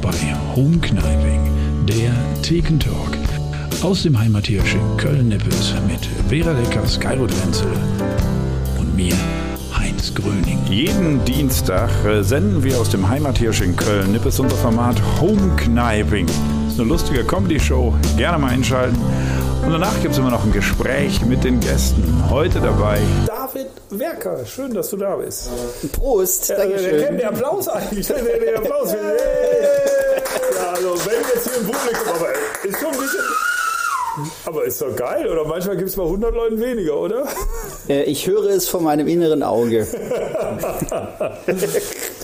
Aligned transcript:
bei 0.00 0.12
Home 0.54 0.78
Kniving, 0.78 1.86
der 1.86 2.12
Thekentalk. 2.42 3.18
Aus 3.82 4.02
dem 4.02 4.18
Heimathirsch 4.18 4.74
in 4.74 4.96
Köln-Nippes 4.96 5.74
mit 5.86 6.06
Vera 6.28 6.52
Leckers, 6.52 6.98
Geiro 6.98 7.28
Wenzel 7.28 7.72
und 8.78 8.94
mir, 8.96 9.14
Heinz 9.76 10.14
Gröning. 10.14 10.58
Jeden 10.70 11.24
Dienstag 11.24 11.90
äh, 12.06 12.22
senden 12.22 12.64
wir 12.64 12.78
aus 12.78 12.90
dem 12.90 13.08
Heimathirsch 13.08 13.60
in 13.60 13.76
Köln-Nippes 13.76 14.40
unser 14.40 14.56
Format 14.56 14.96
Home 15.20 15.56
Kniving. 15.56 16.26
Das 16.26 16.74
ist 16.74 16.80
eine 16.80 16.88
lustige 16.88 17.24
Comedy-Show. 17.24 17.94
Gerne 18.16 18.38
mal 18.38 18.52
einschalten. 18.52 18.98
Und 19.64 19.72
danach 19.72 19.98
gibt 20.02 20.12
es 20.12 20.18
immer 20.18 20.30
noch 20.30 20.44
ein 20.44 20.52
Gespräch 20.52 21.24
mit 21.24 21.42
den 21.42 21.58
Gästen. 21.60 22.24
Heute 22.28 22.60
dabei 22.60 22.98
David 23.26 23.68
Werker. 23.90 24.44
Schön, 24.44 24.74
dass 24.74 24.90
du 24.90 24.96
da 24.98 25.16
bist. 25.16 25.48
Prost, 25.92 26.50
Ja, 26.50 26.56
danke 26.56 26.76
der 26.76 27.12
den 27.12 27.24
Applaus 27.24 27.68
eigentlich. 27.68 28.06
Der, 28.06 28.22
der, 28.22 28.40
der 28.40 28.58
Applaus. 28.58 28.94
Wenn 31.04 31.20
jetzt 31.34 31.48
hier 31.48 31.56
im 31.60 31.66
Publikum, 31.66 32.08
aber 32.14 32.28
ist 32.64 32.80
schon 32.80 32.92
ein 32.92 32.98
bisschen... 33.00 33.20
Aber 34.46 34.64
ist 34.64 34.80
doch 34.80 34.94
geil, 34.94 35.28
oder? 35.28 35.44
Manchmal 35.44 35.76
gibt 35.76 35.88
es 35.88 35.96
bei 35.96 36.04
100 36.04 36.32
Leuten 36.32 36.60
weniger, 36.60 36.96
oder? 37.00 37.26
Äh, 37.88 38.04
Ich 38.04 38.28
höre 38.28 38.46
es 38.50 38.68
von 38.68 38.84
meinem 38.84 39.08
inneren 39.08 39.42
Auge. 39.42 39.86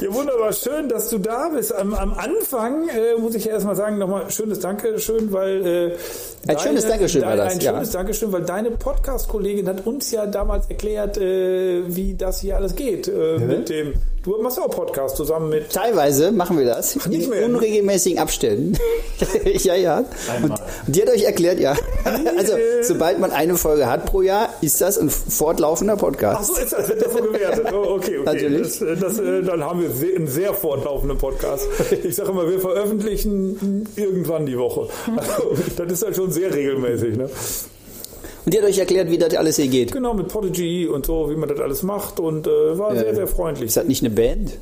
Ja, 0.01 0.15
wunderbar. 0.15 0.51
Schön, 0.55 0.89
dass 0.89 1.11
du 1.11 1.19
da 1.19 1.51
bist. 1.55 1.75
Am, 1.75 1.93
am 1.93 2.15
Anfang 2.15 2.89
äh, 2.89 3.21
muss 3.21 3.35
ich 3.35 3.45
ja 3.45 3.53
erstmal 3.53 3.77
sagen, 3.77 3.99
nochmal 3.99 4.31
schönes 4.31 4.59
Dankeschön, 4.61 5.31
weil... 5.31 5.67
Äh, 5.67 6.51
Ein 6.51 6.59
schönes 6.59 6.87
Dankeschön 6.87 7.21
war 7.23 7.37
das, 7.37 7.53
Ein 7.53 7.61
ja. 7.61 7.73
schönes 7.75 7.91
Dankeschön, 7.91 8.33
weil 8.33 8.43
deine 8.43 8.71
Podcast-Kollegin 8.71 9.69
hat 9.69 9.87
uns 9.87 10.11
ja 10.11 10.25
damals 10.25 10.69
erklärt, 10.71 11.19
äh, 11.19 11.83
wie 11.95 12.15
das 12.15 12.41
hier 12.41 12.57
alles 12.57 12.77
geht. 12.77 13.09
Äh, 13.09 13.39
mit 13.41 13.69
dem, 13.69 13.93
du 14.23 14.43
machst 14.43 14.59
auch 14.59 14.71
Podcast 14.71 15.17
zusammen 15.17 15.49
mit... 15.49 15.71
Teilweise 15.73 16.33
machen 16.33 16.59
wir 16.59 16.67
das 16.67 16.97
nicht 17.07 17.25
in 17.25 17.31
mehr. 17.31 17.47
unregelmäßigen 17.47 18.19
Abständen. 18.19 18.79
ja, 19.45 19.75
ja. 19.75 20.05
Und, 20.43 20.51
und 20.51 20.61
die 20.87 21.03
hat 21.03 21.09
euch 21.09 21.25
erklärt, 21.25 21.61
ja. 21.61 21.77
Also, 22.37 22.55
sobald 22.83 23.19
man 23.19 23.31
eine 23.33 23.57
Folge 23.57 23.87
hat 23.87 24.07
pro 24.07 24.23
Jahr, 24.23 24.51
ist 24.61 24.81
das 24.81 24.99
ein 24.99 25.11
fortlaufender 25.11 25.95
Ach 25.95 26.01
Podcast. 26.01 26.55
so, 26.55 26.61
ist 26.61 26.73
das 26.73 26.89
wird 26.89 27.03
davon 27.03 27.33
gewertet. 27.33 27.73
Oh, 27.73 27.95
okay, 27.95 28.19
okay. 28.19 28.25
Natürlich. 28.25 28.79
Das, 28.79 28.99
das, 29.01 29.19
äh, 29.19 29.43
dann 29.43 29.65
haben 29.65 29.81
wir 29.83 29.91
sehr, 29.91 30.17
einen 30.17 30.29
sehr 30.29 30.55
fortlaufenden 30.55 31.19
Podcast. 31.19 31.67
Ich 32.05 32.17
sage 32.17 32.31
immer, 32.31 32.49
wir 32.49 32.61
veröffentlichen 32.61 33.87
irgendwann 33.97 34.47
die 34.47 34.59
Woche. 34.59 34.89
Also, 35.17 35.57
das 35.77 35.93
ist 35.93 36.05
halt 36.05 36.17
schon 36.17 36.31
sehr 36.31 36.53
regelmäßig. 36.53 37.17
Ne? 37.17 37.31
Und 38.51 38.55
die 38.55 38.63
hat 38.63 38.69
euch 38.69 38.79
erklärt, 38.79 39.09
wie 39.13 39.17
das 39.17 39.33
alles 39.37 39.55
hier 39.55 39.69
geht. 39.69 39.93
Genau, 39.93 40.13
mit 40.13 40.27
Podigy 40.27 40.89
und 40.89 41.07
so, 41.07 41.31
wie 41.31 41.37
man 41.37 41.49
das 41.49 41.61
alles 41.61 41.85
macht 41.85 42.19
und 42.19 42.49
äh, 42.49 42.77
war 42.77 42.97
sehr, 42.97 43.15
sehr 43.15 43.29
freundlich. 43.29 43.69
Ist 43.69 43.77
das 43.77 43.85
nicht 43.85 44.03
eine 44.03 44.13
Band? 44.13 44.59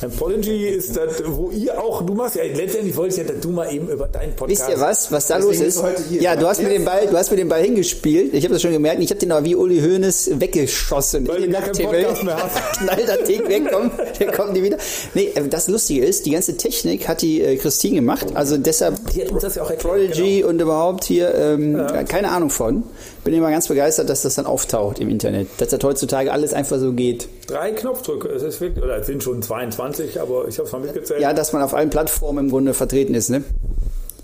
Ein 0.00 0.10
Podigy 0.10 0.68
ist 0.68 0.96
das, 0.96 1.22
wo 1.26 1.50
ihr 1.50 1.80
auch, 1.80 2.02
du 2.02 2.14
machst 2.14 2.36
ja, 2.36 2.44
letztendlich 2.44 2.96
wollte 2.96 3.20
ich 3.20 3.26
ja, 3.26 3.32
dass 3.32 3.40
du 3.42 3.50
mal 3.50 3.72
eben 3.72 3.88
über 3.88 4.06
deinen 4.06 4.34
Podcast. 4.36 4.68
Wisst 4.68 4.70
ihr 4.70 4.80
was, 4.80 5.10
was 5.12 5.26
da 5.26 5.38
los 5.38 5.60
ist? 5.60 5.78
du. 5.78 6.14
Ja, 6.20 6.36
du 6.36 6.46
hast 6.46 6.62
mir 6.62 6.68
den 6.68 6.84
Ball, 6.84 7.06
du 7.06 7.16
hast 7.16 7.30
mir 7.30 7.36
den 7.36 7.48
Ball 7.48 7.62
hingespielt. 7.62 8.32
Ich 8.34 8.44
habe 8.44 8.54
das 8.54 8.62
schon 8.62 8.72
gemerkt. 8.72 9.02
Ich 9.02 9.10
habe 9.10 9.18
den 9.18 9.32
aber 9.32 9.44
wie 9.44 9.56
Uli 9.56 9.80
Hoeneß 9.80 10.38
weggeschossen. 10.40 11.26
Weil 11.26 11.36
in 11.36 11.42
den 11.42 11.52
Nachthimmel. 11.52 12.04
Knall 12.04 13.04
das 13.06 13.24
Ding 13.26 13.48
weg, 13.48 13.62
komm, 13.72 13.90
der 14.18 14.32
kommt 14.32 14.52
nie 14.52 14.62
wieder. 14.62 14.76
Nee, 15.14 15.32
äh, 15.34 15.48
das 15.48 15.68
Lustige 15.68 16.04
ist, 16.04 16.26
die 16.26 16.30
ganze 16.30 16.56
Technik 16.56 17.08
hat 17.08 17.22
die 17.22 17.42
äh, 17.42 17.56
Christine 17.56 17.96
gemacht. 17.96 18.26
Also 18.34 18.56
deshalb 18.56 18.94
Die 19.12 19.22
hat 19.22 19.32
uns 19.32 19.42
das 19.42 19.56
ja 19.56 19.62
auch 19.62 19.70
erklärt. 19.70 20.12
Prodigy 20.12 20.44
und 20.44 20.60
überhaupt 20.60 21.04
hier 21.04 21.34
ähm, 21.34 21.86
keine 22.08 22.30
Ahnung 22.30 22.50
von. 22.50 22.84
Bin 23.24 23.34
immer 23.34 23.50
ganz 23.50 23.68
begeistert, 23.68 24.08
dass 24.08 24.22
das 24.22 24.36
dann 24.36 24.46
auftaucht 24.46 25.00
im 25.00 25.08
Internet. 25.08 25.48
Dass 25.58 25.68
das 25.68 25.82
heutzutage 25.82 26.32
alles 26.32 26.54
einfach 26.54 26.78
so 26.78 26.92
geht. 26.92 27.28
Drei 27.46 27.72
Knopfdrücke, 27.72 28.28
es 28.28 28.42
ist 28.42 28.60
wirklich, 28.60 28.84
oder 28.84 28.98
es 28.98 29.06
sind 29.06 29.22
schon 29.22 29.42
22, 29.42 29.77
aber 29.78 30.48
ich 30.48 30.58
habe 30.58 30.66
es 30.66 30.72
mal 30.72 30.80
mitgezählt. 30.80 31.20
Ja, 31.20 31.32
dass 31.32 31.52
man 31.52 31.62
auf 31.62 31.74
allen 31.74 31.90
Plattformen 31.90 32.46
im 32.46 32.50
Grunde 32.50 32.74
vertreten 32.74 33.14
ist, 33.14 33.30
ne? 33.30 33.44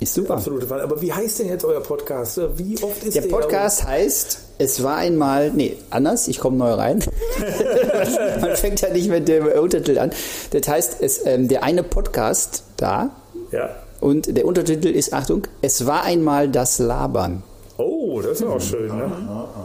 Ist 0.00 0.14
super. 0.14 0.34
Absolute 0.34 0.66
Fall. 0.66 0.80
Aber 0.80 1.00
wie 1.00 1.12
heißt 1.12 1.38
denn 1.38 1.48
jetzt 1.48 1.64
euer 1.64 1.80
Podcast? 1.80 2.41
Wie 2.56 2.76
oft 2.82 3.04
ist 3.04 3.15
Der 3.15 3.22
der? 3.22 3.31
Podcast 3.31 3.87
heißt, 3.87 4.38
es 4.59 4.82
war 4.82 4.97
einmal, 4.97 5.50
nee, 5.53 5.76
anders, 5.91 6.26
ich 6.26 6.41
komme 6.41 6.56
neu 6.56 6.72
rein. 6.72 6.98
Man 8.41 8.56
fängt 8.56 8.81
ja 8.81 8.91
nicht 8.91 9.09
mit 9.09 9.28
dem 9.28 9.47
Untertitel 9.47 9.98
an. 9.98 10.10
Das 10.50 10.66
heißt, 10.69 10.97
es, 11.00 11.25
ähm, 11.25 11.47
der 11.48 11.62
eine 11.62 11.84
Podcast 11.84 12.64
da 12.76 13.10
Ja. 13.53 13.70
und 14.00 14.37
der 14.37 14.44
Untertitel 14.47 14.88
ist, 14.88 15.12
Achtung, 15.12 15.43
es 15.62 15.87
war 15.87 16.03
einmal 16.03 16.48
das 16.48 16.81
Labern. 16.81 17.44
Oh, 17.76 18.20
das 18.20 18.41
ist 18.41 18.47
auch 18.47 18.60
schön. 18.60 18.88
Ne? 18.88 19.10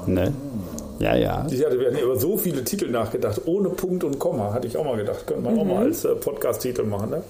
Ne? 0.05 0.33
Ja, 0.99 1.15
ja. 1.15 1.47
Ich 1.49 1.65
hatte 1.65 1.79
wir 1.79 1.87
hatten 1.87 1.99
über 1.99 2.17
so 2.17 2.37
viele 2.37 2.63
Titel 2.63 2.89
nachgedacht. 2.89 3.41
Ohne 3.45 3.69
Punkt 3.69 4.03
und 4.03 4.19
Komma 4.19 4.53
hatte 4.53 4.67
ich 4.67 4.75
auch 4.75 4.83
mal 4.83 4.97
gedacht. 4.97 5.25
Könnte 5.25 5.43
man 5.43 5.57
auch 5.57 5.63
mal 5.63 5.85
als 5.85 6.03
äh, 6.03 6.13
Podcast-Titel 6.15 6.83
machen. 6.83 7.11
Ne? 7.11 7.23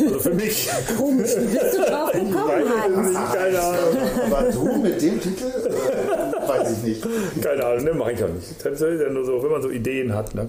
Also 0.00 0.18
für 0.18 0.34
mich. 0.34 0.68
Komisch, 0.98 1.30
wie 1.38 1.58
bist 1.58 1.78
du 1.78 1.82
drauf 1.82 2.12
gekommen, 2.12 2.36
Hans? 2.36 3.34
Keine 3.34 3.60
Ahnung. 3.60 3.96
Aber 4.26 4.50
du 4.50 4.76
mit 4.82 5.00
dem 5.00 5.20
Titel? 5.20 5.44
Äh, 5.44 6.48
weiß 6.48 6.72
ich 6.72 6.82
nicht. 6.82 7.06
Keine 7.42 7.64
Ahnung, 7.64 7.84
ne, 7.84 7.94
mache 7.94 8.12
ich 8.12 8.22
auch 8.24 8.28
nicht. 8.28 8.64
Das 8.64 8.80
ist 8.80 9.00
ja 9.00 9.10
nur 9.10 9.24
so, 9.24 9.42
wenn 9.42 9.50
man 9.50 9.62
so 9.62 9.70
Ideen 9.70 10.14
hat. 10.14 10.34
Ne? 10.34 10.48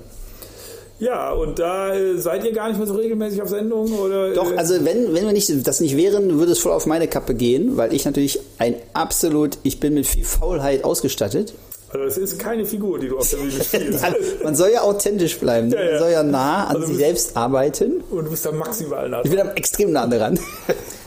Ja, 1.00 1.32
und 1.32 1.60
da 1.60 1.94
äh, 1.94 2.18
seid 2.18 2.44
ihr 2.46 2.54
gar 2.54 2.68
nicht 2.68 2.78
mehr 2.78 2.88
so 2.88 2.96
regelmäßig 2.96 3.42
auf 3.42 3.50
Sendung? 3.50 3.92
Oder, 4.00 4.34
Doch, 4.34 4.52
äh, 4.52 4.58
also 4.58 4.76
wenn, 4.86 5.14
wenn 5.14 5.26
wir 5.26 5.34
nicht, 5.34 5.50
das 5.66 5.80
nicht 5.80 5.98
wären, 5.98 6.40
würde 6.40 6.52
es 6.52 6.60
voll 6.60 6.72
auf 6.72 6.86
meine 6.86 7.08
Kappe 7.08 7.34
gehen, 7.36 7.78
weil 7.78 7.94
ich 7.94 8.06
natürlich 8.06 8.40
ein 8.58 8.76
absolut, 8.94 9.58
ich 9.64 9.80
bin 9.80 9.94
mit 9.94 10.06
viel 10.06 10.24
Faulheit 10.24 10.84
ausgestattet. 10.84 11.54
Also 11.94 12.06
es 12.06 12.18
ist 12.18 12.40
keine 12.40 12.66
Figur, 12.66 13.00
die 13.00 13.08
du 13.10 13.18
auf 13.20 13.30
der 13.30 13.38
Bühne 13.38 13.52
spielst. 13.64 14.04
Man 14.44 14.56
soll 14.56 14.72
ja 14.72 14.82
authentisch 14.82 15.38
bleiben, 15.40 15.70
ne? 15.70 15.76
Man 15.92 16.00
soll 16.00 16.12
ja 16.12 16.24
nah 16.24 16.66
an 16.66 16.76
Also 16.76 16.80
sich 16.88 16.98
bist- 16.98 17.00
selbst 17.00 17.38
arbeiten. 17.38 18.04
Und 18.10 18.26
du 18.26 18.32
bist 18.32 18.46
da 18.46 18.52
maximal 18.52 19.10
nah. 19.10 19.22
Ich 19.24 19.30
bin 19.30 19.40
da 19.40 19.52
extrem 19.54 19.92
nah 19.92 20.08
dran. 20.08 20.40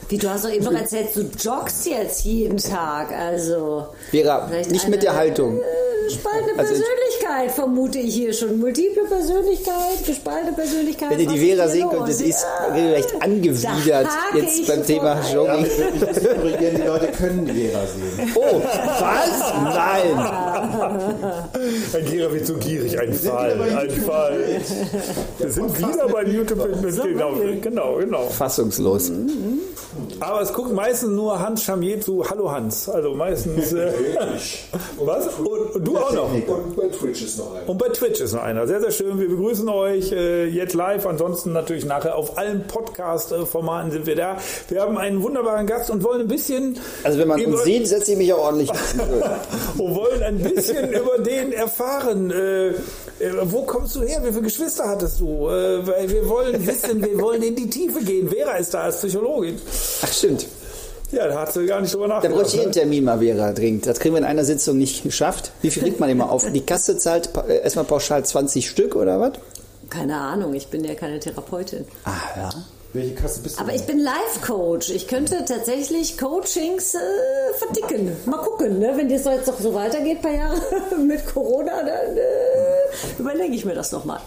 Wie 0.08 0.18
du 0.18 0.28
hast 0.30 0.44
doch 0.44 0.50
eben 0.52 0.64
noch 0.64 0.72
erzählt, 0.72 1.08
du 1.14 1.22
joggst 1.40 1.86
jetzt 1.86 2.24
jeden 2.24 2.58
Tag. 2.58 3.10
Also. 3.12 3.88
Vera, 4.10 4.48
nicht 4.70 4.88
mit 4.88 5.02
der 5.02 5.10
eine, 5.10 5.18
Haltung. 5.20 5.58
äh, 5.58 5.62
Gespaltene 6.06 6.52
Also 6.56 6.74
ich- 6.74 6.80
Persönlichkeit 6.80 7.50
vermute 7.50 7.98
ich 7.98 8.14
hier 8.14 8.32
schon. 8.32 8.60
Multiple 8.60 9.04
Persönlichkeit, 9.08 10.04
gespaltene 10.06 10.52
Persönlichkeit. 10.52 11.10
Wenn 11.10 11.18
ihr 11.20 11.26
die 11.26 11.38
Vera 11.38 11.66
sehen 11.66 11.82
los? 11.82 11.94
könntet, 11.94 12.20
ist 12.20 12.46
Ja. 12.68 12.72
regelrecht 12.72 13.14
angewidert 13.20 14.06
Da 14.06 14.10
hake 14.30 14.38
jetzt 14.38 14.58
ich 14.60 14.66
beim 14.68 14.86
Thema. 14.86 15.20
Jogging. 15.34 15.66
Ich 15.66 16.22
korrigieren, 16.36 16.76
die 16.76 16.82
Leute 16.86 17.06
können 17.08 17.46
Vera 17.48 17.80
sehen. 17.86 18.32
Oh, 18.36 18.62
was? 18.62 19.52
Nein. 19.64 20.16
Ein 21.94 22.04
Gera 22.08 22.32
wird 22.32 22.46
so 22.46 22.54
gierig, 22.54 22.98
ein 23.00 23.12
Fall, 23.12 23.60
ein. 23.60 23.90
Fall. 23.90 24.38
Wir 25.38 25.50
sind 25.50 25.78
wieder 25.78 26.08
bei 26.08 26.22
YouTube. 26.22 26.68
Genau, 27.02 27.32
genau, 27.60 27.96
genau. 27.96 28.26
Fassungslos. 28.28 29.10
Aber 30.20 30.40
es 30.40 30.52
guckt 30.52 30.72
meistens 30.72 31.10
nur 31.10 31.38
Hans 31.38 31.64
Chamier 31.64 32.00
zu 32.00 32.28
Hallo 32.28 32.50
Hans. 32.50 32.88
Also 32.88 33.14
meistens. 33.14 33.72
Äh, 33.72 33.92
was? 34.98 35.26
Und, 35.38 35.74
und 35.74 35.84
du 35.84 35.96
auch 35.96 36.12
noch. 36.12 36.32
Und 36.32 36.76
bei 36.76 36.88
Twitch 36.88 37.22
ist 37.22 37.38
noch 37.38 37.54
einer. 37.54 37.68
Und 37.68 37.78
bei 37.78 37.88
Twitch 37.88 38.20
ist 38.20 38.32
noch 38.32 38.42
einer. 38.42 38.66
Sehr, 38.66 38.80
sehr 38.80 38.90
schön. 38.90 39.18
Wir 39.18 39.28
begrüßen 39.28 39.68
euch 39.68 40.12
äh, 40.12 40.46
jetzt 40.46 40.74
live. 40.74 41.06
Ansonsten 41.06 41.52
natürlich 41.52 41.84
nachher 41.84 42.16
auf 42.16 42.38
allen 42.38 42.66
Podcast-Formaten 42.66 43.90
sind 43.90 44.06
wir 44.06 44.16
da. 44.16 44.38
Wir 44.68 44.80
haben 44.80 44.96
einen 44.98 45.22
wunderbaren 45.22 45.66
Gast 45.66 45.90
und 45.90 46.02
wollen 46.02 46.22
ein 46.22 46.28
bisschen. 46.28 46.78
Also 47.04 47.18
wenn 47.18 47.28
man 47.28 47.44
uns 47.44 47.64
sieht, 47.64 47.88
setze 47.88 48.12
ich 48.12 48.18
mich 48.18 48.32
auch 48.32 48.38
ordentlich. 48.38 48.70
und 49.78 49.94
wollen 49.94 50.22
ein 50.22 50.38
bisschen 50.38 50.92
über 50.92 51.18
den 51.18 51.52
erfahren. 51.52 52.30
Äh, 52.30 52.68
äh, 52.68 53.32
wo 53.44 53.62
kommst 53.62 53.96
du 53.96 54.02
her? 54.02 54.20
Wie 54.22 54.30
viele 54.30 54.42
Geschwister 54.42 54.88
hattest 54.88 55.20
du? 55.20 55.48
Äh, 55.48 55.86
weil 55.86 56.10
wir 56.10 56.28
wollen 56.28 56.66
wissen, 56.66 57.02
wir 57.02 57.18
wollen 57.20 57.42
in 57.42 57.56
die 57.56 57.70
Tiefe 57.70 58.02
gehen. 58.04 58.28
Vera 58.28 58.56
ist 58.56 58.74
da 58.74 58.82
als 58.82 58.98
Psychologin. 58.98 59.58
Ach 60.02 60.12
stimmt. 60.12 60.46
Ja, 61.12 61.28
da 61.28 61.40
hat 61.40 61.52
sie 61.52 61.64
gar 61.66 61.80
nicht 61.80 61.94
drüber 61.94 62.08
Da 62.08 62.14
nachgedacht. 62.14 62.36
bräuchte 62.38 62.56
ich 62.56 62.62
einen 62.62 62.70
ne? 62.70 62.74
Termin 62.74 63.04
mal, 63.04 63.18
Vera, 63.20 63.52
dringend. 63.52 63.86
Das 63.86 64.00
kriegen 64.00 64.14
wir 64.14 64.18
in 64.18 64.24
einer 64.24 64.44
Sitzung 64.44 64.76
nicht 64.76 65.04
geschafft. 65.04 65.52
Wie 65.62 65.70
viel 65.70 65.82
kriegt 65.84 66.00
man 66.00 66.10
immer 66.10 66.30
auf? 66.30 66.44
Die 66.52 66.60
Kasse 66.66 66.98
zahlt 66.98 67.30
äh, 67.48 67.58
erstmal 67.60 67.84
pauschal 67.84 68.24
20 68.24 68.68
Stück 68.68 68.96
oder 68.96 69.20
was? 69.20 69.32
Keine 69.88 70.16
Ahnung, 70.16 70.54
ich 70.54 70.66
bin 70.66 70.82
ja 70.82 70.94
keine 70.96 71.20
Therapeutin. 71.20 71.84
Ah, 72.04 72.10
ja. 72.36 72.50
Welche 72.92 73.14
Kasse 73.14 73.40
bist 73.40 73.56
du? 73.56 73.62
Aber 73.62 73.72
ich 73.74 73.82
bin 73.84 74.00
Life-Coach. 74.00 74.90
Ich 74.90 75.06
könnte 75.06 75.44
tatsächlich 75.44 76.18
Coachings 76.18 76.94
äh, 76.94 76.98
verdicken. 77.58 78.16
Mal 78.26 78.38
gucken, 78.38 78.80
ne? 78.80 78.94
wenn 78.96 79.08
das 79.08 79.24
jetzt 79.26 79.46
noch 79.46 79.60
so 79.60 79.74
weitergeht, 79.74 80.16
ein 80.16 80.22
paar 80.22 80.32
Jahre 80.32 80.56
mit 81.06 81.24
Corona, 81.26 81.82
dann 81.84 82.16
äh, 82.16 82.20
überlege 83.20 83.54
ich 83.54 83.64
mir 83.64 83.74
das 83.74 83.92
nochmal. 83.92 84.20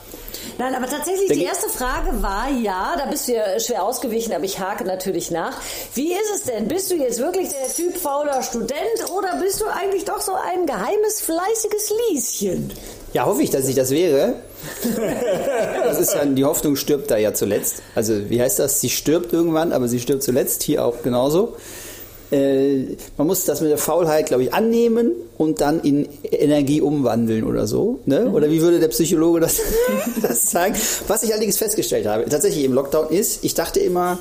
Nein, 0.59 0.75
aber 0.75 0.88
tatsächlich, 0.88 1.31
die 1.31 1.45
erste 1.45 1.69
Frage 1.69 2.21
war 2.21 2.50
ja, 2.51 2.94
da 2.97 3.06
bist 3.06 3.29
du 3.29 3.33
ja 3.33 3.57
schwer 3.61 3.81
ausgewichen, 3.81 4.33
aber 4.33 4.44
ich 4.44 4.59
hake 4.59 4.83
natürlich 4.83 5.31
nach. 5.31 5.53
Wie 5.94 6.11
ist 6.11 6.35
es 6.35 6.44
denn? 6.44 6.67
Bist 6.67 6.91
du 6.91 6.95
jetzt 6.95 7.19
wirklich 7.19 7.47
der 7.47 7.73
Typ 7.73 7.95
fauler 7.95 8.44
Student 8.44 9.09
oder 9.17 9.38
bist 9.41 9.61
du 9.61 9.65
eigentlich 9.67 10.03
doch 10.03 10.19
so 10.19 10.33
ein 10.33 10.65
geheimes, 10.65 11.21
fleißiges 11.21 11.94
Lieschen? 12.09 12.73
Ja, 13.13 13.25
hoffe 13.25 13.41
ich, 13.41 13.51
dass 13.51 13.69
ich 13.69 13.75
das 13.75 13.91
wäre. 13.91 14.35
Das 15.85 15.97
ist 15.97 16.13
ja, 16.13 16.25
die 16.25 16.44
Hoffnung 16.44 16.75
stirbt 16.75 17.09
da 17.09 17.17
ja 17.17 17.33
zuletzt. 17.33 17.81
Also, 17.95 18.29
wie 18.29 18.41
heißt 18.41 18.59
das? 18.59 18.81
Sie 18.81 18.89
stirbt 18.89 19.31
irgendwann, 19.31 19.71
aber 19.71 19.88
sie 19.88 20.00
stirbt 20.00 20.23
zuletzt. 20.23 20.62
Hier 20.63 20.83
auch 20.83 21.01
genauso. 21.01 21.55
Äh, 22.31 22.95
man 23.17 23.27
muss 23.27 23.45
das 23.45 23.61
mit 23.61 23.71
der 23.71 23.77
Faulheit, 23.77 24.27
glaube 24.27 24.43
ich, 24.43 24.53
annehmen 24.53 25.11
und 25.37 25.61
dann 25.61 25.79
in 25.81 26.07
Energie 26.23 26.81
umwandeln 26.81 27.43
oder 27.43 27.65
so. 27.65 27.99
Ne? 28.05 28.29
Oder 28.29 28.51
wie 28.51 28.61
würde 28.61 28.79
der 28.79 28.89
Psychologe 28.89 29.39
das, 29.39 29.59
das 30.21 30.51
sagen? 30.51 30.75
Was 31.07 31.23
ich 31.23 31.31
allerdings 31.31 31.57
festgestellt 31.57 32.05
habe, 32.05 32.25
tatsächlich 32.25 32.65
im 32.65 32.73
Lockdown 32.73 33.09
ist, 33.09 33.43
ich 33.43 33.55
dachte 33.55 33.79
immer, 33.79 34.19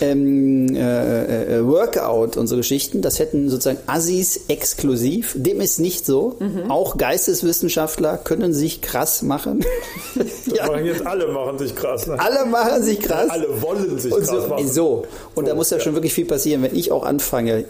ähm, 0.00 0.74
äh, 0.74 1.56
äh, 1.58 1.66
Workout 1.66 2.36
und 2.36 2.46
so 2.46 2.56
Geschichten, 2.56 3.02
das 3.02 3.18
hätten 3.18 3.48
sozusagen 3.48 3.78
Assis 3.86 4.40
exklusiv. 4.48 5.34
Dem 5.36 5.60
ist 5.60 5.78
nicht 5.78 6.06
so. 6.06 6.36
Auch 6.68 6.96
Geisteswissenschaftler 6.96 8.18
können 8.18 8.52
sich 8.52 8.80
krass 8.80 9.22
machen. 9.22 9.64
Das 10.14 10.68
machen 10.68 10.86
jetzt 10.86 11.06
alle 11.06 11.28
machen 11.28 11.58
sich 11.58 11.74
krass. 11.74 12.06
Ne? 12.06 12.18
Alle 12.18 12.44
machen 12.46 12.82
sich 12.82 13.00
krass. 13.00 13.30
Alle 13.30 13.62
wollen 13.62 13.98
sich 13.98 14.12
Und 14.12 14.22
krass 14.22 14.42
so, 14.42 14.48
machen. 14.48 14.68
so. 14.68 15.04
Und 15.34 15.48
da 15.48 15.54
muss 15.54 15.70
ja 15.70 15.80
schon 15.80 15.94
wirklich 15.94 16.12
viel 16.12 16.24
passieren, 16.24 16.62
wenn 16.62 16.74
ich 16.74 16.90
auch 16.92 17.04
anfange, 17.04 17.64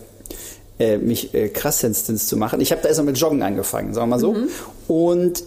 äh, 0.78 0.98
mich 0.98 1.34
äh, 1.34 1.48
krassestens 1.48 2.26
zu 2.26 2.36
machen. 2.36 2.60
Ich 2.60 2.72
habe 2.72 2.82
da 2.82 2.88
erst 2.88 2.98
mal 3.00 3.06
mit 3.06 3.18
Joggen 3.18 3.42
angefangen, 3.42 3.94
sagen 3.94 4.08
wir 4.08 4.16
mal 4.16 4.20
so. 4.20 4.32
Mhm. 4.32 4.48
Und 4.88 5.44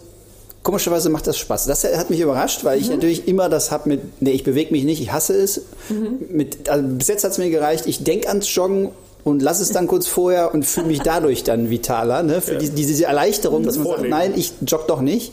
komischerweise 0.64 1.10
macht 1.10 1.28
das 1.28 1.38
Spaß. 1.38 1.66
Das 1.66 1.84
hat 1.84 2.10
mich 2.10 2.18
überrascht, 2.18 2.64
weil 2.64 2.80
ich 2.80 2.86
Mhm. 2.88 2.94
natürlich 2.94 3.28
immer 3.28 3.48
das 3.48 3.70
habe 3.70 3.88
mit, 3.90 4.00
nee, 4.20 4.32
ich 4.32 4.42
bewege 4.42 4.72
mich 4.72 4.82
nicht, 4.82 5.00
ich 5.00 5.12
hasse 5.12 5.34
es. 5.34 5.60
Mhm. 5.88 6.18
Mit, 6.30 6.68
also 6.68 6.84
bis 6.88 7.06
jetzt 7.06 7.22
hat 7.22 7.30
es 7.30 7.38
mir 7.38 7.50
gereicht, 7.50 7.86
ich 7.86 8.02
denke 8.02 8.26
ans 8.28 8.52
Joggen 8.52 8.88
und 9.22 9.40
lass 9.42 9.60
es 9.60 9.70
dann 9.70 9.86
kurz 9.86 10.06
vorher 10.06 10.52
und 10.52 10.64
fühle 10.66 10.86
mich 10.86 11.00
dadurch 11.00 11.44
dann 11.44 11.70
vitaler. 11.70 12.22
Ne? 12.22 12.40
Für 12.40 12.56
die, 12.56 12.70
diese 12.70 13.04
Erleichterung, 13.04 13.62
dass 13.62 13.78
man 13.78 13.86
sagt, 13.86 14.08
nein, 14.08 14.32
ich 14.36 14.52
jogge 14.66 14.84
doch 14.88 15.00
nicht. 15.00 15.32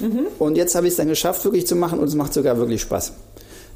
Mhm. 0.00 0.26
Und 0.38 0.56
jetzt 0.56 0.74
habe 0.76 0.86
ich 0.86 0.92
es 0.92 0.96
dann 0.96 1.08
geschafft, 1.08 1.44
wirklich 1.44 1.66
zu 1.66 1.74
machen 1.76 1.98
und 1.98 2.06
es 2.08 2.14
macht 2.14 2.32
sogar 2.32 2.56
wirklich 2.56 2.80
Spaß. 2.80 3.12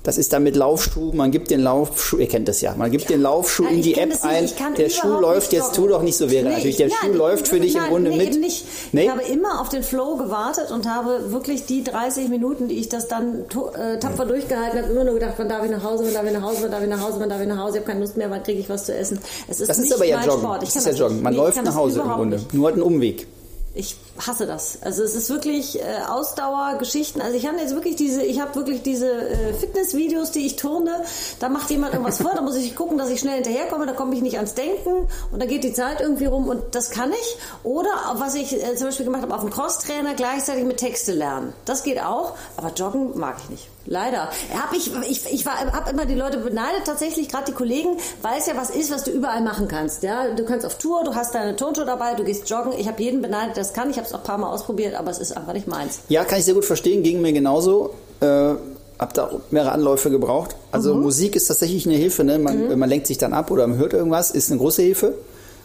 Das 0.04 0.18
ist 0.18 0.32
dann 0.32 0.42
mit 0.42 0.56
Laufschuh, 0.56 1.12
man 1.12 1.30
gibt 1.30 1.52
den 1.52 1.60
Laufschuh, 1.60 2.18
ihr 2.18 2.26
kennt 2.26 2.48
das 2.48 2.60
ja, 2.60 2.74
man 2.76 2.90
gibt 2.90 3.08
den 3.08 3.22
Laufschuh 3.22 3.62
Ja, 3.62 3.70
in 3.70 3.82
die 3.82 3.94
App 3.94 4.12
ein, 4.22 4.50
der 4.76 4.88
Schuh 4.90 5.20
läuft, 5.20 5.52
jetzt 5.52 5.76
tu 5.76 5.86
doch 5.86 6.02
nicht 6.02 6.16
so 6.16 6.28
wäre 6.28 6.44
natürlich, 6.48 6.70
ich- 6.70 6.76
der 6.78 6.88
nein, 6.88 6.96
Schuh 7.12 7.12
läuft 7.12 7.46
für 7.46 7.60
dich 7.60 7.74
im 7.76 7.82
nein, 7.82 7.90
Grunde 7.90 8.10
nee, 8.10 8.16
mit. 8.16 8.40
Nicht. 8.40 8.64
Nee? 8.90 9.04
Ich 9.04 9.10
habe 9.10 9.22
immer 9.22 9.60
auf 9.60 9.68
den 9.68 9.84
Flow 9.84 10.16
gewartet 10.16 10.72
und 10.72 10.88
habe 10.92 11.30
wirklich 11.30 11.66
die 11.66 11.84
30 11.84 12.28
Minuten, 12.30 12.66
die 12.66 12.80
ich 12.80 12.88
das 12.88 13.06
dann 13.06 13.44
äh, 13.76 13.98
tapfer 14.00 14.26
durchgehalten 14.26 14.82
habe, 14.82 14.90
immer 14.92 15.04
nur 15.04 15.14
gedacht, 15.14 15.34
wann 15.36 15.48
darf 15.48 15.64
ich 15.64 15.70
nach 15.70 15.84
Hause, 15.84 16.02
wann 16.04 16.14
darf 16.14 16.26
ich 16.26 16.32
nach 16.32 16.42
Hause, 16.42 16.58
wann 16.62 16.70
darf 16.72 16.82
ich 16.82 16.88
nach 16.88 17.00
Hause, 17.00 17.16
wann 17.20 17.28
darf 17.28 17.40
ich 17.40 17.46
nach 17.48 17.58
Hause, 17.58 17.70
ich 17.76 17.82
habe 17.82 17.86
keine 17.92 18.00
Lust 18.00 18.16
mehr, 18.16 18.28
wann 18.28 18.42
kriege 18.42 18.58
ich 18.58 18.68
was 18.68 18.86
zu 18.86 18.94
essen. 18.96 19.20
Es 19.46 19.60
ist 19.60 19.68
Das 19.68 19.78
ist 19.78 19.94
aber 19.94 20.04
ja 20.04 20.20
Joggen. 20.24 20.48
Das 20.60 20.74
ist 20.74 20.84
ja 20.84 20.92
Joggen. 20.94 21.22
Man 21.22 21.32
Nee, 21.32 21.38
läuft 21.38 21.62
nach 21.62 21.74
Hause 21.76 22.00
im 22.00 22.08
Grunde. 22.08 22.36
nicht. 22.38 22.52
Nur 22.54 22.66
hat 22.66 22.74
einen 22.74 22.82
Umweg. 22.82 23.28
Ich 23.74 23.96
hasse 24.18 24.46
das. 24.46 24.78
Also 24.82 25.02
es 25.02 25.14
ist 25.14 25.30
wirklich 25.30 25.80
äh, 25.80 25.84
Ausdauergeschichten. 26.08 27.22
Also 27.22 27.36
ich 27.36 27.46
habe 27.46 27.58
jetzt 27.58 27.74
wirklich 27.74 27.96
diese, 27.96 28.22
ich 28.22 28.40
habe 28.40 28.54
wirklich 28.54 28.82
diese 28.82 29.10
äh, 29.10 29.54
Fitnessvideos, 29.54 30.30
die 30.30 30.46
ich 30.46 30.56
turne. 30.56 31.04
Da 31.40 31.48
macht 31.48 31.70
jemand 31.70 31.92
irgendwas 31.92 32.20
vor, 32.20 32.32
da 32.34 32.42
muss 32.42 32.56
ich 32.56 32.76
gucken, 32.76 32.98
dass 32.98 33.10
ich 33.10 33.20
schnell 33.20 33.36
hinterherkomme. 33.36 33.86
Da 33.86 33.92
komme 33.92 34.14
ich 34.14 34.22
nicht 34.22 34.36
ans 34.36 34.54
Denken 34.54 35.08
und 35.30 35.40
da 35.40 35.46
geht 35.46 35.64
die 35.64 35.72
Zeit 35.72 36.00
irgendwie 36.00 36.26
rum 36.26 36.48
und 36.48 36.74
das 36.74 36.90
kann 36.90 37.12
ich. 37.12 37.38
Oder 37.62 37.90
was 38.14 38.34
ich 38.34 38.52
äh, 38.52 38.74
zum 38.76 38.88
Beispiel 38.88 39.06
gemacht 39.06 39.22
habe 39.22 39.34
auf 39.34 39.40
dem 39.40 39.50
Crosstrainer 39.50 40.14
gleichzeitig 40.14 40.64
mit 40.64 40.76
Texte 40.76 41.12
lernen. 41.12 41.52
Das 41.64 41.82
geht 41.82 42.02
auch, 42.02 42.34
aber 42.56 42.72
Joggen 42.72 43.18
mag 43.18 43.36
ich 43.42 43.50
nicht. 43.50 43.68
Leider. 43.84 44.28
Hab 44.54 44.72
ich 44.72 44.92
ich, 45.08 45.32
ich 45.32 45.46
habe 45.46 45.90
immer 45.90 46.06
die 46.06 46.14
Leute 46.14 46.38
beneidet, 46.38 46.84
tatsächlich 46.86 47.28
gerade 47.28 47.46
die 47.46 47.52
Kollegen, 47.52 47.96
weil 48.22 48.38
es 48.38 48.46
ja 48.46 48.56
was 48.56 48.70
ist, 48.70 48.92
was 48.92 49.04
du 49.04 49.10
überall 49.10 49.40
machen 49.40 49.66
kannst. 49.66 50.02
Ja, 50.02 50.28
du 50.28 50.44
kannst 50.44 50.64
auf 50.64 50.78
Tour, 50.78 51.02
du 51.04 51.14
hast 51.14 51.34
deine 51.34 51.56
Turnschuhe 51.56 51.84
dabei, 51.84 52.14
du 52.14 52.22
gehst 52.22 52.48
joggen. 52.48 52.72
Ich 52.78 52.86
habe 52.86 53.02
jeden 53.02 53.22
beneidet, 53.22 53.56
das 53.56 53.72
kann. 53.72 53.90
Ich 53.90 53.98
habe 54.02 54.08
es 54.08 54.14
auch 54.14 54.18
ein 54.20 54.24
paar 54.24 54.38
Mal 54.38 54.50
ausprobiert, 54.52 54.94
aber 54.94 55.10
es 55.10 55.18
ist 55.18 55.36
einfach 55.36 55.52
nicht 55.52 55.66
meins. 55.68 56.00
Ja, 56.08 56.24
kann 56.24 56.38
ich 56.38 56.44
sehr 56.44 56.54
gut 56.54 56.64
verstehen, 56.64 57.02
ging 57.02 57.20
mir 57.22 57.32
genauso. 57.32 57.90
Äh, 58.20 58.54
hab 58.98 59.14
da 59.14 59.24
auch 59.26 59.40
mehrere 59.50 59.72
Anläufe 59.72 60.10
gebraucht. 60.10 60.54
Also 60.70 60.94
Mhm. 60.94 61.02
Musik 61.02 61.34
ist 61.34 61.46
tatsächlich 61.46 61.86
eine 61.86 61.96
Hilfe, 61.96 62.22
ne? 62.24 62.38
man, 62.38 62.78
man 62.78 62.88
lenkt 62.88 63.06
sich 63.08 63.18
dann 63.18 63.32
ab 63.32 63.50
oder 63.50 63.66
man 63.66 63.78
hört 63.78 63.92
irgendwas, 63.94 64.30
ist 64.30 64.50
eine 64.50 64.60
große 64.60 64.82
Hilfe. 64.82 65.14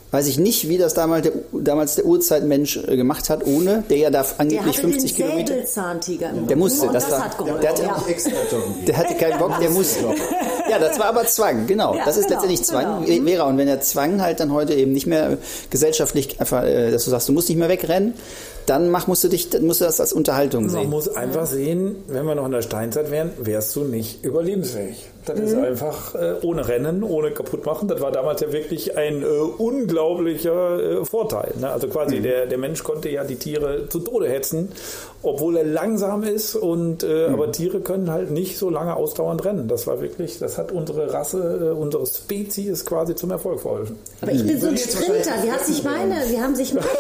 Weiß 0.10 0.26
ich 0.28 0.40
nicht, 0.40 0.70
wie 0.70 0.78
das 0.78 0.94
damals 0.94 1.24
der, 1.24 1.34
damals 1.52 1.96
der 1.96 2.06
Urzeitmensch 2.06 2.78
äh, 2.78 2.96
gemacht 2.96 3.30
hat, 3.30 3.46
ohne, 3.46 3.84
der 3.90 3.98
ja 3.98 4.10
darf 4.10 4.32
Der 4.38 4.40
angeblich 4.40 4.78
hatte 4.78 4.88
50 4.88 5.14
den 5.14 5.26
Kilometer. 5.26 5.54
Säbelzahntiger 5.54 6.30
im 6.30 6.48
Der 6.48 6.56
musste, 6.56 6.88
das 6.88 7.04
das, 7.04 7.12
war- 7.12 7.26
hat 7.26 7.38
geholfen. 7.38 7.60
der 7.62 7.70
hatte- 7.72 7.84
ja. 7.84 8.04
Der 8.88 8.98
hatte 8.98 9.16
keinen 9.16 9.38
Bock, 9.38 9.60
der 9.60 9.70
musste. 9.70 10.06
Ja, 10.70 10.80
das 10.80 11.00
war 11.00 11.08
aber 11.08 11.26
Zwang, 11.26 11.68
genau. 11.68 11.96
Ja, 11.96 12.06
das 12.06 12.18
ist 12.18 12.28
genau, 12.28 12.42
letztendlich 12.42 12.64
Zwang, 12.64 13.06
genau. 13.06 13.26
Vera. 13.26 13.44
Und 13.46 13.58
wenn 13.58 13.68
der 13.68 13.82
Zwang 13.82 14.22
halt 14.22 14.40
dann 14.40 14.52
heute 14.52 14.74
eben 14.74 14.92
nicht 14.92 15.08
mehr 15.08 15.38
gesellschaftlich 15.70 16.40
einfach, 16.40 16.64
äh, 16.64 16.92
dass 16.92 17.06
du 17.06 17.12
sagst, 17.12 17.30
du 17.30 17.34
musst 17.34 17.50
nicht 17.50 17.58
mehr 17.58 17.70
wegrennen, 17.70 18.14
dann 18.66 18.90
mach, 18.90 19.08
musst 19.08 19.24
du 19.24 19.30
dich, 19.30 19.50
dann 19.50 19.66
musst 19.66 19.82
du 19.82 19.86
das 19.86 20.00
als 20.00 20.12
Unterhaltung 20.14 20.64
Man 20.64 20.72
sehen. 20.72 20.90
muss 20.90 21.08
einfach 21.08 21.46
sehen, 21.46 21.96
wenn 22.08 22.26
wir 22.26 22.36
noch 22.36 22.46
in 22.46 22.52
der 22.52 22.62
Steinzeit 22.62 23.12
wären, 23.12 23.32
wärst 23.40 23.76
du 23.76 23.84
nicht 23.84 24.24
überlebensfähig. 24.24 25.06
Das 25.30 25.40
Mhm. 25.40 25.46
ist 25.46 25.56
einfach 25.56 26.16
äh, 26.16 26.34
ohne 26.44 26.68
Rennen, 26.68 27.04
ohne 27.04 27.32
kaputt 27.32 27.66
machen. 27.66 27.88
Das 27.88 28.02
war 28.02 28.12
damals 28.12 28.42
ja 28.42 28.52
wirklich 28.52 28.98
ein 28.98 29.22
äh, 29.22 29.26
unglaublicher 29.26 31.02
äh, 31.02 31.06
Vorteil. 31.06 31.54
Ne? 31.60 31.70
Also 31.70 31.88
Mhm. 31.88 31.92
quasi 31.92 32.20
der, 32.20 32.46
der 32.46 32.58
Mensch 32.58 32.84
konnte 32.84 33.10
ja 33.10 33.24
die 33.24 33.36
Tiere 33.36 33.88
zu 33.90 34.00
Tode 34.00 34.30
hetzen, 34.30 34.72
obwohl 35.24 35.58
er 35.58 35.64
langsam 35.66 36.24
ist. 36.24 36.56
Und 36.56 37.04
äh, 37.04 37.28
Mhm. 37.28 37.34
aber 37.34 37.52
Tiere 37.52 37.80
können 37.82 38.12
halt 38.12 38.32
nicht 38.32 38.58
so 38.58 38.70
lange 38.70 38.96
ausdauernd 38.96 39.44
rennen. 39.46 39.68
Das 39.68 39.88
war 39.88 40.02
wirklich, 40.02 40.40
das 40.40 40.58
hat 40.58 40.72
unsere 40.72 41.14
Rasse, 41.14 41.72
äh, 41.74 41.78
unsere 41.80 42.06
Spezies 42.06 42.86
quasi 42.86 43.16
zum 43.16 43.32
Erfolg 43.32 43.60
verholfen. 43.60 43.98
Aber 44.22 44.32
ich 44.32 44.46
bin 44.46 44.60
so 44.60 44.68
ein 44.68 44.76
jetzt 44.76 44.94
Sprinter. 44.94 45.32
Wie 45.44 45.52
hat 45.52 45.66
sich 45.66 45.84
meine, 45.84 46.16
wie 46.30 46.40
haben 46.42 46.56
sich 46.56 46.74
meine... 46.74 46.88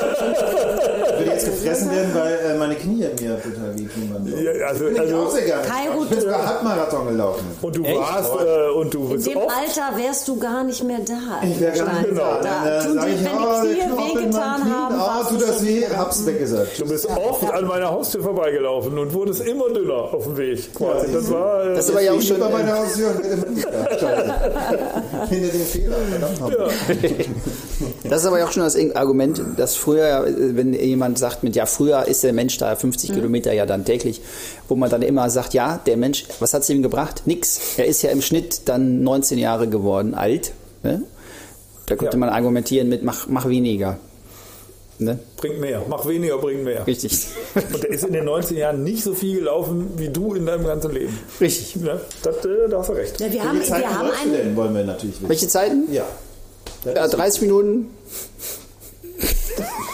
Ich 1.17 1.25
würde 1.25 1.31
jetzt 1.31 1.45
gefressen 1.45 1.89
werden, 1.91 2.11
weil 2.13 2.33
äh, 2.45 2.57
meine 2.59 2.75
Knie 2.75 2.97
mir 3.19 3.41
total 3.41 3.73
wehtun. 3.73 4.33
Ja, 4.59 4.67
also- 4.67 4.87
ich 4.87 4.93
bin 4.93 5.01
also- 5.01 5.35
gerne. 5.45 5.67
Kairo, 5.67 6.03
ich 6.03 6.09
bin 6.09 6.19
sogar 6.21 6.45
Halbmarathon 6.45 7.07
gelaufen. 7.07 7.45
Und 7.61 7.75
du 7.75 7.83
warst 7.83 8.16
äh, 8.25 8.69
und 8.71 8.93
du 8.93 9.13
In 9.13 9.23
dem 9.23 9.37
oft 9.37 9.55
Alter 9.57 9.97
wärst 9.97 10.27
du 10.27 10.37
gar 10.39 10.63
nicht 10.63 10.83
mehr 10.83 10.99
da. 10.99 11.41
Ich 11.43 11.59
wäre 11.59 11.77
gar 11.77 11.85
nicht 11.93 12.01
Stein. 12.01 12.15
da. 12.15 12.39
Da 12.41 12.79
Dann 12.79 12.97
äh, 12.97 13.05
die, 13.05 13.13
ich, 13.13 13.23
wenn 13.25 13.31
oh, 13.37 13.61
die 13.63 13.75
der 13.75 13.85
Knie 13.87 14.15
wehgetan 14.19 14.71
haben, 14.73 14.95
oh, 14.95 14.99
warst 14.99 15.29
tut 15.29 15.41
du 15.41 15.45
das 15.45 15.65
weh, 15.65 15.83
hab's 15.95 16.25
weggesagt. 16.25 16.79
Du 16.79 16.87
bist 16.87 17.05
oft 17.07 17.51
an 17.51 17.65
meiner 17.65 17.89
Haustür 17.91 18.21
vorbeigelaufen 18.23 18.97
und 18.97 19.13
wurdest 19.13 19.41
immer 19.41 19.69
dünner 19.69 20.13
auf 20.13 20.23
dem 20.23 20.37
Weg. 20.37 20.73
Quasi. 20.73 21.11
Das 21.13 21.31
war. 21.31 21.63
Äh, 21.65 21.75
Das 21.75 21.85
ist 21.85 21.91
aber 21.91 22.01
ja 22.01 22.11
auch 22.13 22.21
schon. 22.21 22.39
bei 22.39 22.47
Äh, 22.47 22.51
meiner 22.53 22.77
Haustür. 22.79 23.11
Hinter 25.29 25.47
dem 25.51 25.65
Fehler. 25.65 25.95
Das 28.03 28.21
ist 28.21 28.25
aber 28.27 28.39
ja 28.39 28.45
auch 28.45 28.51
schon 28.51 28.63
das 28.63 28.75
Argument, 28.95 29.41
dass 29.57 29.75
früher, 29.75 30.25
äh, 30.27 30.55
wenn 30.55 30.73
jemand 30.73 31.17
sagt 31.19 31.43
mit, 31.43 31.55
ja, 31.55 31.65
früher 31.65 32.07
ist 32.07 32.23
der 32.23 32.33
Mensch 32.33 32.57
da 32.57 32.75
50 32.75 33.13
Kilometer 33.13 33.53
ja 33.53 33.65
dann 33.65 33.85
täglich, 33.85 34.21
wo 34.67 34.75
man 34.75 34.89
dann 34.89 35.01
immer 35.01 35.29
sagt, 35.29 35.53
ja, 35.53 35.79
der 35.85 35.97
Mensch, 35.97 36.25
was 36.39 36.53
hat 36.53 36.63
es 36.63 36.69
ihm 36.69 36.81
gebracht? 36.81 37.23
Nix. 37.25 37.59
Er 37.77 37.85
ist 37.85 38.01
ja 38.01 38.09
im 38.11 38.21
Schnitt 38.21 38.61
dann 38.65 39.03
19 39.03 39.37
Jahre 39.37 39.67
geworden, 39.67 40.13
alt. 40.15 40.51
Ne? 40.83 41.03
Da 41.85 41.95
könnte 41.95 42.15
Ja. 42.15 42.19
man 42.19 42.29
argumentieren 42.29 42.89
mit, 42.89 43.03
mach, 43.03 43.27
mach 43.27 43.47
weniger. 43.47 43.97
Ne? 44.99 45.19
bringt 45.37 45.59
mehr. 45.59 45.83
Mach 45.87 46.07
weniger, 46.07 46.39
bringt 46.39 46.63
mehr. 46.63 46.87
Richtig. 46.87 47.27
Und 47.55 47.83
der 47.83 47.91
ist 47.91 48.03
in 48.03 48.13
den 48.13 48.25
19 48.25 48.57
Jahren 48.57 48.83
nicht 48.83 49.03
so 49.03 49.13
viel 49.13 49.37
gelaufen 49.37 49.91
wie 49.97 50.09
du 50.09 50.33
in 50.33 50.47
deinem 50.47 50.65
ganzen 50.65 50.91
Leben. 50.91 51.15
Richtig. 51.39 51.75
Ja, 51.85 51.99
das, 52.23 52.37
äh, 52.43 52.67
da 52.67 52.79
hast 52.79 52.89
du 52.89 52.93
recht. 52.93 53.19
Ja, 53.21 53.31
wir 53.31 53.43
haben, 53.43 53.59
Welche 53.59 53.69
Zeiten 53.69 53.83
wir 53.89 53.99
haben 53.99 54.09
einen... 54.09 54.31
denn, 54.33 54.55
wollen 54.55 54.73
wir 54.73 54.83
natürlich 54.83 55.17
wissen. 55.17 55.29
Welche 55.29 55.47
Zeiten? 55.47 55.93
Ja. 55.93 56.05
Ja, 56.85 57.07
30 57.07 57.41
Minuten. 57.41 57.87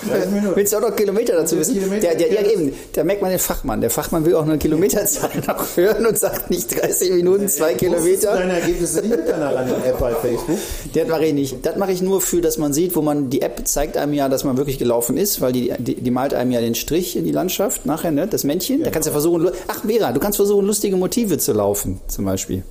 30 0.09 0.31
Minuten. 0.31 0.55
Willst 0.57 0.73
du 0.73 0.77
auch 0.77 0.81
noch 0.81 0.95
Kilometer 0.95 1.33
dazu 1.33 1.57
wissen? 1.57 1.75
Kilometer? 1.75 2.07
Der, 2.07 2.15
der, 2.15 2.33
ja, 2.33 2.41
Ja. 2.41 2.51
eben, 2.51 2.73
da 2.91 3.03
merkt 3.05 3.21
man 3.21 3.31
den 3.31 3.39
Fachmann. 3.39 3.79
Der 3.79 3.89
Fachmann 3.89 4.25
will 4.25 4.35
auch 4.35 4.43
eine 4.43 4.57
Kilometerzahl 4.57 5.29
noch 5.47 5.65
hören 5.77 6.05
und 6.05 6.17
sagt 6.19 6.49
nicht 6.49 6.69
30 6.81 7.11
Minuten, 7.11 7.47
zwei 7.47 7.73
Postest 7.73 7.81
du 7.81 7.85
Kilometer. 7.85 8.33
deine 8.35 8.59
Ergebnisse 8.59 8.99
nicht 9.01 9.11
mit 9.15 9.29
deiner 9.29 9.57
Running-App 9.57 9.99
bei 9.99 10.13
Facebook? 10.13 10.57
Das 10.93 11.07
mache 11.07 11.25
ich 11.25 11.33
nicht. 11.33 11.65
Das 11.65 11.77
mache 11.77 11.91
ich 11.93 12.01
nur 12.01 12.19
für, 12.19 12.41
dass 12.41 12.57
man 12.57 12.73
sieht, 12.73 12.95
wo 12.97 13.01
man, 13.01 13.29
die 13.29 13.41
App 13.41 13.61
zeigt 13.65 13.95
einem 13.95 14.13
ja, 14.13 14.27
dass 14.27 14.43
man 14.43 14.57
wirklich 14.57 14.77
gelaufen 14.77 15.15
ist, 15.15 15.39
weil 15.39 15.53
die, 15.53 15.73
die, 15.77 15.95
die 15.95 16.11
malt 16.11 16.33
einem 16.33 16.51
ja 16.51 16.59
den 16.59 16.75
Strich 16.75 17.15
in 17.15 17.23
die 17.23 17.31
Landschaft 17.31 17.85
nachher, 17.85 18.11
ne, 18.11 18.27
das 18.27 18.43
Männchen. 18.43 18.83
Da 18.83 18.89
kannst 18.91 19.07
du 19.07 19.11
versuchen, 19.13 19.41
lu- 19.43 19.51
ach 19.69 19.83
Vera, 19.87 20.11
du 20.11 20.19
kannst 20.19 20.35
versuchen, 20.35 20.65
lustige 20.65 20.97
Motive 20.97 21.37
zu 21.37 21.53
laufen, 21.53 22.01
zum 22.09 22.25
Beispiel. 22.25 22.63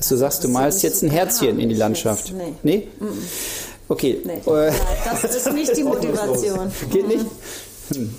Dass 0.00 0.08
du 0.08 0.16
sagst, 0.16 0.42
du 0.44 0.48
malst 0.48 0.82
jetzt 0.82 1.00
so 1.00 1.06
ein 1.06 1.12
Herzchen 1.12 1.60
in 1.60 1.68
die 1.68 1.74
Landschaft. 1.74 2.32
nicht. 2.32 2.64
Nee? 2.64 2.88
Okay. 3.86 4.18
Nee, 4.24 4.40
Äh, 4.50 4.72
das 5.22 5.36
ist 5.36 5.52
nicht 5.52 5.76
die 5.76 5.84
Motivation. 5.84 6.72
Geht 6.90 7.06
nicht? 7.06 7.26
Hm. 7.94 8.14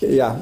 Ja. 0.00 0.40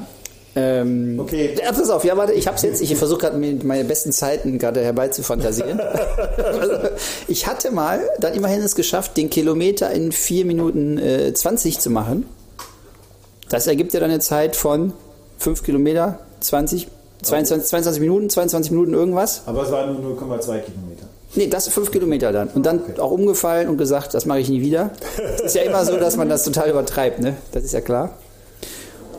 Ähm, 0.55 1.17
Okay. 1.19 1.55
Ja, 1.63 1.71
pass 1.71 1.89
auf, 1.89 2.03
ja, 2.03 2.17
warte, 2.17 2.33
ich 2.33 2.45
hab's 2.47 2.63
jetzt. 2.63 2.81
Ich 2.81 2.93
versuche 2.97 3.19
gerade 3.19 3.37
mir 3.37 3.53
meine 3.63 3.85
besten 3.85 4.11
Zeiten 4.11 4.59
gerade 4.59 4.81
herbeizufantasieren. 4.81 5.79
also, 5.79 6.73
ich 7.29 7.47
hatte 7.47 7.71
mal 7.71 8.01
dann 8.19 8.33
immerhin 8.33 8.61
es 8.61 8.75
geschafft, 8.75 9.15
den 9.15 9.29
Kilometer 9.29 9.89
in 9.91 10.11
4 10.11 10.43
Minuten 10.45 10.97
äh, 10.97 11.33
20 11.33 11.79
zu 11.79 11.89
machen. 11.89 12.25
Das 13.47 13.65
ergibt 13.67 13.93
ja 13.93 13.99
dann 14.01 14.09
eine 14.09 14.19
Zeit 14.19 14.55
von 14.57 14.91
5 15.37 15.63
Kilometer, 15.63 16.19
20, 16.41 16.87
22, 17.23 17.67
22 17.69 18.01
Minuten, 18.01 18.29
22 18.29 18.71
Minuten 18.71 18.93
irgendwas. 18.93 19.43
Aber 19.45 19.63
es 19.63 19.71
waren 19.71 20.01
nur 20.01 20.13
0,2 20.13 20.59
Kilometer. 20.59 21.07
Nee, 21.35 21.47
das 21.47 21.67
5 21.67 21.91
Kilometer 21.91 22.31
dann. 22.31 22.49
Und 22.49 22.65
dann 22.65 22.81
auch 22.97 23.11
umgefallen 23.11 23.69
und 23.69 23.77
gesagt, 23.77 24.13
das 24.13 24.25
mache 24.25 24.39
ich 24.39 24.49
nie 24.49 24.61
wieder. 24.61 24.91
Es 25.35 25.41
ist 25.45 25.55
ja 25.55 25.61
immer 25.61 25.85
so, 25.85 25.97
dass 25.97 26.17
man 26.17 26.29
das 26.29 26.43
total 26.43 26.69
übertreibt, 26.69 27.19
ne? 27.19 27.35
Das 27.51 27.63
ist 27.63 27.73
ja 27.73 27.81
klar. 27.81 28.17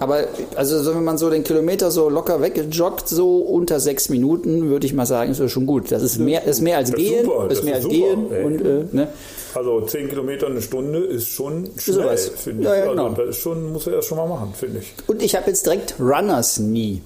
Aber 0.00 0.25
also 0.57 0.83
so, 0.83 0.95
wenn 0.95 1.04
man 1.04 1.19
so 1.19 1.28
den 1.28 1.45
Kilometer 1.45 1.90
so 1.90 2.09
locker 2.09 2.40
wegjoggt, 2.40 3.07
so 3.07 3.37
unter 3.37 3.80
sechs 3.80 4.09
Minuten, 4.09 4.71
würde 4.71 4.87
ich 4.87 4.95
mal 4.95 5.04
sagen, 5.04 5.30
ist 5.30 5.40
das 5.40 5.52
schon 5.52 5.66
gut. 5.66 5.92
Das 5.92 6.02
ist 6.02 6.19
mehr, 6.19 6.45
ist 6.45 6.62
mehr 6.62 6.78
als 6.78 6.90
Das 6.90 6.99
gehen, 6.99 7.26
super, 7.26 7.50
ist 7.50 7.59
das 7.59 7.64
mehr 7.64 7.78
ist 7.78 7.85
als 7.85 7.95
super, 7.95 7.97
gehen 7.97 8.45
und 8.45 8.61
äh, 8.62 8.85
ne? 8.92 9.09
Also 9.54 9.83
10 9.83 10.09
Kilometer 10.09 10.47
eine 10.47 10.62
Stunde 10.62 11.00
ist 11.00 11.28
schon 11.28 11.69
schnell, 11.76 12.16
finde 12.16 12.62
ich. 12.62 12.66
Ja, 12.66 12.76
ja, 12.76 12.83
also, 12.83 12.90
genau. 12.92 13.09
das 13.11 13.28
ist 13.28 13.42
schon, 13.42 13.73
muss 13.73 13.87
er 13.87 13.95
erst 13.95 14.09
schon 14.09 14.16
mal 14.16 14.26
machen, 14.26 14.54
finde 14.59 14.78
ich. 14.78 14.95
Und 15.07 15.23
ich 15.23 15.37
habe 15.37 15.49
jetzt 15.49 15.66
direkt 15.66 15.97
Runners 16.00 16.57
Knee. 16.57 17.02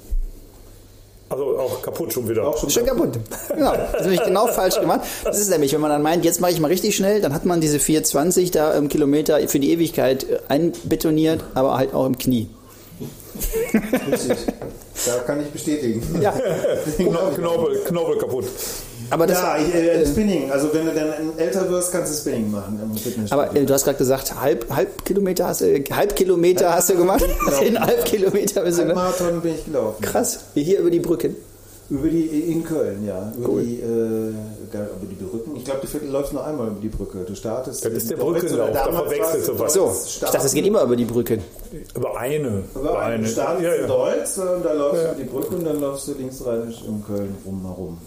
Also 1.31 1.59
auch 1.59 1.81
kaputt 1.83 2.13
schon 2.13 2.29
wieder. 2.29 2.47
Auch 2.47 2.57
schon 2.59 2.71
Schon 2.71 2.85
kaputt. 2.87 3.19
Genau. 3.55 3.73
Das 3.93 4.03
habe 4.03 4.15
ich 4.15 4.23
genau 4.23 4.47
falsch 4.49 4.79
gemacht. 4.79 5.01
Das 5.25 5.39
ist 5.41 5.49
nämlich, 5.51 5.73
wenn 5.73 5.81
man 5.81 5.91
dann 5.91 6.03
meint, 6.03 6.25
jetzt 6.25 6.41
mache 6.41 6.53
ich 6.53 6.61
mal 6.61 6.69
richtig 6.69 6.95
schnell, 6.97 7.21
dann 7.21 7.33
hat 7.35 7.45
man 7.45 7.61
diese 7.61 7.79
420 7.79 8.51
da 8.51 8.75
im 8.75 8.89
Kilometer 8.89 9.39
für 9.49 9.59
die 9.59 9.73
Ewigkeit 9.73 10.25
äh, 10.29 10.39
einbetoniert, 10.49 11.43
aber 11.55 11.77
halt 11.77 11.95
auch 11.95 12.07
im 12.07 12.19
Knie. 12.19 12.49
richtig. 14.13 14.37
Da 15.07 15.19
kann 15.27 15.41
ich 15.41 15.49
bestätigen. 15.49 16.03
Ja. 16.21 16.33
Kno- 16.99 17.31
Knorpel, 17.35 17.77
Knorpel 17.87 18.19
kaputt. 18.19 18.45
Aber 19.11 19.27
das 19.27 19.41
Ja, 19.41 19.57
ich, 19.57 19.75
äh, 19.75 20.07
Spinning. 20.07 20.51
Also 20.51 20.73
wenn 20.73 20.87
du 20.87 20.93
dann 20.95 21.39
älter 21.39 21.69
wirst, 21.71 21.93
kannst 21.93 22.13
du 22.13 22.17
Spinning 22.17 22.51
machen 22.51 22.79
im 22.83 22.97
Fitnessstudio. 22.97 23.45
Aber 23.45 23.57
äh, 23.57 23.65
du 23.65 23.75
hast 23.75 23.85
gerade 23.85 23.99
gesagt, 23.99 24.41
halb, 24.41 24.69
halb 24.75 25.05
Kilometer 25.05 25.49
hast 25.49 25.61
du, 25.61 25.67
äh, 25.67 25.85
halb 25.91 26.17
Kilometer 26.17 26.75
hast 26.75 26.91
du 26.91 26.97
gemacht. 26.97 27.25
In 27.67 27.79
halb 27.79 28.05
Kilometer 28.05 28.63
bist 28.63 28.79
du, 28.79 28.85
ne? 28.85 28.95
Marathon 28.95 29.41
bin 29.41 29.55
ich 29.55 29.65
gelaufen. 29.65 30.03
Krass. 30.03 30.41
Hier 30.55 30.81
über 30.81 30.91
die 30.91 31.01
Brücke. 31.01 31.31
Über 31.91 32.09
die, 32.09 32.25
in 32.25 32.65
Köln, 32.65 33.07
ja. 33.07 33.31
Über, 33.37 33.61
die, 33.61 33.79
äh, 33.79 33.85
über 33.85 34.37
die 35.03 35.23
Brücken. 35.23 35.55
Ich 35.55 35.67
glaube, 35.67 35.87
du 35.87 36.07
läufst 36.07 36.33
nur 36.33 36.45
einmal 36.47 36.69
über 36.69 36.81
die 36.81 36.89
Brücke. 36.89 37.19
Du 37.27 37.35
startest. 37.35 37.85
Das 37.85 37.93
ist 37.93 38.09
der 38.09 38.17
in 38.17 38.23
Brückenlauf, 38.25 38.71
da 38.73 38.87
damals 38.87 39.03
verwechselst 39.03 39.49
war 39.49 39.57
du 39.57 39.65
es 39.65 39.67
was. 39.67 39.75
So, 39.75 39.93
ich 40.07 40.21
dachte, 40.21 40.47
es 40.47 40.55
geht 40.55 40.67
immer 40.67 40.83
über 40.83 40.97
die 40.97 41.05
Brücke. 41.05 41.41
Über 41.95 42.19
eine. 42.19 42.63
Über 42.75 42.99
eine. 43.01 43.25
Du 43.25 43.29
startest 43.29 43.65
Ja, 43.65 43.75
in 43.75 43.81
ja. 43.83 43.87
Deutsch 43.87 44.39
und 44.39 44.65
da 44.65 44.73
läufst 44.73 45.03
du 45.03 45.07
über 45.09 45.15
die 45.15 45.25
Brücke 45.25 45.55
und 45.57 45.65
dann 45.65 45.81
läufst 45.81 46.09
du 46.09 46.13
linksrheinisch 46.15 46.77
um 46.89 47.05
Köln 47.05 47.35
rumherum. 47.45 47.99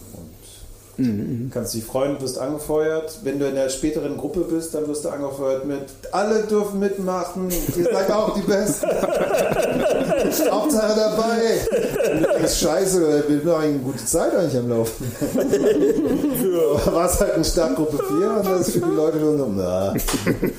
Und 0.97 1.51
kannst 1.53 1.73
dich 1.75 1.83
freuen, 1.83 2.19
wirst 2.21 2.39
angefeuert. 2.39 3.19
Wenn 3.23 3.39
du 3.39 3.47
in 3.47 3.55
der 3.55 3.69
späteren 3.69 4.17
Gruppe 4.17 4.41
bist, 4.41 4.73
dann 4.73 4.87
wirst 4.87 5.05
du 5.05 5.09
angefeuert 5.09 5.65
mit 5.65 5.81
alle 6.11 6.43
dürfen 6.43 6.79
mitmachen, 6.79 7.49
ihr 7.49 7.83
seid 7.83 8.11
auch 8.11 8.33
die 8.33 8.41
Besten. 8.41 8.87
Hauptsache 10.51 10.95
dabei. 10.95 12.13
Und 12.13 12.21
du 12.21 12.27
denkst, 12.27 12.59
scheiße, 12.59 13.23
wir 13.27 13.53
haben 13.53 13.61
eine 13.61 13.79
gute 13.79 14.05
Zeit 14.05 14.35
eigentlich 14.35 14.57
am 14.57 14.69
Laufen. 14.69 15.11
War 16.93 17.05
es 17.05 17.19
halt 17.19 17.33
eine 17.33 17.45
Startgruppe 17.45 17.97
4 17.97 18.31
und 18.31 18.45
das 18.45 18.67
ist 18.67 18.73
für 18.73 18.85
die 18.85 18.95
Leute 18.95 19.19
schon 19.19 19.37
so, 19.37 19.51
na. 19.55 19.93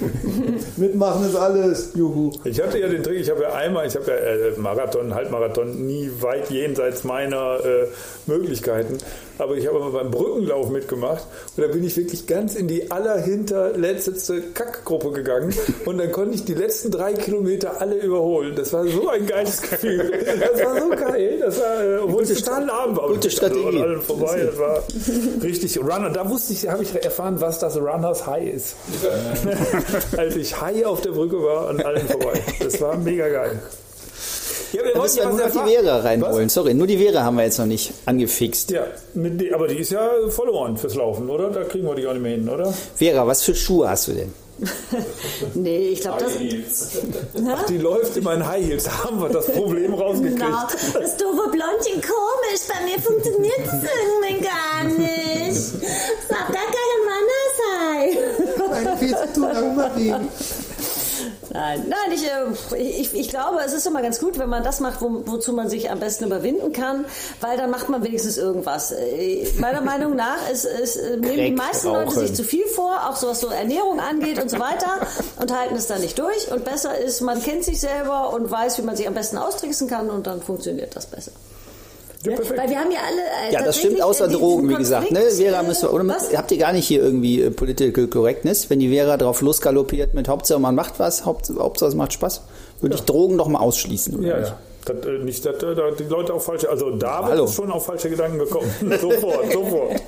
Mitmachen 0.77 1.29
ist 1.29 1.37
alles. 1.37 1.91
Juhu. 1.95 2.31
Ich 2.45 2.61
hatte 2.61 2.79
ja 2.79 2.89
den 2.89 3.03
Trick, 3.03 3.21
ich 3.21 3.31
habe 3.31 3.43
ja 3.43 3.53
einmal, 3.55 3.87
ich 3.87 3.97
habe 3.97 4.07
ja 4.11 4.15
äh, 4.15 4.59
Marathon, 4.59 5.15
Halbmarathon 5.15 5.87
nie 5.87 6.11
weit 6.21 6.51
jenseits 6.51 7.05
meiner 7.05 7.59
äh, 7.65 7.87
Möglichkeiten, 8.27 8.99
aber 9.39 9.57
ich 9.57 9.67
habe 9.67 9.79
mal 9.79 9.91
beim 9.91 10.11
Brückenlauf 10.29 10.71
mitgemacht 10.71 11.25
und 11.57 11.63
da 11.63 11.73
bin 11.73 11.85
ich 11.85 11.97
wirklich 11.97 12.27
ganz 12.27 12.55
in 12.55 12.69
die 12.69 12.91
allerhinterletzte 12.91 14.43
Kackgruppe 14.55 15.13
gegangen 15.13 15.55
und 15.85 15.99
dann 15.99 16.13
konnte 16.13 16.35
ich 16.35 16.45
die 16.45 16.55
letzten 16.55 16.91
drei 16.91 17.15
Kilometer 17.15 17.81
alle 17.81 17.97
überholen. 17.97 18.55
Das 18.55 18.73
war 18.73 18.87
so 18.87 19.09
ein 19.09 19.27
geiles 19.27 19.63
Gefühl. 19.63 20.13
Das 20.41 20.65
war 20.65 20.81
so 20.81 20.89
geil. 20.91 21.39
Das 21.41 21.61
war, 21.61 21.85
äh, 21.85 21.99
obwohl 21.99 22.23
es 22.23 22.35
total 22.35 22.67
lahm 22.67 22.97
war. 22.97 23.09
gute 23.09 23.31
Strategie. 23.31 23.67
Also 23.67 23.79
an 23.79 23.85
allen 23.85 24.03
vorbei. 24.03 24.43
Das 24.45 24.59
war 24.59 24.83
richtig 25.43 25.79
Runner. 25.79 26.11
Da 26.11 26.29
wusste 26.29 26.53
ich, 26.53 26.69
habe 26.69 26.83
ich 26.83 26.95
erfahren, 26.95 27.41
was 27.41 27.59
das 27.59 27.77
Runners 27.77 28.27
High 28.27 28.55
ist. 28.55 28.77
Als 30.17 30.37
ich 30.37 30.61
High 30.61 30.85
auf 30.85 31.01
der 31.01 31.11
Brücke 31.11 31.43
war, 31.43 31.69
an 31.69 31.81
allen 31.81 32.07
vorbei. 32.07 32.41
Das 32.61 32.81
war 32.81 32.97
mega 32.97 33.29
geil. 33.29 33.61
Ja, 34.73 34.85
wir 34.85 34.93
Da 34.93 35.03
müssen 35.03 35.17
wir 35.17 35.23
ja 35.25 35.29
nur 35.31 35.39
noch 35.39 35.51
die. 35.67 35.73
Vera 35.75 35.99
reinholen. 36.01 36.47
Was? 36.47 36.55
Sorry, 36.55 36.75
nur 36.75 36.87
die 36.87 36.99
Vera 36.99 37.23
haben 37.23 37.37
wir 37.37 37.45
jetzt 37.45 37.59
noch 37.59 37.67
nicht 37.67 37.93
angefixt. 38.07 38.71
Ja, 38.71 38.87
mit 39.15 39.41
die, 39.41 39.53
aber 39.53 39.69
die 39.69 39.77
ist 39.79 39.91
ja 39.93 40.09
verloren 40.29 40.77
fürs 40.77 40.95
Laufen, 40.95 41.29
oder? 41.31 41.51
Da 41.51 41.65
kriegen 41.65 41.87
wir 41.87 41.95
die 41.95 42.07
auch 42.07 42.13
nicht 42.13 42.23
mehr 42.23 42.33
hin, 42.33 42.49
oder? 42.49 42.73
Vera, 42.95 43.27
was 43.27 43.43
für 43.43 43.55
Schuhe 43.55 43.89
hast 43.89 44.09
du 44.09 44.13
denn? 44.13 44.33
Nee, 45.55 45.91
ich 45.91 46.01
glaube, 46.01 46.25
das. 46.25 46.33
Ach, 47.49 47.63
die 47.67 47.79
läuft 47.79 48.17
immer 48.17 48.35
in 48.35 48.47
High 48.47 48.67
Heels. 48.67 48.85
Da 48.85 49.05
haben 49.05 49.21
wir 49.21 49.29
das 49.29 49.47
Problem 49.47 49.95
rausgekriegt. 50.03 50.39
Na, 50.41 50.69
das 50.95 51.17
doofe 51.17 51.49
Blondchen 51.51 52.01
komisch. 52.03 52.63
Bei 52.69 52.85
mir 52.85 53.01
funktioniert 53.01 53.61
es 53.61 53.73
irgendwie 53.73 54.45
gar 54.45 54.85
nicht. 54.85 55.61
Ich 56.29 56.37
hab 56.37 56.49
gar 56.53 56.67
keinen 56.67 57.05
Manner 57.07 58.97
Viel 58.99 59.17
zu 59.17 59.33
tun, 59.35 59.45
aber 59.45 59.73
mach 59.75 59.97
ihn. 59.97 60.29
Nein, 61.53 61.85
nein, 61.89 62.13
ich, 62.13 62.25
äh, 62.25 62.81
ich, 62.81 63.15
ich 63.15 63.29
glaube, 63.29 63.61
es 63.65 63.73
ist 63.73 63.87
immer 63.87 64.03
ganz 64.03 64.21
gut, 64.21 64.39
wenn 64.39 64.49
man 64.49 64.63
das 64.63 64.81
macht, 64.81 65.01
wo, 65.01 65.23
wozu 65.27 65.53
man 65.53 65.69
sich 65.69 65.91
am 65.91 66.01
besten 66.01 66.25
überwinden 66.25 66.73
kann, 66.73 67.05
weil 67.41 67.57
dann 67.57 67.71
macht 67.71 67.89
man 67.89 68.03
wenigstens 68.05 68.37
irgendwas. 68.37 68.93
Äh, 68.93 69.47
Meiner 69.59 69.81
Meinung 69.81 70.17
nach 70.17 70.51
ist, 70.51 70.65
ist, 70.65 70.97
äh, 70.97 71.17
nehmen 71.17 71.37
die 71.37 71.53
meisten 71.53 71.89
Leute 71.89 72.11
rauchen. 72.11 72.27
sich 72.27 72.35
zu 72.35 72.45
viel 72.45 72.67
vor, 72.67 73.09
auch 73.09 73.17
so 73.17 73.29
was 73.29 73.41
so 73.41 73.49
Ernährung 73.49 74.01
angeht 74.01 74.41
und 74.41 74.51
so 74.51 74.59
weiter 74.59 75.07
und 75.41 75.57
halten 75.57 75.77
es 75.77 75.87
dann 75.87 76.01
nicht 76.01 76.19
durch. 76.19 76.51
Und 76.51 76.65
besser 76.65 76.99
ist, 76.99 77.21
man 77.21 77.43
kennt 77.43 77.65
sich 77.65 77.81
selber 77.81 78.33
und 78.33 78.51
weiß, 78.51 78.79
wie 78.79 78.83
man 78.83 78.97
sich 78.97 79.07
am 79.09 79.15
besten 79.15 79.39
austricksen 79.39 79.89
kann 79.89 80.11
und 80.11 80.27
dann 80.27 80.43
funktioniert 80.43 80.95
das 80.97 81.07
besser. 81.07 81.33
Ja, 82.25 82.33
perfekt. 82.35 82.59
Weil 82.61 82.69
wir 82.71 82.79
haben 82.81 82.91
ja 82.91 82.99
alle. 83.07 83.49
Äh, 83.51 83.53
Ja, 83.55 83.63
das 83.63 83.79
stimmt, 83.79 84.03
außer 84.03 84.29
Drogen, 84.29 84.69
wie 84.69 84.75
gesagt. 84.75 85.11
Ne? 85.13 85.21
Vera 85.31 85.63
müssen 85.63 85.83
wir, 85.89 85.93
oder 85.93 86.07
was? 86.09 86.35
habt 86.37 86.51
ihr 86.51 86.59
gar 86.59 86.73
nicht 86.73 86.87
hier 86.87 87.01
irgendwie 87.03 87.43
äh, 87.43 87.51
Political 87.51 88.09
Correctness? 88.09 88.69
Wenn 88.71 88.81
die 88.81 88.89
Vera 88.93 89.17
drauf 89.17 89.41
losgaloppiert 89.41 90.15
mit 90.15 90.29
Hauptsache 90.29 90.59
man 90.59 90.75
macht 90.75 90.99
was, 90.99 91.25
Haupt, 91.25 91.51
Hauptsache 91.59 91.91
es 91.91 91.95
macht 91.95 92.13
Spaß, 92.15 92.41
würde 92.81 92.97
ich 92.97 93.03
Drogen 93.03 93.37
noch 93.37 93.47
mal 93.49 93.61
ausschließen. 93.61 94.17
Oder 94.19 94.27
Ja, 94.29 94.37
nicht? 94.39 94.49
ja. 94.49 94.59
Das, 94.85 95.07
äh, 95.07 95.19
nicht, 95.25 95.45
dass 95.45 95.63
äh, 95.63 95.75
da 95.75 95.91
die 95.91 96.05
Leute 96.05 96.33
auf 96.35 96.45
falsche, 96.45 96.69
also 96.71 96.91
da 96.91 97.23
Hallo. 97.25 97.45
wird 97.45 97.55
schon 97.55 97.71
auf 97.71 97.87
falsche 97.87 98.11
Gedanken 98.11 98.39
gekommen. 98.39 98.71
sofort, 99.01 99.53
sofort. 99.53 100.01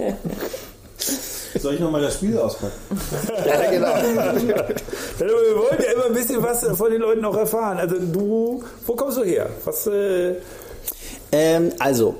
Soll 1.61 1.75
ich 1.75 1.81
nochmal 1.81 2.03
das 2.03 2.15
Spiel 2.15 2.37
auspacken? 2.39 2.73
Ja, 3.47 3.71
genau. 3.71 3.89
Ja, 3.89 4.35
Wir 5.19 5.29
wollen 5.29 5.79
ja 5.85 5.93
immer 5.93 6.07
ein 6.07 6.13
bisschen 6.15 6.43
was 6.43 6.65
von 6.77 6.91
den 6.91 7.01
Leuten 7.01 7.25
auch 7.25 7.37
erfahren. 7.37 7.79
Also 7.79 7.97
du, 7.99 8.63
wo 8.87 8.95
kommst 8.95 9.19
du 9.19 9.25
her? 9.25 9.49
Was, 9.65 9.87
äh, 9.87 10.35
Ähm, 11.33 11.73
also, 11.79 12.15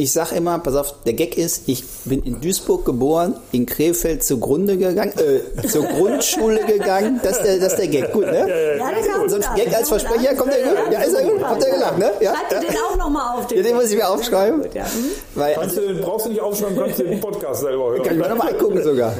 ich 0.00 0.12
sag 0.12 0.32
immer, 0.32 0.58
pass 0.58 0.74
auf, 0.76 0.94
der 1.04 1.12
Gag 1.12 1.36
ist, 1.36 1.64
ich 1.68 1.84
bin 2.04 2.22
in 2.22 2.40
Duisburg 2.40 2.84
geboren, 2.84 3.34
in 3.52 3.66
Krefeld 3.66 4.24
zugrunde 4.24 4.78
gegangen, 4.78 5.12
äh, 5.18 5.66
zur 5.66 5.84
Grundschule 5.84 6.64
gegangen. 6.64 7.20
Das 7.22 7.36
ist 7.36 7.44
der, 7.44 7.58
das 7.58 7.72
ist 7.72 7.78
der 7.78 7.88
Gag, 7.88 8.12
gut, 8.12 8.24
ne? 8.24 8.38
Ja, 8.78 8.90
der 8.90 9.12
kommt 9.12 9.30
So 9.30 9.36
ein. 9.36 9.56
Gag 9.56 9.74
als 9.74 9.88
Versprecher, 9.88 10.34
kommt 10.34 10.52
der 10.52 10.62
gut? 10.62 10.92
Ja, 10.92 11.00
ist 11.00 11.14
er 11.14 11.22
gut? 11.22 11.44
Habt 11.44 11.62
ihr 11.62 11.70
gelacht, 11.70 11.98
ne? 11.98 12.10
Ja. 12.20 12.34
Schreib 12.34 12.48
dir 12.48 12.68
den 12.68 12.76
auch 12.78 12.96
nochmal 12.96 13.38
auf. 13.38 13.50
Ja, 13.52 13.62
den 13.62 13.74
muss 13.74 13.90
ich 13.90 13.96
mir 13.96 14.08
aufschreiben. 14.08 14.62
Gut, 14.62 14.74
ja. 14.74 14.84
Hm? 14.84 15.04
Weil, 15.34 15.54
kannst 15.54 15.76
du, 15.76 15.94
brauchst 16.00 16.26
du 16.26 16.30
nicht 16.30 16.40
aufschreiben, 16.40 16.78
kannst 16.78 16.98
du 16.98 17.04
den 17.04 17.20
Podcast 17.20 17.60
selber 17.60 17.90
hören. 17.90 18.02
Kann 18.02 18.14
ich 18.14 18.22
mir 18.22 18.28
nochmal 18.28 18.54
angucken 18.54 18.82
sogar. 18.82 19.12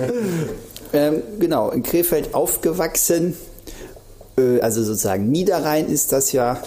ähm, 0.94 1.22
genau, 1.38 1.70
in 1.70 1.82
Krefeld 1.82 2.34
aufgewachsen. 2.34 3.36
Äh, 4.38 4.60
also 4.60 4.82
sozusagen 4.82 5.30
Niederrhein 5.30 5.88
ist 5.88 6.12
das 6.12 6.32
ja 6.32 6.62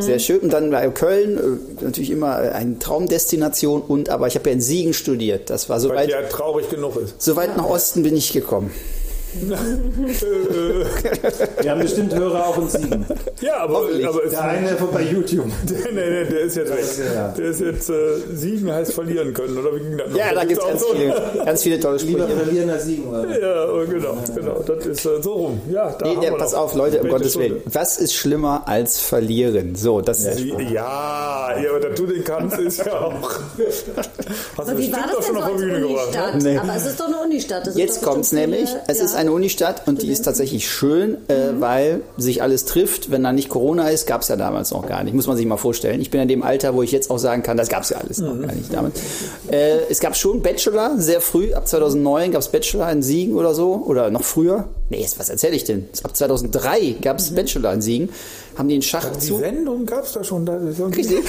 sehr 0.00 0.18
schön. 0.18 0.40
Und 0.40 0.52
dann 0.52 0.70
bei 0.70 0.88
Köln 0.88 1.38
äh, 1.80 1.84
natürlich 1.84 2.10
immer 2.10 2.42
äh, 2.42 2.48
eine 2.50 2.78
Traumdestination. 2.78 3.82
Und 3.82 4.08
aber 4.08 4.26
ich 4.26 4.34
habe 4.34 4.48
ja 4.48 4.54
in 4.54 4.60
Siegen 4.60 4.94
studiert. 4.94 5.50
Das 5.50 5.68
war 5.68 5.76
Weil 5.76 5.80
soweit, 5.80 6.10
der 6.10 6.28
traurig 6.28 6.68
genug 6.70 6.96
ist. 6.96 7.20
so 7.20 7.36
weit 7.36 7.56
nach 7.56 7.68
Osten 7.68 8.02
bin 8.02 8.16
ich 8.16 8.32
gekommen. 8.32 8.70
Wir 11.60 11.70
haben 11.70 11.80
bestimmt 11.80 12.14
Hörer 12.14 12.46
auch 12.46 12.58
in 12.58 12.68
Siegen. 12.68 13.06
Ja, 13.40 13.58
aber, 13.58 13.82
aber 14.06 14.24
es, 14.24 14.30
Der 14.30 14.42
eine 14.44 14.76
bei 14.92 15.02
YouTube. 15.02 15.46
nee, 15.68 15.74
nee, 15.92 16.24
der 16.24 16.40
ist 16.40 16.56
jetzt 16.56 16.70
weg. 16.70 16.84
Ja. 17.14 17.28
Der 17.28 17.44
ist 17.46 17.60
jetzt 17.60 17.90
äh, 17.90 17.94
siegen 18.32 18.72
heißt 18.72 18.92
verlieren 18.94 19.34
können, 19.34 19.58
oder 19.58 19.74
wie 19.74 19.80
ging 19.80 19.98
das 19.98 20.10
noch? 20.10 20.16
Ja, 20.18 20.32
da 20.34 20.44
gibt 20.44 20.60
es 20.60 20.66
ganz 20.66 20.80
so. 20.80 20.86
viele, 20.94 21.22
ganz 21.44 21.62
viele 21.62 21.80
tolle 21.80 21.96
Lieber 21.98 22.24
Sprüche. 22.24 22.40
verlieren 22.44 22.70
als 22.70 22.84
Siegen. 22.84 23.06
Oder? 23.08 23.40
Ja, 23.40 23.84
genau, 23.84 24.16
genau. 24.34 24.64
Das 24.66 24.86
ist 24.86 25.04
äh, 25.04 25.22
so 25.22 25.32
rum. 25.32 25.60
Ja, 25.70 25.90
da 25.90 26.06
Nee, 26.06 26.14
haben 26.16 26.22
ja, 26.22 26.30
wir 26.30 26.38
pass 26.38 26.52
noch. 26.52 26.60
auf, 26.60 26.74
Leute, 26.74 27.00
um 27.00 27.08
Gottes 27.08 27.30
Stunde. 27.32 27.50
Willen. 27.50 27.62
Was 27.66 27.98
ist 27.98 28.14
schlimmer 28.14 28.62
als 28.66 29.00
verlieren? 29.00 29.74
So, 29.74 30.00
das 30.00 30.20
ist 30.24 30.40
Ja, 30.40 31.54
ja, 31.60 31.70
aber 31.70 31.80
dass 31.80 31.98
du 31.98 32.06
den 32.06 32.24
kannst, 32.24 32.58
ist 32.58 32.78
ja 32.84 33.00
auch. 33.00 33.12
Hast 34.56 34.56
du 34.56 34.62
Aber 34.72 34.78
wie 34.78 34.92
war 34.92 35.00
das 35.06 35.16
auch 35.16 35.22
schon 35.22 35.34
denn 35.34 35.42
auf 35.42 35.44
so 35.44 35.44
der 35.44 35.52
als 35.52 35.60
Bühne 35.60 35.80
gebracht. 35.80 36.12
Ne? 36.12 36.22
Unistadt? 36.22 36.42
Nee. 36.42 36.58
Aber 36.58 36.76
es 36.76 36.86
ist 36.86 37.00
doch 37.00 37.06
eine 37.06 37.16
Unistadt. 37.18 37.66
Es 37.66 37.76
Jetzt 37.76 38.02
kommt's 38.02 38.30
bestimmt 38.30 38.50
nämlich. 38.52 38.70
Es 38.88 38.98
ja. 38.98 39.04
ist 39.04 39.14
eine 39.24 39.32
Unistadt 39.32 39.86
und 39.86 40.02
die 40.02 40.10
ist 40.10 40.22
tatsächlich 40.22 40.68
schön, 40.68 41.16
äh, 41.28 41.52
weil 41.58 42.02
sich 42.16 42.42
alles 42.42 42.64
trifft. 42.64 43.10
Wenn 43.10 43.22
da 43.22 43.32
nicht 43.32 43.48
Corona 43.48 43.88
ist, 43.88 44.06
gab's 44.06 44.28
ja 44.28 44.36
damals 44.36 44.70
noch 44.70 44.86
gar 44.86 45.02
nicht. 45.04 45.14
Muss 45.14 45.26
man 45.26 45.36
sich 45.36 45.46
mal 45.46 45.56
vorstellen. 45.56 46.00
Ich 46.00 46.10
bin 46.10 46.20
in 46.20 46.28
dem 46.28 46.42
Alter, 46.42 46.74
wo 46.74 46.82
ich 46.82 46.92
jetzt 46.92 47.10
auch 47.10 47.18
sagen 47.18 47.42
kann, 47.42 47.56
das 47.56 47.68
gab's 47.68 47.90
ja 47.90 47.98
alles 47.98 48.18
noch 48.18 48.38
gar 48.40 48.52
nicht 48.52 48.72
damals. 48.72 49.00
Äh, 49.50 49.78
es 49.90 50.00
gab 50.00 50.16
schon 50.16 50.42
Bachelor, 50.42 50.98
sehr 50.98 51.20
früh. 51.20 51.52
Ab 51.54 51.66
2009 51.66 52.32
gab's 52.32 52.48
Bachelor 52.48 52.90
in 52.90 53.02
Siegen 53.02 53.34
oder 53.34 53.54
so. 53.54 53.82
Oder 53.86 54.10
noch 54.10 54.24
früher. 54.24 54.68
Nee, 54.90 55.06
was 55.16 55.30
erzähle 55.30 55.56
ich 55.56 55.64
denn? 55.64 55.88
Ab 56.02 56.14
2003 56.14 56.96
gab's 57.00 57.30
Bachelor 57.30 57.72
in 57.72 57.80
Siegen. 57.80 58.08
Haben 58.56 58.68
die 58.68 58.74
einen 58.74 58.82
Die 58.82 58.86
Schachzug 58.86 59.40
Sendung 59.40 59.86
gab 59.86 60.04
es 60.04 60.12
da 60.12 60.22
schon. 60.22 60.44
Da, 60.44 60.56
Richtig. 60.56 61.24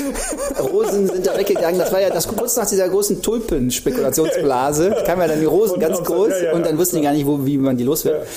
Rosen 0.59 1.07
sind 1.07 1.25
da 1.25 1.38
weggegangen. 1.38 1.79
Das 1.79 1.91
war 1.93 2.01
ja 2.01 2.09
das 2.09 2.27
kurz 2.27 2.57
nach 2.57 2.67
dieser 2.67 2.89
großen 2.89 3.21
Tulpenspekulationsblase. 3.21 5.03
Kam 5.05 5.19
ja 5.19 5.27
dann 5.27 5.39
die 5.39 5.45
Rosen 5.45 5.75
Und 5.75 5.79
ganz 5.79 6.03
groß 6.03 6.29
ja, 6.29 6.43
ja, 6.45 6.53
und 6.53 6.65
dann 6.65 6.77
wussten 6.77 6.97
die 6.97 7.03
gar 7.03 7.13
nicht, 7.13 7.25
wo, 7.25 7.45
wie 7.45 7.57
man 7.57 7.77
die 7.77 7.85
los 7.85 8.03
wird. 8.03 8.27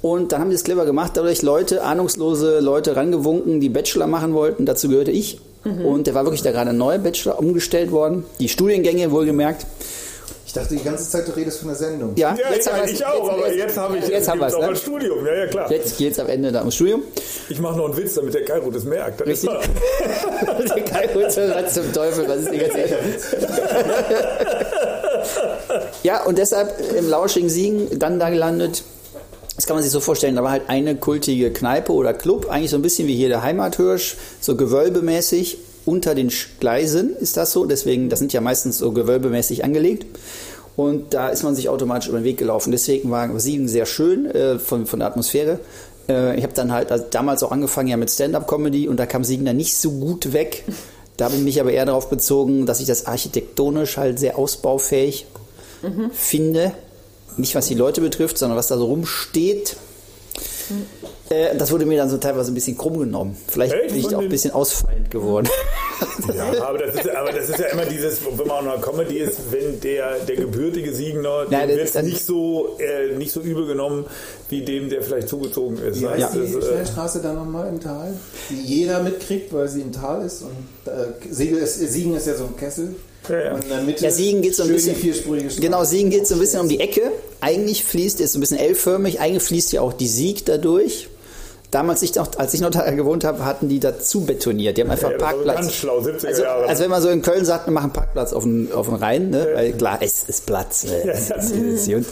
Und 0.00 0.32
dann 0.32 0.40
haben 0.40 0.50
die 0.50 0.56
es 0.56 0.64
clever 0.64 0.84
gemacht, 0.84 1.12
dadurch 1.14 1.42
Leute, 1.42 1.82
ahnungslose 1.82 2.60
Leute 2.60 2.96
rangewunken, 2.96 3.60
die 3.60 3.70
Bachelor 3.70 4.06
machen 4.06 4.34
wollten. 4.34 4.66
Dazu 4.66 4.88
gehörte 4.88 5.10
ich. 5.10 5.40
Und 5.64 6.06
der 6.06 6.14
war 6.14 6.24
wirklich 6.24 6.42
da 6.42 6.52
gerade 6.52 6.70
ein 6.70 6.76
neuer 6.76 6.98
Bachelor 6.98 7.38
umgestellt 7.38 7.90
worden. 7.90 8.24
Die 8.38 8.50
Studiengänge 8.50 9.10
wohlgemerkt. 9.10 9.66
Ich 10.54 10.60
dachte 10.60 10.76
die 10.76 10.84
ganze 10.84 11.10
Zeit, 11.10 11.26
du 11.26 11.32
redest 11.32 11.58
von 11.58 11.66
der 11.70 11.76
Sendung. 11.76 12.12
Ja, 12.14 12.32
Ja, 12.40 12.52
jetzt 12.54 12.66
ja 12.68 12.84
ich 12.84 13.04
auch, 13.04 13.28
aber 13.28 13.52
jetzt 13.52 13.76
habe 13.76 13.98
ich 13.98 14.06
jetzt 14.06 14.28
haben 14.28 14.40
auch 14.40 14.60
ne? 14.60 14.68
ein 14.68 14.76
Studium. 14.76 15.26
Ja, 15.26 15.34
ja, 15.34 15.46
klar. 15.48 15.68
Jetzt 15.68 15.98
geht's 15.98 16.16
am 16.20 16.28
Ende 16.28 16.52
da 16.52 16.60
ums 16.60 16.76
Studium. 16.76 17.02
Ich 17.48 17.58
mache 17.58 17.76
noch 17.76 17.86
einen 17.86 17.96
Witz, 17.96 18.14
damit 18.14 18.34
der 18.34 18.44
Kairo 18.44 18.70
das 18.70 18.84
merkt. 18.84 19.20
Das 19.22 19.26
Richtig. 19.26 19.50
ist- 20.60 20.74
Der 20.76 20.84
Kai 20.84 21.08
Rutzer 21.12 21.66
zum 21.66 21.92
Teufel, 21.92 22.28
was 22.28 22.36
ist 22.42 22.52
die 22.52 22.58
ganze 22.58 22.78
Ja, 26.04 26.22
und 26.22 26.38
deshalb 26.38 26.72
im 26.96 27.08
lauschigen 27.08 27.48
Siegen 27.48 27.98
dann 27.98 28.20
da 28.20 28.30
gelandet. 28.30 28.84
Das 29.56 29.66
kann 29.66 29.74
man 29.74 29.82
sich 29.82 29.90
so 29.90 29.98
vorstellen, 29.98 30.36
da 30.36 30.44
war 30.44 30.52
halt 30.52 30.62
eine 30.68 30.94
kultige 30.94 31.52
Kneipe 31.52 31.92
oder 31.92 32.14
Club, 32.14 32.46
eigentlich 32.48 32.70
so 32.70 32.76
ein 32.76 32.82
bisschen 32.82 33.08
wie 33.08 33.16
hier 33.16 33.28
der 33.28 33.42
Heimathirsch, 33.42 34.16
so 34.40 34.54
gewölbemäßig 34.54 35.58
unter 35.86 36.14
den 36.14 36.30
Gleisen 36.60 37.16
ist 37.16 37.36
das 37.36 37.52
so, 37.52 37.64
deswegen, 37.64 38.08
das 38.08 38.18
sind 38.18 38.32
ja 38.32 38.40
meistens 38.40 38.78
so 38.78 38.92
gewölbemäßig 38.92 39.64
angelegt. 39.64 40.06
Und 40.76 41.14
da 41.14 41.28
ist 41.28 41.44
man 41.44 41.54
sich 41.54 41.68
automatisch 41.68 42.08
über 42.08 42.18
den 42.18 42.24
Weg 42.24 42.38
gelaufen. 42.38 42.72
Deswegen 42.72 43.10
war 43.10 43.38
Siegen 43.38 43.68
sehr 43.68 43.86
schön 43.86 44.26
äh, 44.26 44.58
von, 44.58 44.86
von 44.86 44.98
der 44.98 45.08
Atmosphäre. 45.08 45.60
Äh, 46.08 46.36
ich 46.36 46.42
habe 46.42 46.52
dann 46.52 46.72
halt 46.72 46.90
also 46.90 47.04
damals 47.10 47.42
auch 47.44 47.52
angefangen 47.52 47.88
ja 47.88 47.96
mit 47.96 48.10
Stand-up-Comedy 48.10 48.88
und 48.88 48.96
da 48.96 49.06
kam 49.06 49.22
Siegen 49.22 49.46
dann 49.46 49.56
nicht 49.56 49.76
so 49.76 49.92
gut 49.92 50.32
weg. 50.32 50.64
Da 51.16 51.26
habe 51.26 51.36
ich 51.36 51.42
mich 51.42 51.60
aber 51.60 51.70
eher 51.70 51.86
darauf 51.86 52.10
bezogen, 52.10 52.66
dass 52.66 52.80
ich 52.80 52.86
das 52.86 53.06
architektonisch 53.06 53.98
halt 53.98 54.18
sehr 54.18 54.36
ausbaufähig 54.36 55.26
finde. 56.12 56.72
Nicht 57.36 57.54
was 57.54 57.66
die 57.66 57.74
Leute 57.74 58.00
betrifft, 58.00 58.38
sondern 58.38 58.58
was 58.58 58.68
da 58.68 58.76
so 58.76 58.86
rumsteht. 58.86 59.76
Äh, 61.30 61.56
das 61.56 61.72
wurde 61.72 61.86
mir 61.86 61.96
dann 61.96 62.10
so 62.10 62.18
teilweise 62.18 62.52
ein 62.52 62.54
bisschen 62.54 62.76
krumm 62.76 62.98
genommen. 62.98 63.36
Vielleicht 63.48 63.72
Echt? 63.74 63.88
bin 63.88 63.96
ich 63.98 64.14
auch 64.14 64.20
ein 64.20 64.28
bisschen 64.28 64.50
ausfallend 64.52 65.10
geworden. 65.10 65.48
Ja, 66.36 66.68
aber 66.68 66.78
das, 66.78 66.94
ist, 66.94 67.08
aber 67.08 67.32
das 67.32 67.48
ist 67.48 67.58
ja 67.58 67.66
immer 67.66 67.84
dieses, 67.86 68.20
wenn 68.24 68.46
man 68.46 68.68
auch 68.68 68.76
noch 68.76 68.82
Comedy 68.82 69.18
ist, 69.18 69.38
wenn 69.50 69.80
der, 69.80 70.18
der 70.20 70.36
gebürtige 70.36 70.92
Siegener, 70.92 71.46
Ja, 71.50 71.66
dem 71.66 71.78
wird 71.78 72.02
nicht 72.02 72.24
so, 72.24 72.76
äh, 72.78 73.16
nicht 73.16 73.32
so 73.32 73.40
übel 73.40 73.66
genommen, 73.66 74.04
wie 74.48 74.62
dem, 74.62 74.90
der 74.90 75.02
vielleicht 75.02 75.28
zugezogen 75.28 75.78
ist. 75.78 76.00
Wie 76.00 76.06
heißt 76.06 76.34
du, 76.34 76.40
die 76.40 76.52
das, 76.52 76.64
äh, 76.64 76.68
Schnellstraße 76.68 77.20
da 77.22 77.32
nochmal 77.32 77.68
im 77.68 77.80
Tal? 77.80 78.12
Die 78.50 78.60
jeder 78.60 79.02
mitkriegt, 79.02 79.52
weil 79.52 79.68
sie 79.68 79.80
im 79.80 79.92
Tal 79.92 80.24
ist. 80.24 80.42
Und 80.42 80.92
äh, 80.92 81.42
ist, 81.42 81.78
Siegen 81.78 82.14
ist 82.16 82.26
ja 82.26 82.34
so 82.34 82.44
ein 82.44 82.56
Kessel. 82.56 82.94
Ja, 83.28 83.40
ja. 83.40 83.54
Und 83.54 83.62
in 83.62 83.68
der 83.70 83.82
Mitte 83.82 84.04
Ja, 84.04 84.10
Siegen 84.10 84.42
geht 84.42 84.54
so 84.54 84.64
ein 84.64 84.68
bisschen. 84.68 84.96
Genau, 85.60 85.84
Siegen 85.84 86.10
geht 86.10 86.26
so 86.26 86.34
ein 86.34 86.40
bisschen 86.40 86.60
um 86.60 86.68
die 86.68 86.80
Ecke. 86.80 87.12
Eigentlich 87.40 87.84
fließt, 87.84 88.20
ist 88.20 88.32
so 88.32 88.38
ein 88.38 88.40
bisschen 88.40 88.58
L-förmig, 88.58 89.20
eigentlich 89.20 89.42
fließt 89.42 89.72
ja 89.72 89.80
auch 89.80 89.92
die 89.92 90.08
Sieg 90.08 90.44
dadurch. 90.44 91.08
Damals, 91.74 92.02
ich 92.02 92.14
noch, 92.14 92.28
als 92.38 92.54
ich 92.54 92.60
noch 92.60 92.70
da 92.70 92.88
gewohnt 92.92 93.24
habe, 93.24 93.44
hatten 93.44 93.68
die 93.68 93.80
dazu 93.80 94.20
betoniert. 94.20 94.76
Die 94.76 94.82
haben 94.82 94.92
einfach 94.92 95.10
ja, 95.10 95.18
Parkplatz. 95.18 95.56
ganz 95.56 95.72
schlau, 95.74 95.98
70er 95.98 96.26
Also, 96.28 96.42
Jahre. 96.44 96.68
also 96.68 96.82
wenn 96.84 96.90
man 96.90 97.02
so 97.02 97.08
in 97.08 97.20
Köln 97.20 97.44
sagt, 97.44 97.66
wir 97.66 97.72
machen 97.72 97.90
Parkplatz 97.92 98.32
auf 98.32 98.44
den, 98.44 98.70
auf 98.72 98.86
den 98.86 98.94
Rhein, 98.94 99.30
ne? 99.30 99.48
weil 99.54 99.72
klar, 99.72 99.98
es 100.00 100.22
ist 100.28 100.46
Platz. 100.46 100.84
Ne? 100.84 101.02
Es 101.10 101.30
ist 101.30 101.52
Illusion. 101.52 102.06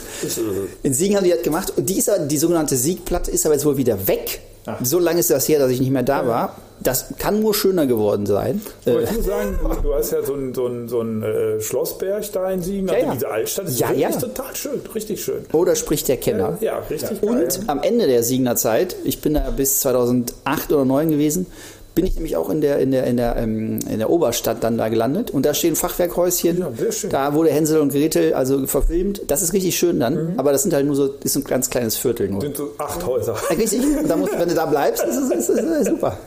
In 0.83 0.92
Siegen 0.95 1.16
haben 1.16 1.23
die 1.23 1.31
das 1.31 1.42
gemacht 1.42 1.73
und 1.76 1.88
dieser, 1.88 2.19
die 2.19 2.38
sogenannte 2.38 2.76
Siegplatte 2.76 3.31
ist 3.31 3.47
aber 3.47 3.54
jetzt 3.54 3.64
wohl 3.64 3.76
wieder 3.76 4.09
weg. 4.09 4.40
So 4.83 4.99
lange 4.99 5.21
ist 5.21 5.31
das 5.31 5.49
her, 5.49 5.61
dass 5.61 5.71
ich 5.71 5.78
nicht 5.78 5.92
mehr 5.92 6.02
da 6.02 6.26
war. 6.26 6.57
Das 6.83 7.07
kann 7.19 7.41
nur 7.41 7.55
schöner 7.55 7.87
geworden 7.87 8.27
sein. 8.27 8.61
Aber 8.87 9.01
Äh, 9.01 9.05
ich 9.05 9.12
muss 9.12 9.27
sagen, 9.27 9.59
du, 9.83 9.95
hast 9.95 10.11
ja 10.12 10.23
so 10.23 10.35
einen 10.35 10.55
so 10.55 10.67
einen- 10.67 10.89
so 10.89 11.01
einen, 11.01 11.23
äh, 11.23 11.61
Schlossberg 11.61 12.25
da 12.33 12.51
in 12.51 12.62
Siegen, 12.62 12.89
also 12.91 13.07
ja. 13.07 13.12
diese 13.15 13.29
Altstadt, 13.31 13.69
ist 13.69 13.79
Ja, 13.81 13.89
wirklich 13.91 14.03
ja. 14.09 14.19
total 14.21 14.57
schön, 14.57 14.81
richtig 14.95 15.25
schön. 15.25 15.45
oder 15.53 15.75
spricht 15.77 16.09
der 16.09 16.17
Kenner. 16.17 16.59
Ja, 16.61 16.79
richtig 16.91 17.21
geil. 17.21 17.31
Und 17.31 17.69
am 17.69 17.83
Ende 17.83 18.07
der 18.07 18.23
Siegener 18.23 18.57
Zeit, 18.57 18.97
ich 19.05 19.21
bin 19.21 19.35
da 19.35 19.51
bis 19.51 19.81
2008 19.81 20.73
oder 20.73 20.83
2009 20.85 21.11
gewesen, 21.11 21.47
bin 21.94 22.06
ich 22.06 22.14
nämlich 22.14 22.37
auch 22.37 22.49
in 22.49 22.61
der, 22.61 22.78
in 22.78 22.90
der, 22.90 23.04
in 23.04 23.16
der, 23.16 23.37
ähm, 23.37 23.78
in 23.88 23.99
der 23.99 24.08
Oberstadt 24.08 24.62
dann 24.64 24.78
da 24.78 24.88
gelandet. 24.88 25.30
Und 25.30 25.44
da 25.44 25.52
stehen 25.54 25.76
Fachwerkhäuschen. 25.76 26.58
Ja, 26.58 26.70
sehr 26.76 26.92
schön. 26.92 27.11
Da 27.11 27.34
wurde 27.34 27.50
Hänsel 27.50 27.80
und 27.80 27.92
Gretel 27.92 28.34
also 28.34 28.66
verfilmt. 28.66 29.22
Das 29.28 29.42
ist 29.42 29.52
richtig 29.52 29.76
schön 29.76 30.00
dann. 30.00 30.34
Aber 30.38 30.52
das 30.52 30.62
sind 30.62 30.72
halt 30.72 30.87
nur 30.87 30.96
so, 30.96 31.14
ist 31.22 31.34
so 31.34 31.40
ein 31.40 31.44
ganz 31.44 31.68
kleines 31.70 31.96
Viertel 31.96 32.28
nur. 32.28 32.40
sind 32.40 32.56
so 32.56 32.70
acht 32.78 33.04
Häuser. 33.06 33.34
Ja, 33.50 33.56
Richtig. 33.56 33.80
Und 33.82 34.08
da 34.08 34.16
musst, 34.16 34.38
wenn 34.38 34.49
du 34.49 34.54
da 34.54 34.66
bleibst, 34.66 35.04
ist 35.04 35.16
es 35.16 35.30
ist, 35.30 35.49
ist, 35.50 35.58
ist 35.58 35.87
super. 35.88 36.18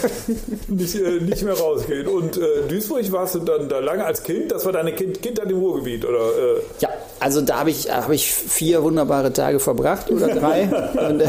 nicht, 0.68 0.94
äh, 0.94 1.20
nicht 1.20 1.42
mehr 1.42 1.54
rausgehen. 1.54 2.06
Und 2.06 2.36
äh, 2.36 2.40
Duisburg 2.68 3.12
warst 3.12 3.34
du 3.34 3.40
dann 3.40 3.68
da 3.68 3.80
lange 3.80 4.04
als 4.04 4.22
Kind? 4.22 4.52
Das 4.52 4.64
war 4.64 4.72
deine 4.72 4.92
kind, 4.94 5.20
Kindheit 5.20 5.50
im 5.50 5.58
Ruhrgebiet, 5.58 6.04
oder? 6.04 6.18
Äh, 6.18 6.60
Ja, 6.80 6.88
also 7.20 7.40
da 7.40 7.60
habe 7.60 7.70
ich, 7.70 7.90
hab 7.90 8.10
ich 8.10 8.32
vier 8.32 8.82
wunderbare 8.82 9.32
Tage 9.32 9.60
verbracht 9.60 10.10
oder 10.10 10.28
drei. 10.28 10.62
und 11.08 11.20
äh, 11.20 11.28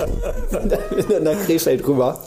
dann 1.10 1.24
nach 1.24 1.46
Krefeld 1.46 1.86
rüber. 1.88 2.20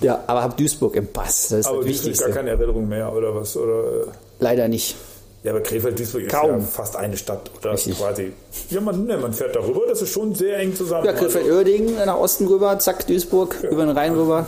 Ja, 0.00 0.22
aber 0.26 0.42
hab 0.42 0.56
Duisburg 0.56 0.94
im 0.96 1.06
Pass. 1.08 1.48
Das 1.48 1.60
ist 1.60 1.66
aber 1.66 1.78
das 1.78 1.86
Duisburg 1.86 1.86
ist 1.86 2.04
Wichtigste. 2.04 2.24
gar 2.26 2.34
keine 2.36 2.50
Erinnerung 2.50 2.88
mehr, 2.88 3.12
oder 3.12 3.34
was? 3.34 3.56
Oder, 3.56 4.04
Leider 4.38 4.68
nicht. 4.68 4.94
ja, 5.42 5.50
aber 5.50 5.60
Krefeld-Duisburg 5.60 6.22
ist 6.24 6.30
Kaum. 6.32 6.50
ja 6.50 6.58
fast 6.60 6.94
eine 6.96 7.16
Stadt, 7.16 7.50
oder? 7.58 7.72
Richtig. 7.72 7.98
Quasi. 7.98 8.32
Ja, 8.70 8.80
man, 8.80 9.04
ne, 9.06 9.16
man 9.18 9.32
fährt 9.32 9.56
darüber, 9.56 9.80
das 9.88 10.00
ist 10.02 10.10
schon 10.12 10.34
sehr 10.34 10.58
eng 10.58 10.74
zusammen. 10.76 11.04
Ja, 11.04 11.12
Krefeld-Oerdingen 11.12 11.96
nach 12.06 12.16
Osten 12.18 12.46
rüber, 12.46 12.78
zack, 12.78 13.06
Duisburg, 13.08 13.56
über 13.68 13.84
den 13.86 13.96
Rhein 13.96 14.14
rüber. 14.14 14.46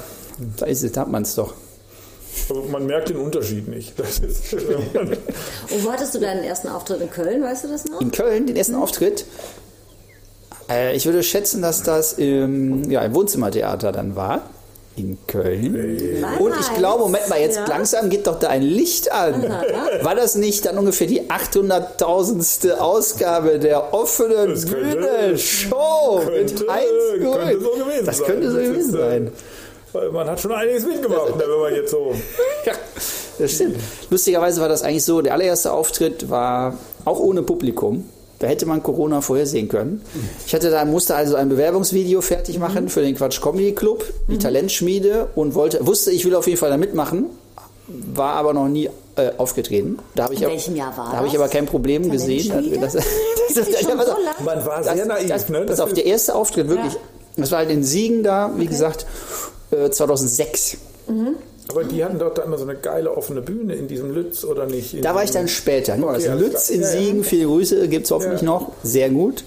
Da 0.57 0.67
ist 0.67 0.83
es, 0.85 0.93
da 0.93 1.01
hat 1.03 1.11
man 1.11 1.23
es 1.23 1.35
doch. 1.35 1.53
Also, 2.49 2.63
man 2.71 2.87
merkt 2.87 3.09
den 3.09 3.17
Unterschied 3.17 3.67
nicht. 3.69 3.99
Das 3.99 4.21
ist, 4.21 4.53
Und 4.55 5.85
wo 5.85 5.91
hattest 5.91 6.15
du 6.15 6.21
deinen 6.21 6.45
ersten 6.45 6.69
Auftritt 6.69 7.01
in 7.01 7.11
Köln, 7.11 7.43
weißt 7.43 7.65
du 7.65 7.69
das 7.69 7.85
noch? 7.87 8.01
In 8.01 8.13
Köln, 8.13 8.47
den 8.47 8.55
ersten 8.57 8.77
Auftritt, 8.77 9.25
äh, 10.71 10.95
ich 10.97 11.07
würde 11.07 11.23
schätzen, 11.25 11.61
dass 11.61 11.83
das 11.83 12.13
im, 12.15 12.89
ja, 12.91 13.03
im 13.03 13.15
Wohnzimmertheater 13.15 13.91
dann 13.91 14.15
war. 14.15 14.43
In 14.96 15.16
Köln. 15.26 16.24
Und 16.40 16.53
ich 16.61 16.74
glaube, 16.74 17.05
Moment 17.05 17.29
mal, 17.29 17.40
jetzt 17.40 17.57
Ja. 17.57 17.66
langsam 17.66 18.11
geht 18.11 18.26
doch 18.26 18.38
da 18.38 18.48
ein 18.48 18.62
Licht 18.62 19.11
an. 19.12 19.42
War 20.03 20.14
das 20.14 20.35
nicht 20.35 20.66
dann 20.66 20.76
ungefähr 20.79 21.07
die 21.07 21.31
800.000. 21.31 22.72
Ausgabe 22.72 23.59
der 23.59 23.94
offenen 23.94 24.50
Das 24.50 24.66
könnte- 24.66 24.96
Bühne 24.96 25.38
Show 25.38 26.20
könnte- 26.24 26.55
mit 26.55 26.68
Heinz 26.70 26.88
Grün? 27.18 27.33
könnte 27.33 27.61
so 27.61 27.70
gewesen 27.85 28.07
Das 28.07 28.16
sein. 28.18 28.26
könnte 28.26 28.50
so 28.50 28.57
gewesen 28.59 28.92
sein. 28.92 29.33
Man 30.12 30.29
hat 30.29 30.40
schon 30.40 30.53
einiges 30.53 30.85
mitgemacht, 30.85 31.37
ne, 31.37 31.44
wenn 31.48 31.61
man 31.61 31.74
jetzt 31.74 31.90
so. 31.90 32.12
Ja, 32.66 32.72
das 33.38 33.53
stimmt. 33.53 33.76
Lustigerweise 34.11 34.61
war 34.61 34.68
das 34.68 34.83
eigentlich 34.83 35.05
so, 35.05 35.20
der 35.22 35.33
allererste 35.35 35.72
Auftritt 35.72 36.29
war 36.31 36.76
auch 37.05 37.18
ohne 37.18 37.42
Publikum. 37.42 38.09
Da 38.40 38.46
hätte 38.46 38.64
man 38.66 38.83
Corona 38.83 39.20
vorhersehen 39.20 39.68
können. 39.68 40.00
Ich 40.46 40.55
hatte 40.55 40.70
da, 40.70 40.85
musste 40.87 41.14
also 41.14 41.37
ein 41.37 41.50
Bewerbungsvideo 41.50 42.22
fertig 42.22 42.59
machen 42.59 42.88
für 42.88 43.03
den 43.03 43.14
Quatsch 43.14 43.40
Comedy 43.40 43.72
Club, 43.72 44.05
die 44.29 44.38
Talentschmiede 44.38 45.29
und 45.35 45.55
wollte, 45.55 45.87
wusste, 45.87 46.11
ich 46.11 46.24
will 46.24 46.35
auf 46.35 46.46
jeden 46.46 46.59
Fall 46.59 46.70
da 46.70 46.79
mitmachen, 46.79 47.26
war 47.87 48.35
aber 48.35 48.55
noch 48.55 48.66
nie 48.68 48.88
äh, 49.16 49.33
aufgetreten. 49.37 49.98
Da 50.14 50.24
habe 50.24 50.35
ich, 50.35 50.40
In 50.40 50.46
auch- 50.46 50.53
welchem 50.53 50.74
Jahr 50.74 50.96
war 50.96 51.11
da 51.11 51.16
habe 51.18 51.26
ich 51.26 51.35
das? 51.35 51.42
aber 51.42 51.50
kein 51.50 51.66
Problem 51.66 52.11
gesehen. 52.11 52.81
Das, 52.81 52.94
das, 52.94 53.05
auf. 53.05 53.12
so 53.55 53.61
lang? 53.92 54.44
Man 54.44 54.64
war 54.64 54.83
sehr 54.85 54.94
das, 54.96 55.07
naiv, 55.07 55.29
das, 55.29 55.48
ne? 55.50 55.61
Pass 55.66 55.81
auf, 55.81 55.92
der 55.92 56.07
erste 56.07 56.35
Auftritt, 56.35 56.68
wirklich. 56.68 56.94
Das 57.37 57.50
war 57.50 57.59
halt 57.59 57.70
in 57.70 57.85
Siegen 57.85 58.22
da, 58.22 58.50
wie 58.57 58.66
gesagt, 58.66 59.05
äh, 59.70 59.90
2006. 59.90 60.79
Aber 61.70 61.85
die 61.85 62.04
hatten 62.04 62.18
doch 62.18 62.35
da 62.35 62.42
immer 62.42 62.59
so 62.59 62.64
eine 62.64 62.74
geile 62.76 63.16
offene 63.16 63.40
Bühne 63.42 63.74
in 63.74 63.88
diesem 63.88 64.12
Lütz, 64.14 64.44
oder 64.44 64.66
nicht? 64.66 64.94
In 64.94 65.02
Da 65.02 65.14
war 65.14 65.24
ich 65.24 65.30
dann 65.30 65.48
später. 65.48 65.94
Okay, 65.94 66.04
alles 66.06 66.26
Lütz 66.40 66.66
klar. 66.66 66.76
in 66.76 66.83
Ja, 66.83 66.88
ja. 66.92 67.00
Siegen, 67.00 67.24
viele 67.24 67.46
Grüße, 67.46 67.88
gibt 67.88 68.04
es 68.06 68.11
hoffentlich 68.11 68.40
Ja. 68.42 68.46
noch. 68.46 68.72
Sehr 68.83 69.09
gut. 69.11 69.44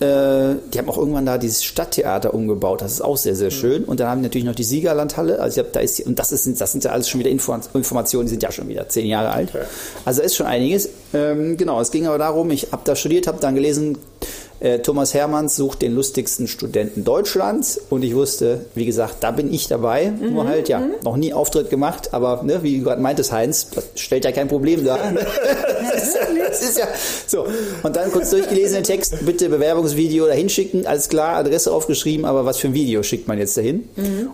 Äh, 0.00 0.54
die 0.72 0.78
haben 0.78 0.88
auch 0.88 0.96
irgendwann 0.98 1.26
da 1.26 1.38
dieses 1.38 1.64
Stadttheater 1.64 2.32
umgebaut. 2.32 2.82
Das 2.82 2.92
ist 2.92 3.00
auch 3.00 3.16
sehr, 3.16 3.32
Mhm. 3.32 3.36
sehr 3.36 3.50
schön. 3.50 3.84
Und 3.84 3.98
dann 3.98 4.06
haben 4.08 4.18
die 4.20 4.28
natürlich 4.28 4.46
noch 4.46 4.54
die 4.54 4.62
Siegerlandhalle. 4.62 5.40
Also 5.40 5.60
ich 5.60 5.66
hab, 5.66 5.72
da 5.72 5.80
ist, 5.80 5.98
und 6.06 6.18
das, 6.20 6.30
ist, 6.30 6.60
das 6.60 6.70
sind 6.70 6.84
ja 6.84 6.92
alles 6.92 7.08
schon 7.08 7.18
wieder 7.18 7.30
Info 7.30 7.52
Informationen, 7.74 8.26
die 8.26 8.30
sind 8.30 8.42
ja 8.44 8.52
schon 8.52 8.68
wieder 8.68 8.88
zehn 8.88 9.06
Jahre 9.06 9.30
alt. 9.30 9.48
Also 10.04 10.22
ist 10.22 10.36
schon 10.36 10.46
einiges. 10.46 10.88
Ähm, 11.14 11.56
genau, 11.56 11.80
es 11.80 11.90
ging 11.90 12.06
aber 12.06 12.18
darum, 12.18 12.48
ich 12.52 12.68
habe 12.70 12.82
da 12.84 12.94
studiert, 12.94 13.26
habe 13.26 13.38
dann 13.40 13.56
gelesen, 13.56 13.98
äh, 14.60 14.80
Thomas 14.80 15.14
Hermanns 15.14 15.56
sucht 15.56 15.82
den 15.82 15.94
lustigsten 15.94 16.48
Studenten 16.48 17.04
Deutschlands. 17.04 17.80
Und 17.90 18.02
ich 18.02 18.14
wusste, 18.14 18.66
wie 18.74 18.86
gesagt, 18.86 19.16
da 19.20 19.30
bin 19.30 19.52
ich 19.52 19.68
dabei. 19.68 20.12
Nur 20.20 20.46
halt, 20.46 20.68
ja, 20.68 20.82
noch 21.04 21.16
nie 21.16 21.32
Auftritt 21.32 21.70
gemacht, 21.70 22.12
aber 22.12 22.42
ne, 22.42 22.62
wie 22.62 22.78
du 22.78 22.84
gerade 22.84 23.00
meintest, 23.00 23.32
Heinz, 23.32 23.68
das 23.70 23.84
stellt 23.94 24.24
ja 24.24 24.32
kein 24.32 24.48
Problem 24.48 24.84
dar. 24.84 24.98
das, 25.14 26.02
ist, 26.02 26.16
das 26.48 26.62
ist 26.62 26.78
ja 26.78 26.88
so. 27.26 27.46
Und 27.82 27.96
dann 27.96 28.10
kurz 28.10 28.30
durchgelesen 28.30 28.76
den 28.76 28.84
Text, 28.84 29.14
bitte 29.24 29.48
Bewerbungsvideo 29.48 30.26
da 30.26 30.32
hinschicken, 30.32 30.86
alles 30.86 31.08
klar, 31.08 31.36
Adresse 31.36 31.72
aufgeschrieben, 31.72 32.24
aber 32.24 32.44
was 32.44 32.58
für 32.58 32.68
ein 32.68 32.74
Video 32.74 33.02
schickt 33.02 33.28
man 33.28 33.38
jetzt 33.38 33.56
dahin? 33.56 33.88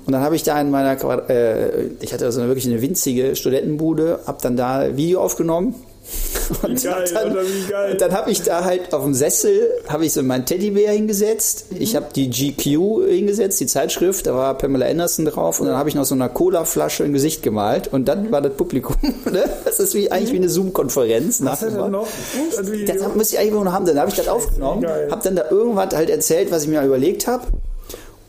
Und 0.06 0.12
dann 0.12 0.22
habe 0.22 0.36
ich 0.36 0.42
da 0.42 0.60
in 0.60 0.70
meiner, 0.70 0.96
äh, 1.30 1.86
ich 2.00 2.12
hatte 2.12 2.30
so 2.32 2.40
eine, 2.40 2.48
wirklich 2.48 2.66
eine 2.66 2.80
winzige 2.80 3.36
Studentenbude, 3.36 4.20
habe 4.26 4.38
dann 4.42 4.56
da 4.56 4.96
Video 4.96 5.20
aufgenommen 5.20 5.74
Und 6.62 6.82
geil, 6.82 7.04
dann, 7.12 7.98
dann 7.98 8.12
habe 8.12 8.30
ich 8.30 8.42
da 8.42 8.64
halt 8.64 8.92
auf 8.92 9.02
dem 9.02 9.14
Sessel, 9.14 9.70
habe 9.88 10.04
ich 10.04 10.12
so 10.12 10.22
meinen 10.22 10.44
Teddybär 10.44 10.92
hingesetzt. 10.92 11.66
Ich 11.78 11.96
habe 11.96 12.06
die 12.14 12.28
GQ 12.28 13.08
hingesetzt, 13.08 13.60
die 13.60 13.66
Zeitschrift, 13.66 14.26
da 14.26 14.34
war 14.34 14.56
Pamela 14.58 14.86
Anderson 14.86 15.24
drauf 15.24 15.60
und 15.60 15.66
dann 15.66 15.76
habe 15.76 15.88
ich 15.88 15.94
noch 15.94 16.04
so 16.04 16.14
eine 16.14 16.28
Cola-Flasche 16.28 17.04
im 17.04 17.12
Gesicht 17.12 17.42
gemalt 17.42 17.88
und 17.92 18.06
dann 18.06 18.30
war 18.30 18.40
das 18.40 18.54
Publikum. 18.54 18.96
Ne? 19.34 19.48
Das 19.64 19.80
ist 19.80 19.94
wie 19.94 20.12
eigentlich 20.12 20.32
wie 20.32 20.36
eine 20.36 20.48
Zoom-Konferenz. 20.48 21.42
Was 21.42 21.62
ist 21.62 21.72
denn 21.74 21.90
noch? 21.90 22.06
Das? 22.54 22.66
Das 22.86 23.14
müsste 23.14 23.34
ich 23.34 23.40
eigentlich 23.40 23.54
noch 23.54 23.72
haben. 23.72 23.86
Dann 23.86 23.98
habe 23.98 24.10
ich 24.10 24.16
das 24.16 24.28
aufgenommen, 24.28 24.86
habe 24.86 25.22
dann 25.24 25.34
da 25.34 25.50
irgendwas 25.50 25.94
halt 25.94 26.10
erzählt, 26.10 26.50
was 26.50 26.64
ich 26.64 26.68
mir 26.68 26.82
überlegt 26.84 27.26
habe 27.26 27.46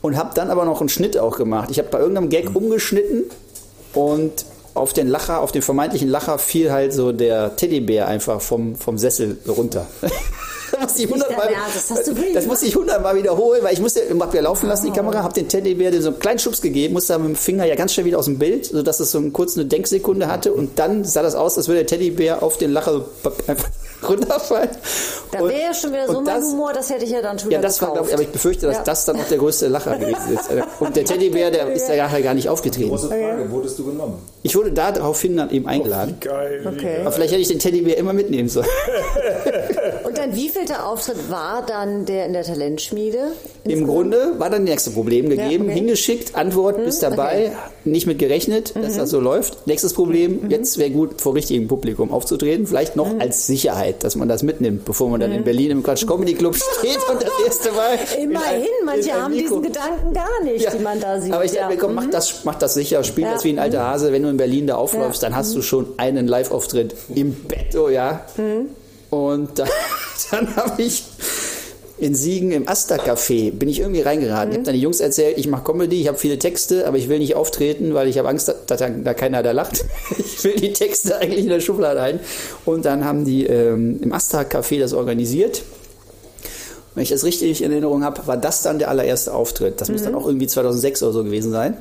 und 0.02 0.18
habe 0.18 0.32
dann 0.34 0.50
aber 0.50 0.66
noch 0.66 0.80
einen 0.80 0.90
Schnitt 0.90 1.18
auch 1.18 1.38
gemacht. 1.38 1.70
Ich 1.70 1.80
habe 1.80 1.90
bei 1.90 2.00
irgendeinem 2.00 2.30
Gag 2.30 2.56
umgeschnitten 2.56 3.26
und 3.94 4.46
auf 4.76 4.94
den 4.94 5.08
Lacher, 5.08 5.42
auf 5.42 5.52
den 5.52 5.62
vermeintlichen 5.62 6.10
Lacher 6.10 6.38
fiel 6.38 6.72
halt 6.72 6.94
so 6.94 7.12
der 7.12 7.56
Teddybär 7.56 8.08
einfach 8.08 8.42
vom, 8.42 8.76
vom 8.76 8.98
Sessel 8.98 9.38
runter. 9.48 9.88
Das 10.72 10.82
musste 10.82 11.04
ich 11.04 11.10
Nicht 11.10 11.22
dein 11.22 11.38
hundertmal, 11.38 12.34
das 12.34 12.46
musste 12.48 12.66
ich 12.66 12.76
hundertmal 12.76 13.16
wiederholen, 13.16 13.64
weil 13.64 13.74
ich 13.74 13.80
musste, 13.80 14.02
ich 14.02 14.20
hab 14.20 14.34
ja 14.34 14.42
laufen 14.42 14.68
lassen, 14.68 14.88
die 14.88 14.92
Kamera, 14.92 15.24
habe 15.24 15.34
den 15.34 15.48
Teddybär 15.48 16.02
so 16.02 16.10
einen 16.10 16.20
kleinen 16.20 16.40
Schubs 16.40 16.62
gegeben, 16.62 16.94
musste 16.94 17.14
dann 17.14 17.22
mit 17.22 17.32
dem 17.32 17.36
Finger 17.36 17.66
ja 17.66 17.76
ganz 17.76 17.94
schnell 17.94 18.06
wieder 18.06 18.18
aus 18.18 18.26
dem 18.26 18.40
Bild, 18.40 18.66
sodass 18.66 19.00
es 19.00 19.12
so 19.12 19.20
eine 19.20 19.30
kurze 19.30 19.64
Denksekunde 19.64 20.28
hatte 20.28 20.52
und 20.52 20.78
dann 20.78 21.06
sah 21.06 21.22
das 21.22 21.36
aus, 21.36 21.58
als 21.58 21.68
würde 21.68 21.82
der 21.82 21.88
Teddybär 21.88 22.44
auf 22.44 22.58
den 22.58 22.72
Lacher 22.72 23.06
einfach 23.48 23.70
runterfallen. 24.10 24.70
Da 25.32 25.40
wäre 25.40 25.60
ja 25.62 25.74
schon 25.74 25.92
wieder 25.92 26.08
so 26.08 26.22
mein 26.22 26.26
das- 26.42 26.46
Humor, 26.46 26.74
das 26.74 26.90
hätte 26.90 27.06
ich 27.06 27.12
ja 27.12 27.22
dann 27.22 27.38
schon 27.40 27.50
wieder 27.50 27.60
ja, 27.60 27.62
das 27.62 27.82
war, 27.82 27.94
glaube 27.94 28.08
ich, 28.08 28.14
aber 28.14 28.24
ich 28.24 28.30
befürchte, 28.30 28.68
dass 28.68 28.78
Ja. 28.78 28.84
das 28.84 29.06
dann 29.06 29.20
auch 29.20 29.28
der 29.28 29.38
größte 29.38 29.68
Lacher 29.68 29.98
gewesen 30.00 30.34
ist. 30.34 30.50
Und 30.80 30.96
der 30.96 31.06
Teddybär, 31.06 31.52
der 31.52 31.68
ist 31.72 31.88
ja 31.90 31.96
nachher 31.96 32.22
gar 32.22 32.34
nicht 32.34 32.50
aufgetreten. 32.50 32.90
Große 32.90 33.08
Frage, 33.10 33.50
wurdest 33.52 33.78
du 33.80 33.86
genommen? 33.86 34.20
Ich 34.44 34.56
wurde 34.56 34.72
da 34.72 34.92
daraufhin 34.92 35.36
dann 35.38 35.50
eben 35.50 35.68
eingeladen. 35.68 36.18
Geil. 36.22 36.60
wie 36.64 36.68
Okay. 36.68 36.98
Aber 37.02 37.12
vielleicht 37.12 37.32
hätte 37.32 37.42
ich 37.42 37.48
den 37.48 37.60
Teddybär 37.60 37.98
immer 37.98 38.14
mitnehmen 38.14 38.50
sollen. 38.50 38.68
Und 40.04 40.18
dein 40.18 40.36
wievielter 40.36 40.86
Auftritt 40.88 41.30
war 41.32 41.66
dann 41.66 42.06
der 42.06 42.26
in 42.28 42.34
der 42.34 42.44
Talentschmiede? 42.44 43.32
Im 43.64 43.86
Grunde 43.88 44.34
war 44.38 44.50
dann 44.50 44.66
das 44.66 44.70
nächste 44.72 44.92
Problem 44.92 45.30
gegeben. 45.30 45.66
Ja, 45.66 45.72
okay. 45.72 45.74
Hingeschickt, 45.80 46.36
Antwort, 46.36 46.78
bist 46.78 47.02
dabei, 47.04 47.52
nicht 47.86 48.08
mit 48.08 48.20
gerechnet, 48.20 48.74
dass 48.76 48.98
das 48.98 49.10
so 49.12 49.20
läuft. 49.20 49.68
Nächstes 49.68 49.94
Problem, 49.94 50.50
jetzt 50.50 50.78
wäre 50.78 50.90
gut, 50.90 51.22
vor 51.22 51.36
richtigem 51.36 51.68
Publikum 51.68 52.12
aufzutreten. 52.12 52.66
Vielleicht 52.68 52.96
noch 52.96 53.20
als 53.20 53.46
Sicherheit, 53.48 54.04
dass 54.04 54.16
man 54.16 54.28
das 54.28 54.44
mitnimmt, 54.44 54.86
bevor 54.86 55.10
man 55.10 55.20
dann 55.20 55.32
in 55.32 55.44
Berlin 55.44 55.72
im 55.72 55.84
Quatsch 55.84 56.06
Comedy 56.08 56.34
Club 56.34 56.56
steht 56.80 56.98
und 57.10 57.22
das 57.22 57.32
erste 57.46 57.72
Mal. 57.72 57.98
in 58.18 58.32
Immerhin, 58.32 58.66
manche 58.86 59.14
haben 59.14 59.34
Mikro- 59.34 59.60
diesen 59.60 59.62
Gedanken 59.64 60.14
gar 60.14 60.44
nicht, 60.44 60.64
Ja. 60.64 60.72
die 60.72 60.84
man 60.84 61.00
da 61.00 61.22
sieht. 61.22 61.32
Aber 61.34 61.46
ich 61.46 61.52
ja. 61.54 61.62
dachte 61.62 61.76
mir, 61.76 61.80
komm, 61.80 61.94
mach 61.94 62.10
das, 62.10 62.44
mach 62.44 62.56
das 62.56 62.74
sicher, 62.74 63.04
spiel 63.04 63.24
Ja. 63.24 63.30
Mhm. 63.30 63.34
das 63.36 63.44
wie 63.44 63.50
ein 63.50 63.60
alter 63.60 63.84
Hase. 63.88 64.12
Wenn 64.12 64.24
du 64.24 64.30
in 64.30 64.38
Berlin 64.38 64.68
da 64.68 64.76
aufläufst, 64.76 65.22
Ja. 65.22 65.30
Mhm. 65.30 65.34
dann 65.34 65.40
hast 65.40 65.56
du 65.56 65.62
schon 65.62 65.88
einen 65.98 66.28
Live-Auftritt 66.28 66.96
im 67.14 67.34
Bett, 67.34 67.76
oh 67.76 67.90
ja. 67.90 68.22
Mhm. 68.38 68.68
Und 69.12 69.60
dann, 69.60 69.70
dann 70.32 70.56
habe 70.56 70.82
ich 70.82 71.04
in 71.98 72.14
Siegen 72.14 72.52
im 72.52 72.68
Asta-Café, 72.68 73.52
bin 73.52 73.70
ich 73.70 73.80
irgendwie 73.80 74.02
reingeraten. 74.02 74.52
Ich 74.52 74.58
habe 74.58 74.66
dann 74.66 74.74
die 74.74 74.82
Jungs 74.82 75.00
erzählt, 75.00 75.38
ich 75.38 75.48
mache 75.48 75.64
Comedy, 75.64 76.02
ich 76.02 76.08
habe 76.08 76.18
viele 76.18 76.38
Texte, 76.38 76.88
aber 76.88 76.98
ich 76.98 77.08
will 77.08 77.20
nicht 77.20 77.36
auftreten, 77.36 77.94
weil 77.94 78.10
ich 78.10 78.18
habe 78.18 78.28
Angst, 78.28 78.54
dass 78.68 78.80
da, 78.80 79.14
keiner 79.14 79.44
da 79.44 79.52
lacht. 79.52 79.86
Ich 80.18 80.44
will 80.44 80.56
die 80.56 80.74
Texte 80.74 81.18
eigentlich 81.18 81.46
in 81.46 81.50
der 81.50 81.62
Schublade 81.62 82.02
ein. 82.02 82.20
Und 82.66 82.86
dann 82.86 83.06
haben 83.06 83.26
die 83.26 83.46
ähm, 83.46 84.00
im 84.02 84.14
Asta-Café 84.14 84.80
das 84.80 84.94
organisiert. 84.94 85.64
Wenn 86.94 87.04
ich 87.04 87.10
das 87.10 87.24
richtig 87.24 87.64
in 87.64 87.72
Erinnerung 87.72 88.04
habe, 88.04 88.28
war 88.28 88.38
das 88.38 88.62
dann 88.62 88.78
der 88.80 88.90
allererste 88.90 89.34
Auftritt. 89.34 89.82
Das 89.82 89.90
muss 89.90 90.04
dann 90.04 90.16
auch 90.16 90.28
irgendwie 90.28 90.48
2006 90.48 91.04
oder 91.04 91.14
so 91.14 91.24
gewesen 91.24 91.52
sein. 91.52 91.78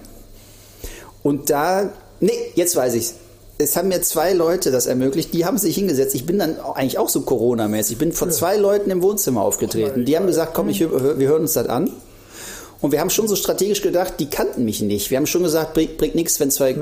Und 1.23 1.51
da, 1.51 1.93
nee, 2.21 2.33
jetzt 2.55 2.77
weiß 2.77 2.95
ich's. 2.95 3.15
Es 3.57 3.77
haben 3.77 3.89
mir 3.89 4.03
zwei 4.03 4.33
Leute 4.33 4.73
das 4.73 4.87
ermöglicht, 4.87 5.33
die 5.33 5.45
haben 5.45 5.59
sich 5.59 5.77
hingesetzt. 5.77 6.15
Ich 6.15 6.27
bin 6.27 6.39
dann 6.39 6.59
eigentlich 6.59 6.99
auch 6.99 7.09
so 7.09 7.21
Corona-mäßig. 7.21 7.93
Ich 7.93 7.99
bin 7.99 8.13
vor 8.13 8.29
zwei 8.31 8.57
Leuten 8.57 8.91
im 8.91 9.01
Wohnzimmer 9.03 9.43
aufgetreten. 9.43 10.05
Die 10.05 10.17
haben 10.17 10.27
gesagt, 10.27 10.55
komm, 10.55 10.69
ich, 10.69 10.81
wir 10.81 11.29
hören 11.29 11.43
uns 11.43 11.53
das 11.53 11.69
an. 11.69 11.91
Und 12.81 12.93
wir 12.93 13.01
haben 13.01 13.11
schon 13.11 13.29
so 13.29 13.37
strategisch 13.37 13.81
gedacht, 13.81 14.15
die 14.19 14.29
kannten 14.29 14.65
mich 14.65 14.83
nicht. 14.83 15.11
Wir 15.11 15.19
haben 15.19 15.27
schon 15.27 15.43
gesagt, 15.43 15.73
bringt, 15.73 15.97
bringt 15.97 16.15
nichts, 16.15 16.39
wenn 16.41 16.51
zwei 16.51 16.73
äh, 16.73 16.77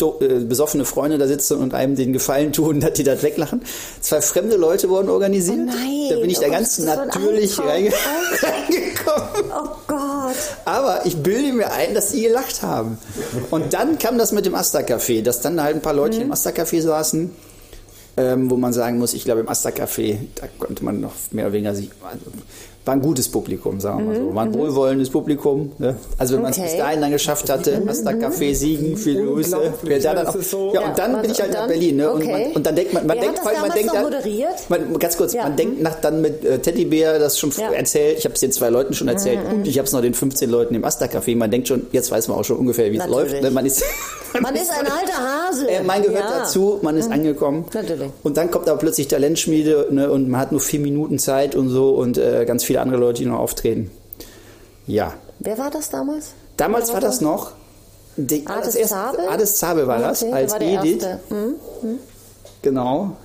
besoffene 0.00 0.84
Freunde 0.84 1.18
da 1.18 1.26
sitzen 1.26 1.58
und 1.58 1.74
einem 1.74 1.96
den 1.96 2.12
Gefallen 2.12 2.52
tun, 2.52 2.80
dass 2.80 2.94
die 2.94 3.04
das 3.04 3.22
weglachen. 3.22 3.62
Zwei 4.00 4.20
fremde 4.20 4.56
Leute 4.56 4.88
wurden 4.88 5.08
organisiert. 5.08 5.58
Oh 5.60 5.64
nein, 5.66 6.08
da 6.10 6.16
bin 6.16 6.30
ich 6.30 6.38
da 6.38 6.48
oh 6.48 6.50
ganz 6.50 6.76
Gott, 6.76 6.86
so 6.86 6.90
ein 6.90 7.08
natürlich 7.08 7.58
reinge 7.58 7.92
reingekommen. 8.42 9.52
Oh 9.52 9.68
Gott. 9.86 10.36
Aber 10.64 11.06
ich 11.06 11.16
bilde 11.16 11.52
mir 11.52 11.72
ein, 11.72 11.94
dass 11.94 12.12
die 12.12 12.22
gelacht 12.22 12.62
haben. 12.62 12.98
Und 13.50 13.72
dann 13.72 13.98
kam 13.98 14.18
das 14.18 14.32
mit 14.32 14.46
dem 14.46 14.54
Asta-Café, 14.54 15.22
dass 15.22 15.40
dann 15.40 15.62
halt 15.62 15.76
ein 15.76 15.82
paar 15.82 15.94
Leute 15.94 16.20
im 16.20 16.32
Asta-Café 16.32 16.80
saßen, 16.80 17.30
ähm, 18.16 18.50
wo 18.50 18.56
man 18.56 18.72
sagen 18.72 18.98
muss, 18.98 19.14
ich 19.14 19.24
glaube 19.24 19.40
im 19.40 19.48
Asta-Café, 19.48 20.18
da 20.36 20.46
konnte 20.58 20.84
man 20.84 21.00
noch 21.00 21.12
mehr 21.30 21.46
oder 21.46 21.54
weniger 21.54 21.74
sich, 21.74 21.90
also, 22.02 22.24
war 22.90 22.96
ein 22.96 23.02
gutes 23.02 23.28
Publikum, 23.28 23.78
sagen 23.80 24.00
wir 24.00 24.06
mal 24.06 24.16
so. 24.16 24.34
War 24.34 24.42
ein 24.42 24.52
wohlwollendes 24.54 25.10
Publikum. 25.10 25.70
Ne? 25.78 25.94
Also 26.18 26.34
wenn 26.34 26.42
man 26.42 26.50
es 26.50 26.58
Okay. 26.58 26.66
bis 26.70 26.76
dahin 26.78 27.00
dann 27.00 27.12
geschafft 27.12 27.48
hatte, 27.48 27.80
Asta-Café 27.86 28.52
Siegen, 28.52 28.96
viele 28.96 29.24
Grüße. 29.26 29.56
Ja, 29.88 29.98
dann 30.14 30.26
auch, 30.26 30.36
so- 30.42 30.72
ja, 30.74 30.80
Ja, 30.80 30.88
und 30.88 30.98
dann 30.98 31.12
was- 31.14 31.22
bin 31.22 31.30
ich 31.30 31.40
halt 31.40 31.50
und 31.50 31.56
nach? 31.60 31.66
Berlin. 31.68 31.96
Ne? 31.96 32.10
Und, 32.10 32.22
Okay. 32.22 32.32
man, 32.32 32.52
und 32.56 32.66
dann 32.66 32.74
denkt 32.74 32.92
man, 32.92 33.06
man 33.06 33.16
Wer 33.16 33.22
denkt, 33.26 33.44
man 33.44 33.70
denkt 33.70 33.92
moderiert? 34.02 34.48
man, 34.68 34.98
ganz 34.98 35.16
kurz, 35.16 35.32
Ja. 35.34 35.44
man 35.44 35.54
denkt 35.56 35.80
nach 35.82 35.94
dann 36.00 36.20
mit 36.20 36.44
äh, 36.44 36.58
Teddybär 36.58 37.18
das 37.20 37.38
schon 37.38 37.52
Ja. 37.56 37.68
Mhm, 37.68 37.74
erzählt. 37.74 38.18
Ich 38.18 38.24
habe 38.24 38.34
es 38.34 38.40
den 38.40 38.50
zwei 38.50 38.70
Leuten 38.70 38.92
schon 38.92 39.06
erzählt 39.06 39.38
und 39.52 39.68
ich 39.68 39.78
habe 39.78 39.86
es 39.86 39.92
noch 39.92 40.02
den 40.02 40.14
15 40.14 40.50
Leuten 40.50 40.74
im 40.74 40.84
Asta-Café. 40.84 41.36
Man 41.36 41.50
denkt 41.52 41.68
schon, 41.68 41.86
jetzt 41.92 42.10
weiß 42.10 42.26
man 42.26 42.38
auch 42.38 42.44
schon 42.44 42.56
ungefähr, 42.56 42.90
wie 42.90 42.96
es 42.98 43.06
läuft. 43.06 43.40
Ne? 43.40 43.50
Man 43.52 43.66
ist, 43.66 43.84
Man 44.40 44.54
ist 44.54 44.70
ein 44.70 44.86
alter 44.86 45.18
Hase. 45.48 45.68
äh, 45.68 45.82
man 45.82 46.02
gehört 46.02 46.28
Ja. 46.30 46.38
dazu, 46.40 46.78
man 46.82 46.96
ist 46.96 47.10
angekommen. 47.10 47.64
Natürlich. 47.72 48.10
Und 48.22 48.36
dann 48.36 48.50
kommt 48.50 48.68
aber 48.68 48.78
plötzlich 48.78 49.08
Talentschmiede 49.08 49.88
ne, 49.90 50.10
und 50.10 50.28
man 50.28 50.40
hat 50.40 50.52
nur 50.52 50.60
vier 50.60 50.80
Minuten 50.80 51.18
Zeit 51.18 51.54
und 51.56 51.68
so 51.68 51.90
und 51.90 52.18
äh, 52.18 52.44
ganz 52.46 52.62
viele 52.64 52.80
andere 52.80 52.98
Leute, 53.00 53.22
die 53.22 53.26
noch 53.28 53.38
auftreten. 53.40 53.90
Ja. 54.86 55.14
Wer 55.40 55.58
war 55.58 55.70
das 55.70 55.90
damals? 55.90 56.28
Damals 56.56 56.88
Wer 56.88 56.94
war 56.94 57.00
das 57.00 57.20
noch. 57.20 57.52
Die, 58.16 58.46
Ades 58.46 58.66
das 58.66 58.74
erste- 58.76 58.94
Zabel? 58.94 59.28
Ades 59.28 59.56
Zabel 59.56 59.86
war 59.86 59.98
das, 59.98 60.22
Okay, 60.22 60.32
als 60.32 60.52
war 60.52 60.60
Edith. 60.60 61.02
Erste. 61.02 61.20
Hm? 61.30 61.54
Genau. 62.62 63.16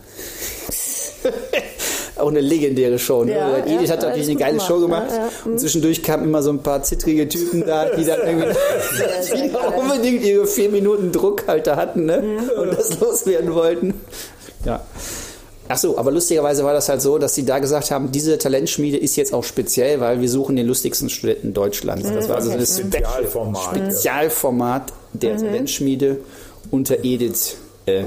Auch 2.17 2.29
eine 2.29 2.39
legendäre 2.39 2.97
Show. 2.97 3.23
Ne? 3.25 3.33
Ja, 3.35 3.51
Weil 3.51 3.67
Edith 3.67 3.89
ja, 3.89 3.95
hat 3.95 4.01
natürlich 4.03 4.13
alles 4.13 4.29
eine 4.29 4.35
geile 4.39 4.51
gemacht, 4.53 4.67
Show 4.67 4.79
gemacht. 4.79 5.07
ja, 5.11 5.17
ja. 5.17 5.29
Und 5.45 5.59
zwischendurch 5.59 6.01
kamen 6.01 6.23
immer 6.23 6.41
so 6.41 6.49
ein 6.49 6.59
paar 6.59 6.81
zittrige 6.83 7.27
Typen 7.27 7.65
da, 7.65 7.89
die 7.89 8.05
dann 8.05 8.19
irgendwie 8.25 8.53
sehr 8.93 9.35
die 9.49 9.51
unbedingt 9.77 10.23
ihre 10.23 10.47
vier 10.47 10.69
Minuten 10.69 11.11
Druckhalter 11.11 11.75
hatten 11.75 12.05
ne? 12.05 12.23
und 12.57 12.71
das 12.77 12.99
loswerden 12.99 13.53
wollten. 13.53 13.93
Ja. 14.63 14.81
Ach 15.67 15.77
so, 15.77 15.97
aber 15.97 16.11
lustigerweise 16.11 16.63
war 16.63 16.73
das 16.73 16.89
halt 16.89 17.01
so, 17.01 17.17
dass 17.17 17.33
sie 17.33 17.43
da 17.43 17.57
gesagt 17.57 17.89
haben, 17.89 18.11
diese 18.11 18.37
Talentschmiede 18.37 18.97
ist 18.97 19.15
jetzt 19.15 19.33
auch 19.33 19.43
speziell, 19.43 19.99
weil 19.99 20.21
wir 20.21 20.29
suchen 20.29 20.55
den 20.55 20.67
lustigsten 20.67 21.09
Studenten 21.09 21.53
Deutschlands. 21.53 22.07
Das 22.07 22.29
war 22.29 22.35
also 22.35 22.49
Okay. 22.51 22.59
das 22.59 22.77
Spezialformat. 22.79 23.63
Spezialformat 23.75 24.93
der 25.13 25.37
Talentschmiede 25.37 26.19
unter 26.69 27.03
Edith. 27.03 27.57
Äh, 27.87 28.03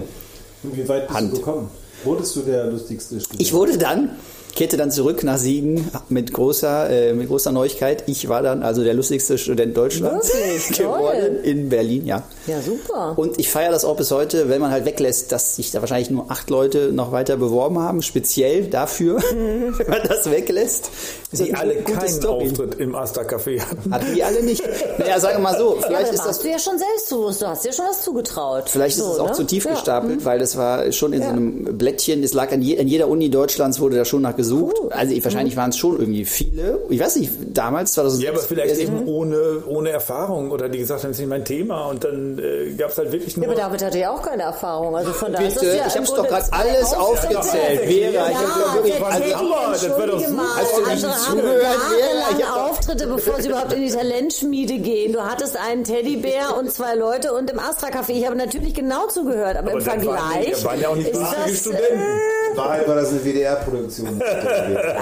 wie 0.62 0.88
weit 0.88 1.08
bist 1.08 1.18
Hand. 1.18 1.32
du 1.32 1.36
gekommen? 1.38 1.70
Wurdest 2.04 2.36
du 2.36 2.42
der 2.42 2.66
lustigste 2.66 3.20
Student? 3.20 3.40
Ich 3.40 3.52
wurde 3.52 3.76
dann, 3.76 4.10
kehrte 4.54 4.76
dann 4.76 4.90
zurück 4.90 5.22
nach 5.24 5.38
Siegen 5.38 5.88
mit 6.08 6.32
großer, 6.32 6.90
äh, 6.90 7.12
mit 7.14 7.28
großer 7.28 7.52
Neuigkeit. 7.52 8.04
Ich 8.06 8.28
war 8.28 8.42
dann 8.42 8.62
also 8.62 8.82
der 8.84 8.94
lustigste 8.94 9.38
Student 9.38 9.76
Deutschlands 9.76 10.32
Wirklich? 10.32 10.78
geworden 10.78 11.00
Toll. 11.36 11.40
in 11.44 11.68
Berlin, 11.68 12.06
ja. 12.06 12.22
Ja, 12.46 12.60
super. 12.60 13.14
Und 13.16 13.38
ich 13.38 13.50
feiere 13.50 13.70
das 13.70 13.84
auch 13.84 13.96
bis 13.96 14.10
heute, 14.10 14.48
wenn 14.48 14.60
man 14.60 14.70
halt 14.70 14.84
weglässt, 14.84 15.32
dass 15.32 15.56
sich 15.56 15.70
da 15.70 15.80
wahrscheinlich 15.80 16.10
nur 16.10 16.30
acht 16.30 16.50
Leute 16.50 16.92
noch 16.92 17.12
weiter 17.12 17.36
beworben 17.36 17.78
haben, 17.78 18.02
speziell 18.02 18.66
dafür, 18.66 19.16
wenn 19.32 19.88
man 19.88 20.02
das 20.08 20.30
weglässt. 20.30 20.90
Ist 21.30 21.44
Die 21.44 21.50
das 21.52 21.60
alle 21.60 21.74
keinen 21.76 22.08
Story. 22.08 22.46
Auftritt 22.50 22.74
im 22.76 22.94
Asta-Café 22.94 23.60
hatten. 23.60 23.92
Hatten 23.94 24.14
die 24.14 24.22
alle 24.24 24.42
nicht. 24.42 24.62
Naja, 24.98 25.20
sagen 25.20 25.36
wir 25.36 25.42
mal 25.42 25.58
so, 25.58 25.76
ja, 25.76 25.82
vielleicht 25.86 26.04
aber 26.06 26.12
ist 26.14 26.20
da 26.22 26.28
das 26.28 26.38
du 26.40 26.48
ja 26.50 26.58
schon 26.58 26.78
selbstbewusst. 26.78 27.42
Du 27.42 27.46
hast 27.46 27.64
dir 27.64 27.72
schon 27.72 27.84
was 27.88 28.02
zugetraut. 28.02 28.68
Vielleicht 28.68 28.96
ist 28.96 29.04
So, 29.04 29.12
es 29.12 29.18
auch 29.18 29.28
ne? 29.28 29.32
zu 29.34 29.44
tief 29.44 29.64
Ja. 29.66 29.72
gestapelt, 29.72 30.24
weil 30.24 30.38
das 30.38 30.56
war 30.56 30.90
schon 30.92 31.12
in 31.12 31.20
so 31.20 31.26
Ja. 31.26 31.32
einem 31.32 31.76
Blättchen. 31.78 32.22
Es 32.22 32.32
lag 32.32 32.50
an, 32.52 32.62
je, 32.62 32.78
an 32.80 32.88
jeder 32.88 33.08
Uni 33.08 33.30
Deutschlands 33.30 33.78
wurde 33.80 33.96
da 33.96 34.04
schon 34.04 34.22
nach 34.22 34.34
gesucht. 34.38 34.74
Cool. 34.80 34.92
Also 34.92 35.12
ich, 35.12 35.22
wahrscheinlich 35.22 35.54
waren 35.56 35.68
es 35.70 35.76
schon 35.76 35.98
irgendwie 35.98 36.24
viele. 36.24 36.80
Ich 36.88 36.98
weiß 36.98 37.16
nicht, 37.16 37.30
damals 37.52 37.92
2006. 37.92 38.24
Ja, 38.24 38.30
aber 38.32 38.40
vielleicht 38.40 38.70
also, 38.70 38.82
eben 38.82 39.06
ohne, 39.06 39.62
ohne 39.66 39.90
Erfahrung 39.90 40.50
oder 40.50 40.70
die 40.70 40.78
gesagt 40.78 41.02
haben, 41.02 41.10
das 41.10 41.16
ist 41.18 41.20
nicht 41.20 41.28
mein 41.28 41.44
Thema 41.44 41.86
und 41.88 42.02
dann 42.04 42.38
äh, 42.38 42.72
gab 42.76 42.90
es 42.90 42.96
halt 42.98 43.12
wirklich 43.12 43.36
nur... 43.36 43.44
Ja, 43.46 43.52
aber 43.52 43.60
David 43.60 43.82
hatte 43.84 43.98
ja 43.98 44.10
auch 44.10 44.22
keine 44.22 44.44
Erfahrung. 44.44 44.96
Also 44.96 45.12
von 45.12 45.32
daher 45.32 45.48
ist 45.48 45.54
Bitte, 45.60 45.66
das 45.66 45.76
ja 45.76 45.86
ich 45.88 45.94
im 45.96 46.00
hab's 46.02 46.14
doch 46.14 46.26
gerade 46.26 46.44
alles 46.52 46.94
aufgezählt. 46.94 47.80
Vera, 47.80 47.90
ich 47.90 48.36
hab 48.36 48.42
ja, 48.68 48.74
wirklich- 48.74 49.04
also- 49.04 49.18
Teddy, 49.18 49.32
Aber 49.34 49.72
das 49.72 49.88
war 49.90 50.06
doch 50.06 50.12
entschuldige 50.14 50.28
super. 50.30 50.42
mal. 50.42 50.56
Hast 50.56 50.76
du 50.78 50.90
nicht 50.90 51.18
zugehört, 51.18 51.60
Vera? 51.60 51.72
Ich 51.98 52.00
jahrelang 52.00 52.48
hab 52.48 52.54
doch- 52.54 52.70
Auftritte, 52.70 53.06
bevor 53.06 53.42
sie 53.42 53.48
überhaupt 53.48 53.72
in 53.72 53.82
die 53.82 53.90
Talentschmiede 53.90 54.78
gehen. 54.78 55.12
Du 55.12 55.20
hattest 55.20 55.56
einen 55.56 55.84
Teddybär 55.84 56.56
und 56.58 56.72
zwei 56.72 56.94
Leute 56.94 57.32
und 57.32 57.50
im 57.50 57.58
Astra-Café. 57.58 58.10
Ich 58.12 58.24
habe 58.26 58.36
natürlich 58.36 58.74
genau 58.74 59.06
zugehört, 59.08 59.56
aber, 59.56 59.70
Aber 59.70 59.78
im 59.80 59.84
dann 59.84 60.06
waren 60.06 60.40
die- 60.42 60.52
Vergleich 60.52 60.64
waren 60.64 60.80
ja 60.80 60.88
auch 60.88 60.96
nicht 60.96 61.08
ist 61.10 61.20
das... 61.20 61.58
Studenten. 61.60 61.82
Äh, 61.94 62.47
Wahrheit 62.56 62.88
war 62.88 62.96
das 62.96 63.10
eine 63.10 63.20
WDR-Produktion. 63.24 64.22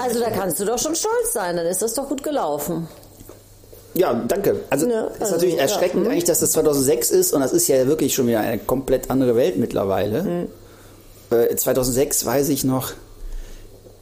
also 0.01 0.19
da 0.19 0.29
kannst 0.29 0.59
du 0.59 0.65
doch 0.65 0.79
schon 0.79 0.95
stolz 0.95 1.33
sein, 1.33 1.55
dann 1.57 1.65
ist 1.65 1.81
das 1.81 1.93
doch 1.93 2.07
gut 2.07 2.23
gelaufen. 2.23 2.87
Ja, 3.93 4.13
danke. 4.13 4.61
Also 4.69 4.87
Ja, 4.87 5.05
ist 5.05 5.21
also, 5.21 5.35
natürlich 5.35 5.55
ja, 5.55 5.61
erschreckend 5.61 6.05
hm. 6.05 6.11
eigentlich, 6.11 6.25
dass 6.25 6.39
das 6.39 6.51
2006 6.51 7.11
ist 7.11 7.33
und 7.33 7.41
das 7.41 7.51
ist 7.51 7.67
ja 7.67 7.87
wirklich 7.87 8.13
schon 8.13 8.27
wieder 8.27 8.41
eine 8.41 8.59
komplett 8.59 9.09
andere 9.09 9.35
Welt 9.35 9.57
mittlerweile. 9.57 10.23
Hm. 10.23 10.47
äh, 11.31 11.55
2006 11.55 12.25
weiß 12.25 12.49
ich 12.49 12.63
noch, 12.63 12.93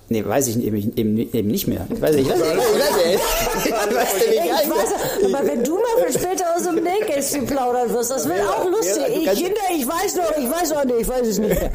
Nee, 0.08 0.24
weiß 0.24 0.48
ich 0.50 0.64
eben, 0.64 0.78
eben, 0.96 1.18
eben 1.34 1.48
nicht 1.48 1.68
mehr. 1.68 1.88
Ich 1.92 2.00
weiß 2.00 2.16
nicht, 2.16 2.28
ich 2.28 2.32
weiß, 2.32 2.40
ich 2.40 2.46
weiß, 2.46 3.22
ich 3.66 3.72
weiß, 3.96 4.14
ich 4.28 4.36
ich 4.36 4.70
weiß, 4.70 5.34
aber 5.34 5.48
wenn 5.48 5.64
du 5.64 5.76
mal 5.76 6.06
für 6.06 6.14
später 6.14 6.46
aus 6.56 6.62
dem 6.64 6.76
Nähkästchen 6.84 7.48
plaudern 7.48 7.92
wirst, 7.92 8.12
das 8.12 8.28
wird 8.30 8.40
auch 8.48 8.66
lustig. 8.70 9.04
Ich, 9.10 9.32
Kinder, 9.34 9.62
ich 9.76 9.88
weiß 9.88 10.16
noch, 10.18 10.38
ich 10.38 10.48
weiß 10.50 10.72
auch 10.74 10.84
nicht, 10.84 11.00
ich 11.02 11.08
weiß 11.10 11.28
es 11.28 11.40
nicht 11.40 11.50
mehr. 11.60 11.72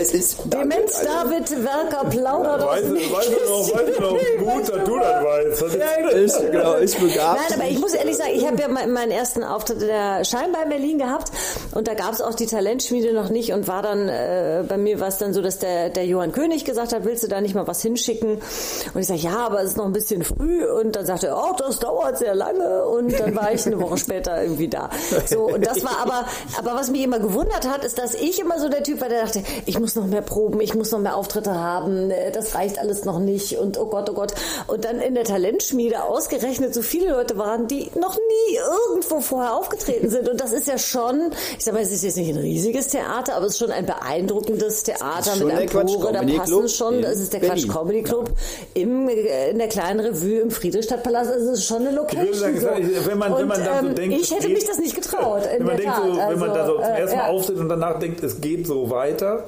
Es 0.00 0.14
ist 0.14 0.38
Demenz 0.44 1.00
David 1.00 1.50
Werker 1.64 2.04
plaudert 2.08 2.62
aus 2.62 2.68
Weiß 2.70 2.82
dem 2.82 2.94
weiß 2.94 3.26
du 3.26 3.50
noch, 3.50 3.74
weiß 3.74 3.96
du 3.96 4.02
noch, 4.02 4.54
gut, 4.54 4.68
dass 4.68 4.84
du 4.84 4.98
das 4.98 5.24
weißt. 5.24 5.62
Das 5.62 5.74
ist- 5.74 6.36
ist, 6.36 6.52
genau, 6.52 6.74
ist 6.74 7.00
begabt. 7.00 7.40
Nein, 7.48 7.60
aber 7.60 7.68
ich 7.68 7.78
muss 7.80 7.94
ehrlich 7.94 8.16
sagen, 8.16 8.30
ich 8.34 8.46
habe 8.46 8.60
ja 8.60 8.68
me- 8.68 8.86
meinen 8.86 9.10
ersten 9.10 9.42
Auftritt 9.42 9.80
in 9.82 9.88
der 9.88 10.24
Scheinbar 10.24 10.62
in 10.64 10.68
Berlin 10.68 10.98
gehabt 10.98 11.32
und 11.74 11.88
da 11.88 11.94
gab 11.94 12.12
es 12.12 12.20
auch 12.20 12.34
die 12.34 12.46
Talentschmiede 12.46 13.12
noch 13.12 13.28
nicht 13.28 13.52
und 13.52 13.66
war 13.66 13.82
dann, 13.82 14.08
äh, 14.08 14.62
bei 14.68 14.76
mir 14.76 15.00
war 15.00 15.08
es 15.08 15.18
dann 15.18 15.34
so, 15.34 15.42
dass 15.42 15.58
der, 15.58 15.90
der 15.90 16.06
Johann 16.06 16.30
König 16.30 16.64
gesagt 16.64 16.92
hat, 16.92 17.04
willst 17.04 17.24
du 17.24 17.28
da 17.28 17.40
nicht 17.40 17.54
mal 17.56 17.66
was 17.66 17.71
hinschicken? 17.80 18.42
Und 18.92 19.00
ich 19.00 19.06
sage, 19.06 19.20
ja, 19.20 19.38
aber 19.46 19.62
es 19.62 19.70
ist 19.70 19.76
noch 19.78 19.86
ein 19.86 19.92
bisschen 19.92 20.22
früh 20.22 20.64
und 20.66 20.94
dann 20.94 21.06
sagte 21.06 21.28
er, 21.28 21.38
oh, 21.38 21.54
das 21.56 21.78
dauert 21.78 22.18
sehr 22.18 22.34
lange 22.34 22.84
und 22.84 23.18
dann 23.18 23.34
war 23.34 23.52
ich 23.52 23.66
eine 23.66 23.80
Woche 23.80 23.96
später 23.96 24.42
irgendwie 24.42 24.68
da. 24.68 24.90
So, 25.26 25.44
und 25.44 25.64
das 25.64 25.82
war 25.82 25.98
aber, 26.02 26.26
aber 26.58 26.74
was 26.74 26.90
mich 26.90 27.02
immer 27.02 27.18
gewundert 27.18 27.66
hat, 27.66 27.84
ist, 27.84 27.98
dass 27.98 28.14
ich 28.14 28.40
immer 28.40 28.58
so 28.58 28.68
der 28.68 28.82
Typ 28.82 29.00
war, 29.00 29.08
der 29.08 29.22
dachte, 29.22 29.42
ich 29.66 29.78
muss 29.78 29.94
noch 29.94 30.06
mehr 30.06 30.22
proben, 30.22 30.60
ich 30.60 30.74
muss 30.74 30.90
noch 30.90 30.98
mehr 30.98 31.16
Auftritte 31.16 31.54
haben, 31.54 32.10
äh, 32.10 32.30
das 32.32 32.54
reicht 32.54 32.78
alles 32.78 33.04
noch 33.04 33.18
nicht 33.18 33.58
und 33.58 33.78
oh 33.78 33.86
Gott, 33.86 34.10
oh 34.10 34.14
Gott. 34.14 34.34
Und 34.66 34.84
dann 34.84 35.00
in 35.00 35.14
der 35.14 35.24
Talentschmiede 35.24 36.02
ausgerechnet 36.04 36.74
so 36.74 36.82
viele 36.82 37.10
Leute 37.10 37.38
waren, 37.38 37.68
die 37.68 37.90
noch 37.98 38.16
nie 38.16 38.58
irgendwo 38.90 39.20
vorher 39.20 39.54
aufgetreten 39.54 40.10
sind. 40.10 40.28
Und 40.28 40.40
das 40.40 40.52
ist 40.52 40.66
ja 40.66 40.78
schon, 40.78 41.32
ich 41.58 41.64
sag 41.64 41.74
mal, 41.74 41.82
es 41.82 41.92
ist 41.92 42.02
jetzt 42.02 42.16
nicht 42.16 42.30
ein 42.30 42.38
riesiges 42.38 42.88
Theater, 42.88 43.34
aber 43.34 43.46
es 43.46 43.52
ist 43.52 43.58
schon 43.58 43.70
ein 43.70 43.86
beeindruckendes 43.86 44.82
Theater 44.82 45.36
mit 45.36 45.70
Quatsch 45.70 45.94
Empore. 45.94 46.12
Da 46.12 46.22
passen 46.22 46.68
schon, 46.68 47.02
das 47.02 47.18
ist 47.18 47.32
der 47.32 47.38
Berlin. 47.40 47.61
Quatsch 47.68 47.76
Comedy 47.76 48.02
Club 48.02 48.30
im, 48.74 49.08
äh, 49.08 49.50
in 49.50 49.58
der 49.58 49.68
kleinen 49.68 50.00
Revue 50.00 50.40
im 50.40 50.50
Friedrichstadtpalast. 50.50 51.30
Das 51.30 51.42
ist 51.42 51.64
schon 51.66 51.86
eine 51.86 51.90
Location. 51.96 52.56
so. 52.58 52.66
wenn 53.06 53.18
man- 53.18 53.36
wenn 53.38 53.46
man 53.48 53.58
Und, 53.60 53.66
dann 53.66 53.80
so 53.84 53.88
ähm, 53.88 53.94
denkt, 53.94 54.16
ich 54.16 54.22
es 54.22 54.30
hätte 54.30 54.46
geht- 54.48 54.56
mich 54.56 54.66
das 54.66 54.78
nicht 54.78 54.94
getraut. 54.94 55.42
Wenn 55.50 55.64
man, 55.66 55.76
denkt 55.76 55.94
so, 55.96 56.14
Tat. 56.16 56.30
wenn 56.30 56.38
man 56.38 56.48
da 56.54 56.60
Also, 56.62 56.72
so 56.76 56.82
zum 56.82 56.92
äh, 56.92 56.98
ersten 57.00 57.16
Mal 57.16 57.22
ja. 57.24 57.28
auftritt 57.30 57.58
und 57.58 57.68
danach 57.68 57.98
denkt, 57.98 58.22
es 58.24 58.40
geht 58.40 58.66
so 58.66 58.90
weiter, 58.90 59.44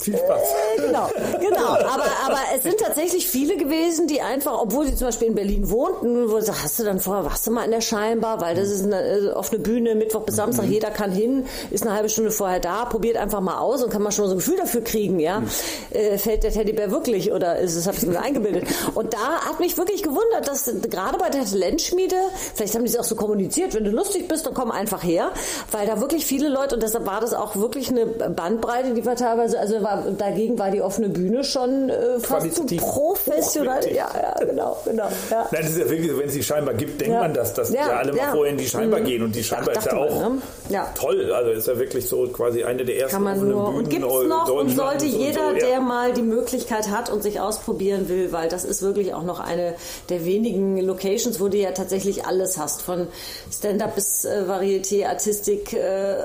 viel 0.00 0.16
Spaß. 0.16 0.40
Äh, 0.40 0.82
Genau, 0.88 1.08
genau. 1.40 1.66
Aber, 1.66 2.04
aber 2.26 2.38
es 2.56 2.62
sind 2.62 2.78
tatsächlich 2.78 3.26
viele 3.28 3.56
gewesen, 3.56 4.06
die 4.06 4.20
einfach, 4.22 4.58
obwohl 4.60 4.86
sie 4.86 4.94
zum 4.94 5.08
Beispiel 5.08 5.28
in 5.28 5.34
Berlin 5.34 5.70
wohnten, 5.70 6.30
wo 6.30 6.40
sie, 6.40 6.50
hast 6.52 6.78
du 6.78 6.84
dann 6.84 7.00
vorher, 7.00 7.24
warst 7.24 7.46
du 7.46 7.50
mal 7.50 7.64
in 7.64 7.72
der 7.72 7.80
Scheinbar, 7.80 8.40
weil 8.40 8.54
das 8.54 8.70
ist 8.70 8.84
eine 8.84 9.02
äh, 9.02 9.28
offene 9.32 9.58
Bühne, 9.60 9.94
Mittwoch 9.94 10.22
bis 10.22 10.36
Samstag, 10.36 10.66
Mhm. 10.66 10.72
jeder 10.72 10.90
kann 10.90 11.10
hin, 11.12 11.46
ist 11.70 11.84
eine 11.84 11.94
halbe 11.94 12.08
Stunde 12.08 12.30
vorher 12.30 12.60
da, 12.60 12.84
probiert 12.86 13.16
einfach 13.16 13.40
mal 13.40 13.58
aus 13.58 13.82
und 13.82 13.90
kann 13.90 14.02
man 14.02 14.12
schon 14.12 14.26
so 14.26 14.32
ein 14.32 14.38
Gefühl 14.38 14.56
dafür 14.56 14.82
kriegen, 14.82 15.18
ja. 15.20 15.40
Mhm. 15.40 15.48
Äh, 15.90 16.18
fällt 16.18 16.42
der 16.44 16.52
Teddybär 16.52 16.90
wirklich 16.90 17.32
oder 17.32 17.58
ist 17.58 17.74
es, 17.74 17.86
habe 17.86 17.96
ich 17.98 18.06
mir 18.06 18.20
eingebildet? 18.20 18.64
Und 18.94 19.12
da 19.12 19.40
hat 19.44 19.60
mich 19.60 19.76
wirklich 19.76 20.02
gewundert, 20.02 20.46
dass 20.48 20.70
gerade 20.88 21.18
bei 21.18 21.28
der 21.28 21.44
Talentschmiede, 21.44 22.16
vielleicht 22.54 22.74
haben 22.74 22.84
die 22.84 22.90
es 22.90 22.96
auch 22.98 23.04
so 23.04 23.16
kommuniziert, 23.16 23.74
wenn 23.74 23.84
du 23.84 23.90
lustig 23.90 24.28
bist, 24.28 24.46
dann 24.46 24.54
komm 24.54 24.70
einfach 24.70 25.02
her, 25.02 25.32
weil 25.72 25.86
da 25.86 26.00
wirklich 26.00 26.24
viele 26.24 26.48
Leute, 26.48 26.76
und 26.76 26.82
deshalb 26.82 27.04
war 27.06 27.20
das 27.20 27.34
auch 27.34 27.56
wirklich 27.56 27.88
eine 27.90 28.06
Bandbreite, 28.06 28.94
die 28.94 29.04
war 29.04 29.16
teilweise, 29.16 29.58
also 29.58 29.82
war, 29.88 30.10
dagegen 30.12 30.58
war 30.58 30.70
die 30.70 30.82
offene 30.82 31.08
Bühne 31.08 31.44
schon 31.44 31.88
äh, 31.88 32.18
fast 32.20 32.54
zu 32.54 32.64
professionell. 32.76 33.94
Ja, 33.94 34.08
ja, 34.14 34.44
genau, 34.44 34.76
genau. 34.84 35.08
Ja. 35.30 35.48
Nein, 35.50 35.62
das 35.62 35.70
ist 35.70 35.78
ja 35.78 35.88
wirklich 35.90 36.10
so, 36.10 36.18
wenn 36.18 36.28
es 36.28 36.34
die 36.34 36.42
scheinbar 36.42 36.74
gibt, 36.74 37.00
denkt 37.00 37.14
Ja. 37.14 37.20
man 37.20 37.34
das, 37.34 37.54
dass 37.54 37.72
Ja, 37.72 37.88
ja, 37.88 37.96
alle 37.98 38.12
mal 38.12 38.30
vorher 38.32 38.52
in 38.52 38.58
die 38.58 38.66
scheinbar 38.68 39.00
Mhm. 39.00 39.04
gehen 39.04 39.22
und 39.22 39.34
die 39.34 39.42
scheinbar 39.44 39.74
ist 39.76 39.86
ja 39.86 39.96
auch 39.96 40.20
man, 40.20 40.42
ne? 40.68 40.80
Toll. 40.94 41.32
Also 41.32 41.50
ist 41.50 41.66
ja 41.68 41.78
wirklich 41.78 42.08
so 42.08 42.26
quasi 42.28 42.64
eine 42.64 42.84
der 42.84 42.98
ersten 42.98 43.14
Kann 43.16 43.22
man 43.24 43.34
offenen 43.34 43.50
nur. 43.52 43.64
Bühnen 43.66 43.78
Und 43.78 43.90
gibt 43.90 44.04
es 44.06 44.12
Eu- 44.12 44.22
noch 44.26 44.48
und 44.50 44.68
sollte 44.76 45.04
und 45.04 45.10
jeder, 45.12 45.50
so, 45.50 45.56
ja. 45.56 45.66
der 45.66 45.80
mal 45.80 46.12
die 46.12 46.22
Möglichkeit 46.22 46.88
hat 46.90 47.10
und 47.10 47.22
sich 47.22 47.40
ausprobieren 47.40 48.08
will, 48.08 48.32
weil 48.32 48.48
das 48.48 48.64
ist 48.64 48.82
wirklich 48.82 49.14
auch 49.14 49.22
noch 49.22 49.40
eine 49.40 49.74
der 50.08 50.24
wenigen 50.24 50.78
Locations, 50.78 51.40
wo 51.40 51.48
du 51.48 51.56
ja 51.56 51.72
tatsächlich 51.72 52.26
alles 52.26 52.58
hast. 52.58 52.82
Von 52.82 53.06
Stand-up 53.52 53.94
bis 53.94 54.24
äh, 54.24 54.42
Varieté, 54.48 55.06
Artistik, 55.06 55.72
äh, 55.72 56.16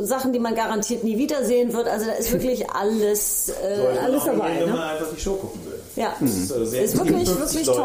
Sachen, 0.00 0.32
die 0.32 0.38
man 0.38 0.54
garantiert 0.54 1.04
nie 1.04 1.18
wiedersehen 1.18 1.72
wird. 1.72 1.88
Also 1.88 2.06
da 2.06 2.12
ist 2.12 2.32
wirklich 2.32 2.70
alles, 2.74 3.11
äh, 3.12 3.76
Sollte 3.76 3.94
man 3.94 4.04
alles 4.04 4.24
dabei. 4.24 4.54
Ne? 4.54 4.84
einfach 4.84 5.06
die 5.14 5.20
Show 5.20 5.34
gucken 5.34 5.60
Ja, 5.94 6.14
ist, 6.20 6.50
äh, 6.50 6.84
ist 6.84 6.96
wirklich, 6.96 7.28
50 7.28 7.38
wirklich 7.38 7.66
Leute, 7.66 7.80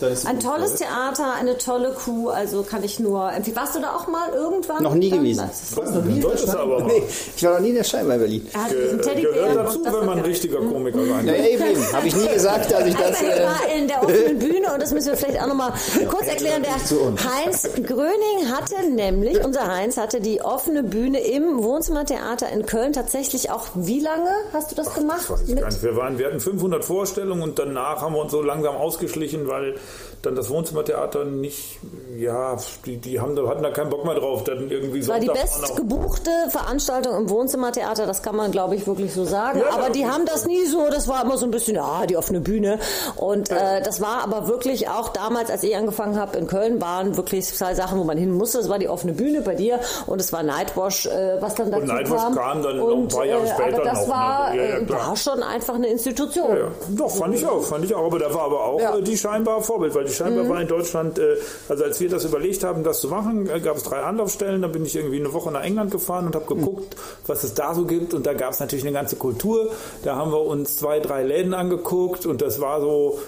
toll. 0.00 0.16
Ein 0.26 0.40
tolles. 0.40 0.74
Theater, 0.76 1.34
eine 1.38 1.58
tolle 1.58 1.92
Kuh, 1.92 2.28
also 2.30 2.62
kann 2.62 2.82
ich 2.84 2.98
nur 3.00 3.30
empfehlen. 3.32 3.56
Warst 3.56 3.74
du 3.74 3.80
da 3.80 3.94
auch 3.96 4.06
mal 4.08 4.30
irgendwann? 4.32 4.82
Noch 4.82 4.94
nie 4.94 5.10
gewesen. 5.10 5.44
Das 5.76 5.76
noch 5.94 6.02
nie 6.04 6.16
in 6.16 6.20
der. 6.22 6.84
Nee, 6.86 7.02
ich 7.36 7.42
war 7.44 7.52
noch 7.54 7.60
nie 7.60 7.68
in 7.70 7.74
der 7.74 7.84
Scheinbar 7.84 8.14
in 8.16 8.20
Berlin. 8.22 8.46
Er 8.52 8.64
hat 8.64 8.70
Ge- 8.70 8.82
diesen 8.84 9.02
Teddybär 9.02 9.32
Gehört 9.32 9.56
dazu, 9.56 9.78
das 9.82 9.92
wenn 9.92 10.00
war 10.00 10.06
man 10.06 10.18
ein 10.18 10.24
richtiger 10.24 10.58
Komiker 10.58 10.98
sein 11.04 11.26
Ja, 11.26 11.32
will. 11.34 11.44
eben, 11.44 11.92
habe 11.92 12.06
ich 12.06 12.16
nie 12.16 12.28
gesagt, 12.28 12.70
dass 12.72 12.86
ich 12.86 12.94
das... 12.94 13.02
Also, 13.06 13.24
ich 13.26 13.30
Äh, 13.30 13.44
war 13.44 13.76
in 13.76 13.88
der 13.88 14.02
offenen 14.02 14.38
Bühne 14.38 14.72
und 14.72 14.82
das 14.82 14.92
müssen 14.92 15.08
wir 15.08 15.16
vielleicht 15.16 15.42
auch 15.42 15.46
nochmal 15.46 15.72
kurz 16.08 16.26
erklären. 16.28 16.62
Der 16.62 16.72
Heinz 16.74 17.68
Gröning 17.74 18.50
hatte 18.50 18.88
nämlich, 18.90 19.44
unser 19.44 19.66
Heinz 19.66 19.96
hatte 19.96 20.20
die 20.20 20.40
offene 20.40 20.82
Bühne 20.82 21.20
im 21.20 21.62
Wohnzimmertheater 21.62 22.48
in 22.50 22.64
Köln 22.64 22.92
tatsächlich 22.92 23.50
auch, 23.50 23.66
wie 23.74 24.00
lange 24.00 24.30
hast 24.52 24.70
du 24.70 24.76
das 24.76 24.94
gemacht? 24.94 25.28
Weiß 25.28 25.40
ich 25.42 25.48
Mit- 25.48 25.60
gar 25.60 25.68
nicht. 25.68 25.82
Wir, 25.82 25.96
waren, 25.96 26.18
wir 26.18 26.26
hatten 26.26 26.40
500 26.40 26.84
Vorstellungen 26.84 27.42
und 27.42 27.49
danach 27.58 28.00
haben 28.00 28.14
wir 28.14 28.20
uns 28.22 28.32
so 28.32 28.42
langsam 28.42 28.76
ausgeschlichen, 28.76 29.48
weil 29.48 29.74
dann 30.22 30.34
das 30.36 30.50
Wohnzimmertheater 30.50 31.24
nicht, 31.24 31.78
ja, 32.18 32.56
die, 32.84 32.98
die 32.98 33.20
haben, 33.20 33.34
da- 33.36 33.48
hatten 33.48 33.62
da 33.62 33.70
keinen 33.70 33.88
Bock 33.90 34.04
mehr 34.04 34.14
drauf. 34.14 34.44
Dann 34.44 34.70
irgendwie 34.70 35.06
war 35.08 35.18
die 35.18 35.26
Sonntag 35.26 35.42
best 35.44 35.62
noch- 35.62 35.76
gebuchte 35.76 36.30
Veranstaltung 36.50 37.16
im 37.16 37.30
Wohnzimmertheater, 37.30 38.06
das 38.06 38.22
kann 38.22 38.36
man 38.36 38.50
glaube 38.50 38.74
ich 38.76 38.86
wirklich 38.86 39.14
so 39.14 39.24
sagen. 39.24 39.60
Ja, 39.60 39.70
aber 39.74 39.90
die 39.90 40.00
ja. 40.00 40.08
haben 40.12 40.26
das 40.26 40.44
nie 40.46 40.64
so, 40.66 40.88
das 40.90 41.08
war 41.08 41.24
immer 41.24 41.38
so 41.38 41.46
ein 41.46 41.50
bisschen, 41.50 41.76
ja, 41.76 42.04
die 42.06 42.16
offene 42.16 42.40
Bühne. 42.40 42.78
Und 43.16 43.50
äh, 43.50 43.80
das 43.82 44.00
war 44.00 44.22
aber 44.22 44.46
wirklich 44.48 44.88
auch 44.88 45.08
damals, 45.08 45.50
als 45.50 45.62
ich 45.62 45.74
angefangen 45.74 46.18
habe 46.18 46.36
in 46.36 46.46
Köln, 46.46 46.80
waren 46.80 47.16
wirklich 47.16 47.46
zwei 47.54 47.74
Sachen, 47.74 47.98
wo 47.98 48.04
man 48.04 48.18
hin 48.18 48.32
musste. 48.32 48.58
Das 48.58 48.68
war 48.68 48.78
die 48.78 48.88
offene 48.88 49.12
Bühne 49.14 49.40
bei 49.40 49.54
dir 49.54 49.80
und 50.06 50.20
es 50.20 50.32
war 50.32 50.42
Nightwash, 50.42 51.06
äh, 51.06 51.36
was 51.40 51.54
dann 51.54 51.70
dazu 51.70 51.86
Nightwash 51.86 52.20
kam. 52.20 52.34
kam 52.34 52.62
dann 52.62 52.76
noch 52.76 52.90
ein 52.90 53.08
paar 53.08 53.24
Jahre 53.24 53.46
später 53.46 53.76
Aber 53.76 53.84
das 53.84 53.98
noch, 54.00 54.06
ne? 54.06 54.12
war, 54.12 54.54
Ja, 54.54 54.62
ja, 54.62 54.76
äh, 54.78 54.88
war 54.90 55.16
schon 55.16 55.42
einfach 55.42 55.74
eine 55.76 55.86
Institution. 55.88 56.50
Ja, 56.56 56.68
doch, 56.90 57.10
fand 57.10 57.34
ich 57.34 57.46
auch, 57.46 57.62
fand 57.62 57.84
ich 57.86 57.94
auch. 57.94 58.04
Aber 58.04 58.18
da 58.18 58.32
war 58.34 58.42
aber 58.42 58.64
auch 58.64 58.80
Ja. 58.80 58.96
äh, 58.96 59.02
die 59.02 59.16
scheinbar 59.16 59.62
Vorbild, 59.62 59.94
weil 59.94 60.04
die 60.04 60.09
scheinbar 60.10 60.48
war 60.48 60.60
in 60.60 60.68
Deutschland, 60.68 61.18
äh, 61.18 61.36
also 61.68 61.84
als 61.84 62.00
wir 62.00 62.08
das 62.08 62.24
überlegt 62.24 62.64
haben, 62.64 62.84
das 62.84 63.00
zu 63.00 63.08
machen, 63.08 63.48
äh, 63.48 63.60
gab 63.60 63.76
es 63.76 63.82
drei 63.82 64.00
Anlaufstellen. 64.00 64.62
Da 64.62 64.68
bin 64.68 64.84
ich 64.84 64.96
irgendwie 64.96 65.18
eine 65.18 65.32
Woche 65.32 65.50
nach 65.50 65.62
England 65.62 65.90
gefahren 65.90 66.26
und 66.26 66.34
habe 66.34 66.46
geguckt, 66.46 66.96
was 67.26 67.44
es 67.44 67.54
da 67.54 67.74
so 67.74 67.84
gibt. 67.84 68.14
Und 68.14 68.26
da 68.26 68.34
gab 68.34 68.52
es 68.52 68.60
natürlich 68.60 68.84
eine 68.84 68.94
ganze 68.94 69.16
Kultur. 69.16 69.70
Da 70.02 70.16
haben 70.16 70.32
wir 70.32 70.42
uns 70.42 70.76
zwei, 70.76 71.00
drei 71.00 71.22
Läden 71.22 71.54
angeguckt 71.54 72.26
und 72.26 72.42
das 72.42 72.60
war 72.60 72.80
so 72.80 73.18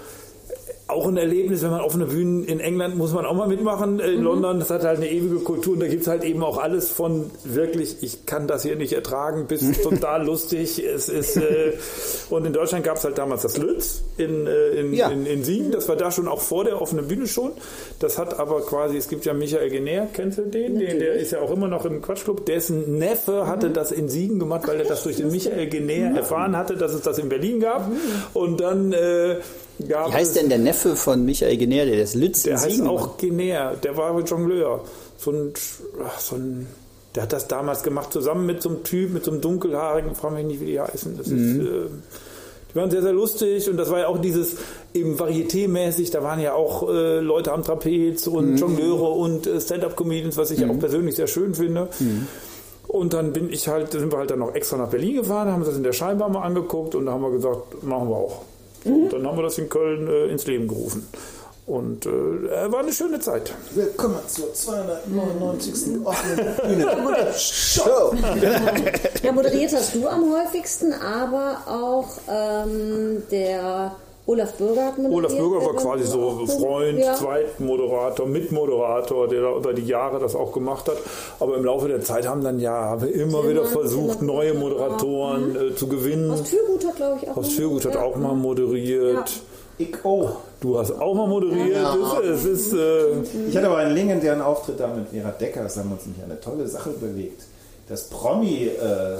auch 0.92 1.06
ein 1.08 1.16
Erlebnis, 1.16 1.62
wenn 1.62 1.70
man 1.70 1.80
offene 1.80 2.06
Bühnen 2.06 2.44
in 2.44 2.60
England 2.60 2.96
muss 2.96 3.12
man 3.12 3.26
auch 3.26 3.34
mal 3.34 3.48
mitmachen. 3.48 3.98
In 4.00 4.18
Mhm. 4.18 4.22
London, 4.24 4.58
das 4.60 4.70
hat 4.70 4.84
halt 4.84 4.98
eine 4.98 5.10
ewige 5.10 5.36
Kultur 5.40 5.74
und 5.74 5.80
da 5.80 5.88
gibt 5.88 6.02
es 6.02 6.08
halt 6.08 6.22
eben 6.24 6.42
auch 6.44 6.58
alles 6.58 6.90
von 6.90 7.30
wirklich, 7.44 7.96
ich 8.02 8.26
kann 8.26 8.46
das 8.46 8.62
hier 8.62 8.76
nicht 8.76 8.92
ertragen, 8.92 9.46
bis 9.48 9.80
total 9.82 10.24
lustig. 10.24 10.82
Es 10.84 11.08
ist, 11.08 11.36
äh, 11.36 11.72
und 12.30 12.46
in 12.46 12.52
Deutschland 12.52 12.84
gab 12.84 12.96
es 12.98 13.04
halt 13.04 13.18
damals 13.18 13.42
das 13.42 13.56
Lütz 13.58 14.02
in, 14.18 14.46
äh, 14.46 14.68
in, 14.70 14.92
Ja. 14.94 15.08
in, 15.08 15.26
in 15.26 15.42
Siegen. 15.44 15.70
Das 15.72 15.88
war 15.88 15.96
da 15.96 16.10
schon 16.10 16.28
auch 16.28 16.40
vor 16.40 16.64
der 16.64 16.80
offenen 16.80 17.08
Bühne 17.08 17.26
schon. 17.26 17.52
Das 17.98 18.18
hat 18.18 18.38
aber 18.38 18.60
quasi, 18.62 18.96
es 18.96 19.08
gibt 19.08 19.24
ja 19.24 19.34
Michael 19.34 19.70
Genär, 19.70 20.08
kennst 20.12 20.38
du 20.38 20.42
den? 20.42 20.78
den? 20.78 20.98
Der 20.98 21.14
ist 21.14 21.32
ja 21.32 21.40
auch 21.40 21.50
immer 21.50 21.68
noch 21.68 21.84
im 21.84 22.02
Quatschclub. 22.02 22.46
Dessen 22.46 22.98
Neffe 22.98 23.46
hatte 23.46 23.70
das 23.70 23.92
in 23.92 24.08
Siegen 24.08 24.38
gemacht, 24.38 24.62
weil 24.66 24.78
er 24.80 24.84
das 24.86 25.02
durch 25.02 25.16
den 25.16 25.30
Michael 25.30 25.68
Genär 25.68 26.10
erfahren 26.14 26.56
hatte, 26.56 26.76
dass 26.76 26.92
es 26.94 27.00
das 27.02 27.18
in 27.18 27.28
Berlin 27.28 27.60
gab. 27.60 27.90
Und 28.34 28.60
dann 28.60 28.92
äh, 28.92 29.36
gab 29.88 30.08
wie 30.10 30.12
heißt 30.14 30.36
denn 30.36 30.48
der 30.48 30.58
Neffe 30.58 30.96
von 30.96 31.24
Michael 31.24 31.56
Genär, 31.56 31.86
der 31.86 31.98
das 32.00 32.14
Lütz 32.14 32.42
der 32.42 32.60
heißt 32.60 32.82
auch? 32.82 33.16
Genär, 33.18 33.74
der 33.82 33.96
war 33.96 34.18
Jongleur. 34.20 34.84
So 35.18 35.30
ein, 35.30 35.52
ach, 36.04 36.18
so 36.20 36.36
ein, 36.36 36.66
der 37.14 37.24
hat 37.24 37.32
das 37.32 37.46
damals 37.48 37.82
gemacht, 37.82 38.12
zusammen 38.12 38.46
mit 38.46 38.62
so 38.62 38.70
einem 38.70 38.82
Typ, 38.84 39.12
mit 39.12 39.24
so 39.24 39.30
einem 39.30 39.40
dunkelhaarigen, 39.40 40.14
frage 40.14 40.34
mich 40.36 40.46
nicht, 40.46 40.60
wie 40.60 40.66
die 40.66 40.80
heißen. 40.80 41.16
Das 41.18 41.26
Mhm. 41.28 41.60
ist, 41.60 41.66
äh, 41.66 41.70
die 42.72 42.76
waren 42.76 42.90
sehr, 42.90 43.02
sehr 43.02 43.12
lustig 43.12 43.68
und 43.68 43.76
das 43.76 43.90
war 43.90 43.98
ja 44.00 44.06
auch 44.08 44.18
dieses 44.18 44.56
eben 44.94 45.16
Varieté-mäßig, 45.18 46.10
da 46.10 46.22
waren 46.22 46.40
ja 46.40 46.54
auch 46.54 46.88
äh, 46.88 47.20
Leute 47.20 47.52
am 47.52 47.62
Trapez 47.64 48.26
Mhm. 48.26 48.32
und 48.32 48.56
Jongleure 48.56 49.10
und 49.10 49.46
äh, 49.46 49.60
Stand-Up-Comedians, 49.60 50.36
was 50.36 50.50
ich 50.50 50.58
ja 50.60 50.68
auch 50.70 50.78
persönlich 50.78 51.14
sehr 51.16 51.26
schön 51.26 51.54
finde. 51.54 51.88
Mhm. 52.00 52.26
Und 52.88 53.12
dann 53.14 53.32
bin 53.32 53.50
ich 53.50 53.68
halt, 53.68 53.92
sind 53.92 54.10
wir 54.12 54.18
halt 54.18 54.30
dann 54.30 54.40
noch 54.40 54.54
extra 54.54 54.76
nach 54.76 54.88
Berlin 54.88 55.16
gefahren, 55.16 55.48
haben 55.48 55.60
uns 55.60 55.68
das 55.68 55.76
in 55.76 55.82
der 55.82 55.92
Scheinbar 55.92 56.28
mal 56.28 56.42
angeguckt 56.42 56.94
und 56.94 57.06
da 57.06 57.12
haben 57.12 57.22
wir 57.22 57.30
gesagt, 57.30 57.82
machen 57.84 58.08
wir 58.08 58.16
auch. 58.16 58.42
Und 58.84 59.12
dann 59.12 59.26
haben 59.26 59.36
wir 59.38 59.42
das 59.42 59.58
in 59.58 59.68
Köln 59.68 60.08
äh, 60.08 60.26
ins 60.26 60.46
Leben 60.46 60.68
gerufen. 60.68 61.06
Und 61.66 62.06
äh, 62.06 62.10
war 62.10 62.80
eine 62.80 62.92
schöne 62.92 63.20
Zeit. 63.20 63.54
Willkommen 63.74 64.18
zur 64.26 64.52
299. 64.52 66.04
offenen 66.04 66.56
Bühne. 66.62 67.32
Show. 67.36 68.14
Ja, 69.22 69.32
moderiert 69.32 69.72
hast 69.72 69.94
du 69.94 70.08
am 70.08 70.32
häufigsten, 70.32 70.92
aber 70.92 71.58
auch 71.66 72.08
ähm, 72.28 73.22
der 73.30 73.94
Olaf 74.24 74.52
Bürger 74.54 74.86
hat 74.86 74.98
moderiert. 74.98 75.32
Olaf 75.32 75.36
Bürger 75.36 75.66
war 75.66 75.72
der 75.72 75.82
quasi 75.82 76.04
so 76.04 76.20
auch- 76.22 76.48
Freund, 76.48 76.98
Ja. 77.00 77.14
Zweitmoderator, 77.14 78.26
Mitmoderator, 78.26 79.26
der 79.28 79.42
da 79.42 79.56
über 79.56 79.72
die 79.74 79.84
Jahre 79.86 80.20
das 80.20 80.36
auch 80.36 80.52
gemacht 80.52 80.86
hat. 80.88 80.96
Aber 81.40 81.56
im 81.56 81.64
Laufe 81.64 81.88
der 81.88 82.02
Zeit 82.02 82.28
haben 82.28 82.42
dann 82.44 82.60
ja 82.60 82.72
haben 82.72 83.02
wir 83.02 83.12
immer 83.14 83.48
wieder 83.48 83.64
versucht, 83.64 84.22
neue 84.22 84.54
Moderatoren 84.54 85.56
äh, 85.72 85.74
zu 85.74 85.88
gewinnen. 85.88 86.30
Horst 86.30 86.48
Fürgut 86.48 86.86
hat, 86.86 86.96
glaube 86.96 87.18
ich, 87.20 87.28
auch. 87.28 87.36
Horst 87.36 87.52
Fürgut 87.52 87.84
hat 87.84 87.94
Ja. 87.94 88.02
auch 88.02 88.16
mal 88.16 88.34
moderiert. 88.34 89.40
Ich 89.78 89.92
oh. 90.04 90.28
Du 90.60 90.78
hast 90.78 90.92
auch 91.00 91.14
mal 91.14 91.26
moderiert. 91.26 91.78
Es 92.24 92.44
ist, 92.44 92.72
äh, 92.74 93.06
Ich 93.48 93.56
hatte 93.56 93.66
aber 93.66 93.78
einen 93.78 93.94
legendären 93.94 94.40
Auftritt 94.40 94.78
da 94.78 94.86
mit 94.86 95.08
Vera 95.08 95.30
Deckers, 95.32 95.76
haben 95.78 95.90
uns 95.90 96.06
nämlich 96.06 96.22
eine 96.22 96.38
tolle 96.40 96.68
Sache 96.68 96.90
überlegt. 96.90 97.42
Das 97.88 98.04
Promi, 98.04 98.66
äh, 98.68 99.16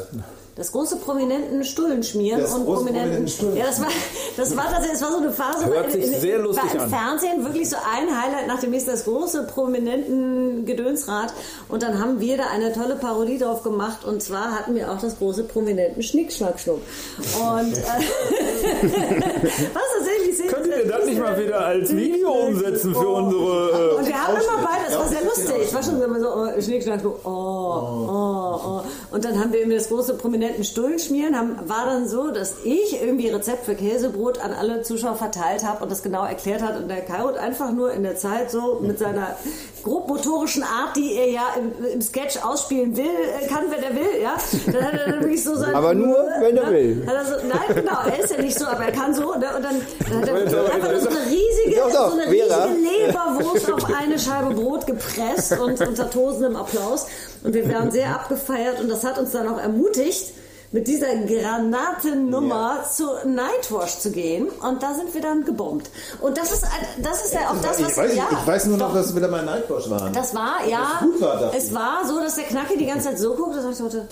Das 0.55 0.71
große 0.71 0.97
prominenten 0.97 1.65
Stullen 1.65 2.03
schmieren 2.03 2.43
Das 2.43 2.53
und 2.53 2.67
prominenten. 2.67 3.25
prominenten. 3.25 3.57
Ja, 3.57 3.65
das 3.69 3.81
war, 3.81 3.89
das 4.37 4.55
war 4.55 4.65
tatsächlich, 4.65 4.93
das 4.93 5.03
war 5.03 5.11
so 5.13 5.17
eine 5.17 5.33
Phase. 5.33 5.65
Hört 5.65 5.87
in- 5.87 5.93
sich 6.03 6.13
in- 6.13 6.21
sehr 6.21 6.39
lustig 6.41 6.65
war 6.65 6.75
im 6.75 6.81
an. 6.83 6.91
Fernsehen 6.91 7.43
wirklich 7.45 7.71
so 7.71 7.77
ein 7.77 8.09
Highlight 8.23 8.47
nach 8.49 8.61
dem 8.61 8.71
nächsten, 8.71 8.91
das 8.91 9.05
große 9.05 9.45
prominenten 9.45 10.67
Gedönsrad. 10.67 11.33
Und 11.71 11.83
dann 11.83 11.99
haben 11.99 12.21
wir 12.21 12.37
da 12.37 12.45
eine 12.53 12.71
tolle 12.75 12.97
Parodie 12.97 13.39
drauf 13.39 13.63
gemacht. 13.63 14.05
Und 14.05 14.23
zwar 14.23 14.53
hatten 14.53 14.75
wir 14.75 14.93
auch 14.93 15.01
das 15.01 15.17
große 15.17 15.45
prominenten 15.45 16.03
Schnickschnackschnuck. 16.03 16.81
Und, 17.19 17.73
äh, 17.79 17.81
was 19.73 19.83
tatsächlich 19.97 20.37
sind. 20.37 20.49
könnt 20.53 20.67
ihr 20.67 20.87
das 20.87 21.07
nicht 21.07 21.19
mal 21.19 21.43
wieder 21.43 21.65
als 21.65 21.97
Video 21.97 22.31
umsetzen 22.31 22.95
für 22.95 23.09
unsere. 23.09 23.97
Und 23.97 24.07
wir 24.07 24.23
haben 24.23 24.35
immer 24.35 24.69
beide, 24.69 24.85
das 24.91 24.99
war 24.99 25.09
sehr 25.09 25.25
lustig. 25.25 25.57
Es 25.65 25.75
war 25.75 25.83
schon 25.83 26.03
immer 26.03 26.21
so, 26.21 26.29
oh, 26.29 26.61
Schnick, 26.61 26.83
Schnack, 26.83 27.01
Schnuck, 27.01 27.21
oh, 27.25 27.31
oh, 27.31 28.61
oh. 28.67 28.83
Und 29.13 29.25
dann 29.25 29.39
haben 29.41 29.51
wir 29.51 29.61
irgendwie 29.61 29.79
das 29.79 29.89
große 29.89 30.13
prominenten 30.15 30.42
Stullen 30.63 30.99
schmieren. 30.99 31.37
Haben, 31.37 31.69
war 31.69 31.87
dann 31.87 32.09
so, 32.09 32.31
dass 32.31 32.65
ich 32.65 33.01
irgendwie 33.01 33.29
Rezept 33.29 33.65
für 33.65 33.75
Käsebrot 33.75 34.39
an 34.39 34.53
alle 34.53 34.83
Zuschauer 34.83 35.17
verteilt 35.17 35.65
habe 35.65 35.83
und 35.83 35.91
das 35.91 36.03
genau 36.03 36.25
erklärt 36.25 36.63
hat. 36.63 36.77
Und 36.77 36.89
der 36.89 37.03
Kairot 37.03 37.37
einfach 37.37 37.73
nur 37.73 37.93
in 37.93 38.03
der 38.03 38.17
Zeit 38.17 38.51
so 38.51 38.81
mit 38.81 38.99
seiner 38.99 39.37
grobmotorischen 39.83 40.63
Art, 40.63 40.97
die 40.97 41.15
er 41.15 41.31
ja 41.31 41.43
im, 41.59 41.85
im 41.85 42.01
Sketch 42.01 42.43
ausspielen 42.43 42.97
will, 42.97 43.05
äh, 43.05 43.47
kann, 43.47 43.71
wenn 43.71 43.83
er 43.83 43.95
will, 43.95 44.23
ja. 44.23 44.37
Dann 44.67 44.85
hat 44.85 44.95
er 44.95 45.21
wirklich 45.21 45.43
so 45.43 45.57
sein, 45.57 45.75
Aber 45.75 45.95
nur, 45.95 46.17
wenn 46.41 46.57
er 46.57 46.71
ne? 46.71 46.73
will. 46.73 47.07
So, 47.07 47.47
nein, 47.47 47.75
genau, 47.75 47.99
er 48.07 48.23
ist 48.23 48.33
ja 48.33 48.41
nicht 48.41 48.59
so, 48.59 48.67
aber 48.67 48.85
er 48.85 48.93
kann 48.93 49.15
so. 49.15 49.35
Ne? 49.35 49.47
Und 49.57 49.65
dann, 49.65 49.81
dann 50.11 50.21
hat 50.21 50.53
er 50.53 50.75
einfach 50.75 50.91
nur 50.91 51.01
so 51.01 51.09
eine 51.09 51.21
riesige, 51.27 51.83
so 51.91 52.13
eine 52.13 52.27
riesige 52.27 53.07
Leberwurst 53.07 53.73
auf 53.73 53.95
eine 53.95 54.19
Scheibe 54.19 54.55
Brot 54.55 54.87
gepresst 54.87 55.59
und 55.59 55.81
unter 55.81 56.11
tosendem 56.11 56.57
Applaus. 56.57 57.07
Und 57.43 57.55
wir 57.55 57.69
waren 57.73 57.91
sehr 57.91 58.11
abgefeiert 58.11 58.81
und 58.81 58.89
das 58.89 59.05
hat 59.05 59.19
uns 59.19 59.33
dann 59.33 59.49
auch 59.49 59.59
ermutigt, 59.59 60.33
mit 60.73 60.89
dieser 60.89 61.15
Granatennummer 61.15 62.85
zu 62.91 63.05
Nightwash 63.27 63.99
zu 63.99 64.11
gehen. 64.11 64.49
Und 64.49 64.83
da 64.83 64.95
sind 64.95 65.13
wir 65.15 65.21
dann 65.21 65.45
gebombt. 65.45 65.91
Und 66.21 66.37
das 66.37 66.53
ist, 66.53 66.65
das 66.99 67.25
ist 67.27 67.35
ja 67.35 67.51
auch 67.51 67.61
das, 67.63 67.83
was 67.83 67.93
ich, 67.93 67.97
weiß, 67.97 68.17
ja, 68.17 68.29
ich 68.31 68.47
weiß 68.47 68.67
nur 68.67 68.79
noch, 68.79 68.95
dass 68.95 69.15
wir 69.15 69.21
da 69.21 69.29
mal 69.29 69.45
Nightwash 69.45 69.89
waren. 69.91 70.13
Das 70.13 70.35
war, 70.35 70.67
ja, 70.67 71.01
gut 71.01 71.21
war, 71.21 71.55
es 71.55 71.75
war 71.75 72.07
so, 72.07 72.19
dass 72.19 72.37
der 72.37 72.45
Knacki 72.45 72.79
die 72.79 72.87
ganze 72.87 73.09
Zeit 73.11 73.19
so 73.19 73.35
guckt, 73.35 73.55
dass 73.57 73.65
ich 73.65 73.85
dachte, 73.85 74.09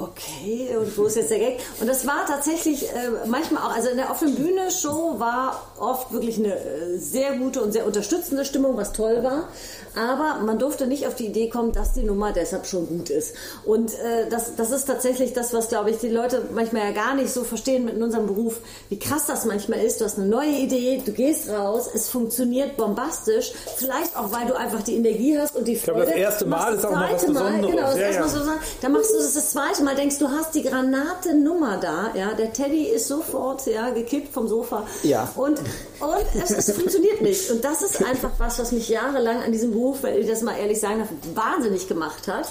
okay, 0.00 0.76
und 0.78 0.96
wo 0.96 1.04
ist 1.04 1.16
jetzt 1.16 1.30
der 1.30 1.38
Gag? 1.38 1.58
Und 1.80 1.86
das 1.86 2.06
war 2.06 2.26
tatsächlich 2.26 2.88
äh, 2.88 3.10
manchmal 3.26 3.62
auch, 3.62 3.74
also 3.74 3.88
in 3.90 3.96
der 3.96 4.10
offenen 4.10 4.34
Bühne-Show 4.34 5.16
war 5.18 5.62
oft 5.78 6.12
wirklich 6.12 6.38
eine 6.38 6.54
äh, 6.54 6.98
sehr 6.98 7.36
gute 7.36 7.62
und 7.62 7.72
sehr 7.72 7.86
unterstützende 7.86 8.44
Stimmung, 8.44 8.76
was 8.76 8.92
toll 8.92 9.22
war. 9.22 9.48
Aber 9.96 10.44
man 10.44 10.58
durfte 10.58 10.86
nicht 10.86 11.06
auf 11.06 11.16
die 11.16 11.26
Idee 11.26 11.48
kommen, 11.48 11.72
dass 11.72 11.94
die 11.94 12.04
Nummer 12.04 12.32
deshalb 12.32 12.66
schon 12.66 12.86
gut 12.86 13.10
ist. 13.10 13.34
Und 13.64 13.92
äh, 13.94 14.28
das, 14.30 14.54
das 14.56 14.70
ist 14.70 14.84
tatsächlich 14.86 15.32
das, 15.32 15.52
was, 15.52 15.68
glaube 15.68 15.90
ich, 15.90 15.98
die 15.98 16.08
Leute 16.08 16.42
manchmal 16.52 16.84
ja 16.84 16.92
gar 16.92 17.14
nicht 17.14 17.32
so 17.32 17.42
verstehen 17.44 17.84
mit 17.84 18.00
unserem 18.00 18.26
Beruf, 18.26 18.60
wie 18.88 18.98
krass 18.98 19.26
das 19.26 19.44
manchmal 19.44 19.80
ist. 19.80 20.00
Du 20.00 20.04
hast 20.04 20.18
eine 20.18 20.28
neue 20.28 20.50
Idee, 20.50 21.02
du 21.04 21.12
gehst 21.12 21.48
raus, 21.50 21.88
es 21.92 22.08
funktioniert 22.08 22.76
bombastisch. 22.76 23.52
Vielleicht 23.76 24.16
auch, 24.16 24.32
weil 24.32 24.46
du 24.46 24.54
einfach 24.54 24.82
die 24.82 24.96
Energie 24.96 25.38
hast 25.38 25.56
und 25.56 25.66
die 25.66 25.76
Freude. 25.76 25.92
glaube, 25.92 26.06
das 26.06 26.16
erste 26.16 26.46
Mal 26.46 26.74
ist 26.74 26.86
auch 26.86 26.92
noch 26.92 27.00
was 27.00 27.22
zweite 27.22 27.32
Mal, 27.32 27.42
Besonderes. 27.42 27.70
Genau, 27.74 27.86
das 27.86 27.96
Ja, 27.96 28.02
erste 28.02 28.20
Mal 28.20 28.26
ja. 28.28 28.32
so 28.32 28.44
sagen. 28.44 28.60
Dann 28.80 28.92
machst 28.92 29.10
du 29.10 29.16
das 29.16 29.34
das 29.34 29.50
zweite 29.50 29.82
Mal, 29.84 29.89
denkst 29.94 30.18
du 30.18 30.28
hast 30.28 30.54
die 30.54 30.62
Granatennummer 30.62 31.78
da, 31.78 32.12
ja, 32.14 32.34
der 32.34 32.52
Teddy 32.52 32.84
ist 32.84 33.08
sofort, 33.08 33.66
ja, 33.66 33.90
gekippt 33.90 34.32
vom 34.32 34.48
Sofa. 34.48 34.86
Ja. 35.02 35.30
Und, 35.36 35.58
und 35.58 36.42
es, 36.42 36.50
es 36.50 36.72
funktioniert 36.72 37.20
nicht. 37.20 37.50
Und 37.50 37.64
das 37.64 37.82
ist 37.82 38.04
einfach 38.04 38.30
was, 38.38 38.58
was 38.58 38.72
mich 38.72 38.88
jahrelang 38.88 39.42
an 39.42 39.52
diesem 39.52 39.72
Beruf, 39.72 40.02
weil 40.02 40.18
ich 40.18 40.28
das 40.28 40.42
mal 40.42 40.56
ehrlich 40.56 40.80
sagen 40.80 41.00
darf, 41.00 41.08
wahnsinnig 41.34 41.88
gemacht 41.88 42.28
hat. 42.28 42.48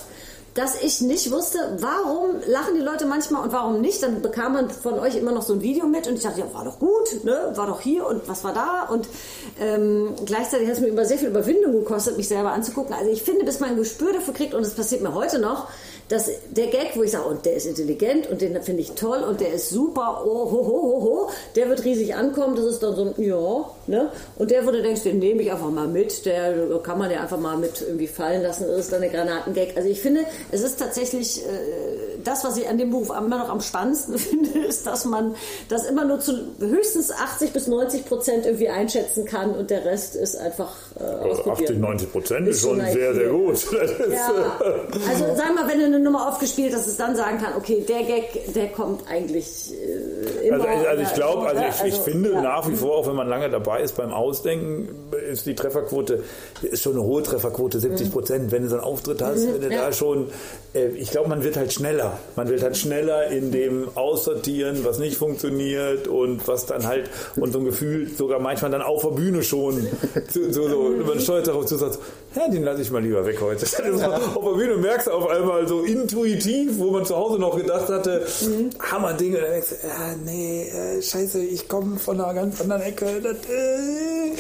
Dass 0.56 0.82
ich 0.82 1.00
nicht 1.02 1.32
wusste, 1.32 1.78
warum 1.78 2.32
lachen 2.48 2.74
die 2.74 2.82
Leute 2.82 3.06
manchmal 3.06 3.44
und 3.44 3.54
warum 3.54 3.82
nicht. 3.82 4.02
Dann 4.02 4.22
bekam 4.22 4.54
man 4.54 4.70
von 4.70 4.98
euch 5.00 5.16
immer 5.16 5.32
noch 5.32 5.44
so 5.44 5.54
ein 5.54 5.62
Video 5.62 5.86
mit 5.86 6.08
und 6.08 6.16
ich 6.16 6.24
dachte, 6.24 6.40
ja, 6.40 6.54
war 6.54 6.66
doch 6.66 6.80
gut, 6.80 7.24
ne? 7.24 7.52
war 7.54 7.68
doch 7.68 7.80
hier 7.80 8.06
und 8.08 8.28
was 8.28 8.44
war 8.44 8.54
da. 8.54 8.90
Und 8.92 9.08
ähm, 9.60 10.16
gleichzeitig 10.26 10.68
hat 10.68 10.76
es 10.76 10.82
mir 10.82 10.88
über 10.88 11.06
sehr 11.06 11.20
viel 11.20 11.30
Überwindung 11.30 11.74
gekostet, 11.74 12.18
mich 12.18 12.28
selber 12.28 12.52
anzugucken. 12.52 12.94
Also 12.94 13.12
ich 13.12 13.22
finde, 13.22 13.46
bis 13.46 13.60
man 13.60 13.70
ein 13.70 13.78
Gespür 13.78 14.12
dafür 14.12 14.34
kriegt, 14.34 14.56
und 14.56 14.64
es 14.64 14.74
passiert 14.74 15.02
mir 15.02 15.14
heute 15.14 15.38
noch, 15.38 15.68
dass 16.10 16.30
der 16.50 16.68
Gag, 16.68 16.96
wo 16.96 17.04
ich 17.04 17.12
sage, 17.12 17.26
und 17.26 17.46
der 17.46 17.54
ist 17.54 17.66
intelligent 17.66 18.28
und 18.28 18.42
den 18.42 18.62
finde 18.62 18.82
ich 18.82 18.92
toll 18.92 19.20
und 19.20 19.40
der 19.40 19.54
ist 19.54 19.70
super, 19.70 20.24
oh, 20.26 20.52
ho, 20.52 20.66
ho, 20.66 20.82
ho, 20.82 21.02
ho, 21.02 21.30
der 21.56 21.70
wird 21.70 21.86
riesig 21.86 22.16
ankommen, 22.16 22.56
das 22.56 22.66
ist 22.66 22.84
dann 22.84 22.96
so 22.96 23.04
ein, 23.04 23.14
ja, 23.18 23.70
ne? 23.90 24.12
Und 24.38 24.52
der, 24.52 24.66
wo 24.66 24.72
du 24.72 24.82
denkst, 24.82 25.04
den 25.04 25.20
nehme 25.20 25.42
ich 25.42 25.52
einfach 25.52 25.70
mal 25.70 25.88
mit, 25.88 26.26
der 26.26 26.80
kann 26.84 26.98
man 26.98 27.12
ja 27.12 27.22
einfach 27.22 27.40
mal 27.40 27.58
mit 27.58 27.82
irgendwie 27.82 28.08
fallen 28.08 28.42
lassen, 28.44 28.66
ist 28.66 28.92
dann 28.94 29.02
eine 29.02 29.12
Granatengag. 29.12 29.76
Also 29.76 29.90
ich 29.90 30.02
finde, 30.02 30.22
es 30.52 30.62
ist 30.62 30.80
tatsächlich 30.80 31.46
äh, 31.46 32.20
das, 32.24 32.44
was 32.44 32.58
ich 32.58 32.68
an 32.68 32.78
dem 32.78 32.92
Beruf 32.92 33.10
immer 33.10 33.40
noch 33.40 33.50
am 33.50 33.62
spannendsten 33.62 34.18
finde, 34.18 34.60
ist, 34.60 34.86
dass 34.86 35.06
man 35.06 35.36
das 35.68 35.86
immer 35.86 36.06
nur 36.06 36.20
zu 36.20 36.34
höchstens 36.60 37.12
80 37.12 37.52
bis 37.52 37.68
90 37.68 38.06
Prozent 38.06 38.46
irgendwie 38.46 38.70
einschätzen 38.70 39.26
kann 39.26 39.52
und 39.52 39.70
der 39.70 39.84
Rest 39.86 40.16
ist 40.16 40.38
einfach 40.38 40.74
äh, 41.00 41.04
ausprobieren. 41.04 41.64
80, 41.64 41.78
90 41.80 42.12
Prozent 42.12 42.48
ist 42.48 42.58
Ist 42.58 42.62
schon 42.64 42.80
sehr, 42.80 43.14
sehr 43.14 43.30
gut. 43.30 43.60
Ja, 44.10 44.60
also 45.10 45.26
sag 45.36 45.56
mal, 45.56 45.68
wenn 45.68 45.80
du 45.80 45.86
eine 45.86 46.00
Nummer 46.00 46.30
aufgespielt 46.30 46.74
hast, 46.74 46.86
dass 46.86 46.92
es 46.92 46.98
dann 46.98 47.16
sagen 47.16 47.38
kann, 47.38 47.54
okay, 47.58 47.84
der 47.88 48.04
Gag, 48.04 48.54
der 48.54 48.68
kommt 48.70 49.04
eigentlich 49.10 49.74
äh, 49.74 50.48
immer. 50.48 50.66
Also, 50.66 50.88
also 50.88 51.02
ich 51.02 51.08
oder 51.08 51.16
glaube, 51.16 51.42
so, 51.42 51.48
also 51.48 51.62
ne? 51.62 51.68
ich, 51.70 51.94
ich 51.94 52.00
finde 52.00 52.32
ja. 52.32 52.42
nach 52.42 52.68
wie 52.70 52.76
vor, 52.76 52.98
auch 52.98 53.08
wenn 53.08 53.16
man 53.16 53.28
lange 53.28 53.50
dabei 53.50 53.79
ist 53.80 53.96
beim 53.96 54.12
Ausdenken, 54.12 54.90
ist 55.32 55.46
die 55.46 55.56
Trefferquote, 55.56 56.24
ist 56.62 56.84
schon 56.84 56.94
eine 56.94 57.04
hohe 57.04 57.24
Trefferquote, 57.24 57.80
70 57.80 58.12
Prozent. 58.12 58.52
Wenn 58.52 58.64
du 58.64 58.70
so 58.70 58.76
einen 58.76 58.84
Auftritt 58.84 59.22
hast, 59.22 59.46
wenn 59.48 59.62
du 59.62 59.68
Mhm. 59.68 59.72
ja. 59.74 59.86
da 59.88 59.94
schon, 59.94 60.28
äh, 60.74 60.88
ich 60.90 61.12
glaube, 61.12 61.30
man 61.30 61.44
wird 61.44 61.58
halt 61.58 61.72
schneller. 61.74 62.18
Man 62.36 62.48
wird 62.50 62.62
halt 62.64 62.78
schneller 62.78 63.28
in 63.28 63.52
dem 63.52 63.88
Aussortieren, 63.96 64.84
was 64.86 65.00
nicht 65.00 65.18
funktioniert 65.18 66.08
und 66.08 66.48
was 66.48 66.66
dann 66.66 66.86
halt, 66.88 67.10
und 67.36 67.52
so 67.54 67.60
ein 67.60 67.66
Gefühl 67.66 68.10
sogar 68.16 68.40
manchmal 68.40 68.72
dann 68.72 68.82
auf 68.82 69.02
der 69.04 69.10
Bühne 69.12 69.44
schon, 69.44 69.88
so, 70.30 70.52
so, 70.52 70.68
so 70.70 70.90
man 71.06 71.20
steuert 71.20 71.48
darauf 71.48 71.66
zu, 71.66 71.78
sagt, 71.78 72.00
ja, 72.36 72.48
den 72.48 72.64
lasse 72.64 72.82
ich 72.82 72.92
mal 72.92 73.02
lieber 73.02 73.26
weg 73.26 73.40
heute. 73.42 73.66
So, 74.00 74.04
Auf 74.04 74.44
der 74.44 74.52
Bühne 74.52 74.78
merkst 74.78 75.08
du 75.08 75.12
auf 75.12 75.28
einmal 75.30 75.68
so 75.68 75.82
intuitiv, 75.82 76.78
wo 76.78 76.92
man 76.92 77.06
zu 77.06 77.16
Hause 77.16 77.40
noch 77.40 77.56
gedacht 77.58 77.90
hatte, 77.90 78.26
Mhm. 78.42 78.70
Hammer-Ding, 78.80 79.36
und 79.36 79.42
dann 79.42 79.52
denkst 79.52 79.70
du, 79.70 79.88
ja, 79.88 80.16
nee, 80.26 80.70
äh, 80.70 81.02
scheiße, 81.02 81.42
ich 81.44 81.68
komme 81.68 81.98
von 81.98 82.20
einer 82.22 82.34
ganz 82.34 82.62
anderen 82.62 82.82
Ecke, 82.84 83.06
das, 83.22 83.34
äh, 83.50 84.32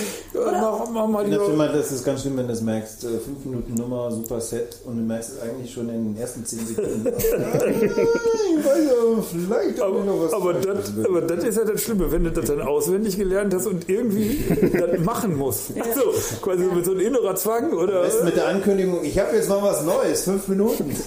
mach, 0.45 0.89
mach 0.91 1.07
mal 1.07 1.23
Ich 1.23 1.29
finde 1.29 1.45
lieber. 1.45 1.53
immer, 1.53 1.67
das 1.69 1.91
ist 1.91 2.05
ganz 2.05 2.21
schlimm, 2.21 2.37
wenn 2.37 2.47
du 2.47 2.53
es 2.53 2.61
merkst, 2.61 3.03
äh, 3.03 3.07
fünf 3.19 3.45
Minuten 3.45 3.73
Nummer, 3.75 4.11
super 4.11 4.41
Set 4.41 4.77
und 4.85 4.97
du 4.97 5.03
merkst 5.03 5.31
es 5.31 5.41
eigentlich 5.41 5.71
schon 5.71 5.89
in 5.89 6.13
den 6.13 6.17
ersten 6.21 6.45
zehn 6.45 6.65
Sekunden. 6.65 7.05
ich 7.07 8.65
weiß 8.65 8.85
ja, 8.85 9.23
vielleicht 9.31 9.69
ich 9.71 9.77
noch 9.77 10.21
was 10.21 10.33
Aber 10.33 10.53
das, 10.53 10.91
aber 11.05 11.21
das 11.21 11.43
ist 11.43 11.57
ja 11.57 11.63
das 11.63 11.81
Schlimme, 11.81 12.11
wenn 12.11 12.23
du 12.23 12.31
das 12.31 12.45
dann 12.45 12.61
auswendig 12.61 13.17
gelernt 13.17 13.53
hast 13.53 13.67
und 13.67 13.89
irgendwie 13.89 14.43
das 14.73 14.99
machen 15.01 15.35
musst. 15.35 15.67
So, 15.67 16.13
quasi 16.41 16.63
mit 16.65 16.85
so 16.85 16.91
einem 16.91 17.01
innerer 17.01 17.35
Zwang 17.35 17.71
oder. 17.73 18.05
Mit 18.23 18.35
der 18.35 18.47
Ankündigung, 18.47 19.03
ich 19.03 19.17
habe 19.19 19.35
jetzt 19.35 19.49
mal 19.49 19.61
was 19.61 19.83
Neues, 19.83 20.23
fünf 20.23 20.47
Minuten. 20.47 20.95